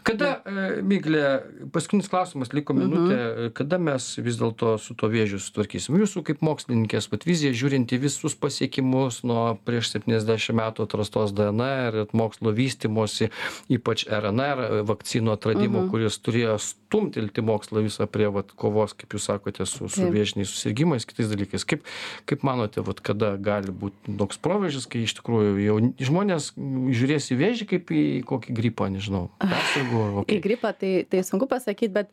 Kada, 0.04 0.30
e, 0.44 0.82
Miglė, 0.84 1.24
paskutinis 1.72 2.08
klausimas, 2.10 2.52
liko 2.56 2.74
minutė, 2.76 3.16
e, 3.16 3.50
kada 3.56 3.78
mes 3.80 4.08
vis 4.18 4.38
dėlto 4.40 4.74
su 4.82 4.96
to 4.98 5.08
vėžiu 5.12 5.38
sutvarkysim? 5.42 5.96
Jūsų 6.00 6.22
kaip 6.26 6.42
mokslininkės 6.44 7.08
pat 7.12 7.26
vizija, 7.28 7.54
žiūrint 7.56 7.92
į 7.94 8.00
visus 8.04 8.36
pasiekimus 8.38 9.22
nuo 9.26 9.56
prieš 9.66 9.92
70 9.94 10.56
metų 10.58 10.86
atrastos 10.86 11.34
DNR 11.36 12.02
ir 12.02 12.14
mokslo 12.16 12.52
vystimosi, 12.56 13.30
ypač 13.72 14.06
RNR 14.10 14.64
e, 14.66 14.82
vakcinų 14.88 15.34
atradimo, 15.36 15.86
kuris 15.92 16.18
turėjo 16.18 16.58
stumtelti 16.62 17.44
mokslą 17.46 17.84
visą 17.86 18.08
prie 18.10 18.28
vat, 18.32 18.52
kovos, 18.58 18.94
kaip 18.98 19.16
jūs 19.16 19.30
sakote, 19.30 19.66
su, 19.66 19.88
su 19.88 20.02
Taip. 20.02 20.12
viešiniais 20.14 20.50
susirgymais, 20.50 21.06
kitais 21.08 21.30
dalykais. 21.32 21.66
Kaip, 21.68 21.86
kaip 22.28 22.44
manote, 22.46 22.82
vat, 22.86 23.00
kada 23.04 23.34
gali 23.40 23.74
būti 23.74 24.16
toks 24.18 24.40
proveržis, 24.42 24.88
kai 24.90 25.04
iš 25.06 25.16
tikrųjų 25.20 25.56
jau 25.62 25.78
žmonės 26.10 26.52
žiūrės 26.56 27.30
į 27.32 27.40
vėžį 27.40 27.68
kaip 27.74 27.92
į 27.94 28.04
kokį 28.26 28.56
gripą, 28.56 28.90
nežinau. 28.92 29.26
Persirgo, 29.42 29.85
Į 29.94 30.24
okay. 30.24 30.40
gripą 30.44 30.72
tai, 30.76 30.92
tai 31.10 31.22
sunku 31.26 31.48
pasakyti, 31.50 31.92
bet 31.94 32.12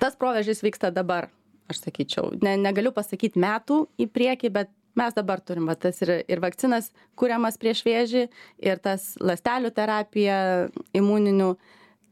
tas 0.00 0.16
proveržys 0.18 0.62
vyksta 0.64 0.90
dabar, 0.94 1.30
aš 1.70 1.84
sakyčiau. 1.84 2.32
Ne, 2.44 2.56
negaliu 2.60 2.92
pasakyti 2.96 3.40
metų 3.40 3.84
į 4.00 4.08
priekį, 4.12 4.52
bet 4.54 4.72
mes 4.98 5.14
dabar 5.14 5.40
turim, 5.44 5.68
va, 5.70 5.76
tas 5.78 6.00
ir, 6.02 6.12
ir 6.26 6.42
vakcinas 6.42 6.90
kuriamas 7.18 7.58
prieš 7.60 7.84
vėžį, 7.86 8.24
ir 8.64 8.82
tas 8.82 9.12
lastelių 9.22 9.70
terapija 9.76 10.38
imuninių. 10.96 11.52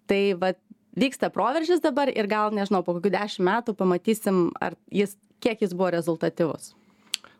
Tai 0.06 0.22
va, 0.38 0.52
vyksta 0.96 1.32
proveržys 1.34 1.82
dabar 1.82 2.12
ir 2.12 2.28
gal, 2.30 2.54
nežinau, 2.54 2.84
po 2.86 2.94
kokių 2.96 3.12
dešimt 3.16 3.46
metų 3.48 3.74
pamatysim, 3.78 4.50
ar 4.62 4.78
jis, 4.94 5.16
kiek 5.42 5.66
jis 5.66 5.74
buvo 5.74 5.90
rezultatyvus. 5.96 6.75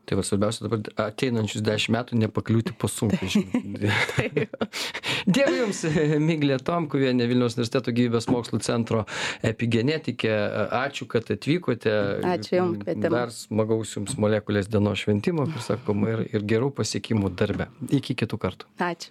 Tai 0.07 0.19
va 0.21 0.23
svarbiausia 0.23 0.67
dabar 0.69 0.83
ateinančius 1.09 1.65
dešimt 1.67 1.97
metų 1.97 2.19
nepakliūti 2.21 2.77
po 2.79 2.87
sunkvežimį. 2.91 3.63
Dėkui 5.35 5.57
Jums, 5.59 5.83
Miglė 6.23 6.61
Tomkuvienė, 6.63 7.27
Vilniaus 7.27 7.57
universiteto 7.57 7.95
gyvybės 7.97 8.29
mokslų 8.31 8.61
centro 8.63 9.03
epigenetikė. 9.47 10.33
Ačiū, 10.79 11.09
kad 11.11 11.33
atvykote. 11.35 11.97
Ačiū 12.37 12.61
jums, 12.61 12.81
kvietimą. 12.85 13.13
Dar 13.19 13.35
smagaus 13.35 13.97
Jums 13.99 14.15
molekulės 14.23 14.71
dienos 14.71 15.03
šventimo, 15.03 15.49
kaip 15.51 15.67
sakoma, 15.67 16.15
ir, 16.15 16.27
ir 16.31 16.49
gerų 16.55 16.71
pasiekimų 16.79 17.35
darbe. 17.35 17.67
Iki 17.91 18.21
kitų 18.23 18.43
kartų. 18.47 18.71
Ačiū. 18.87 19.11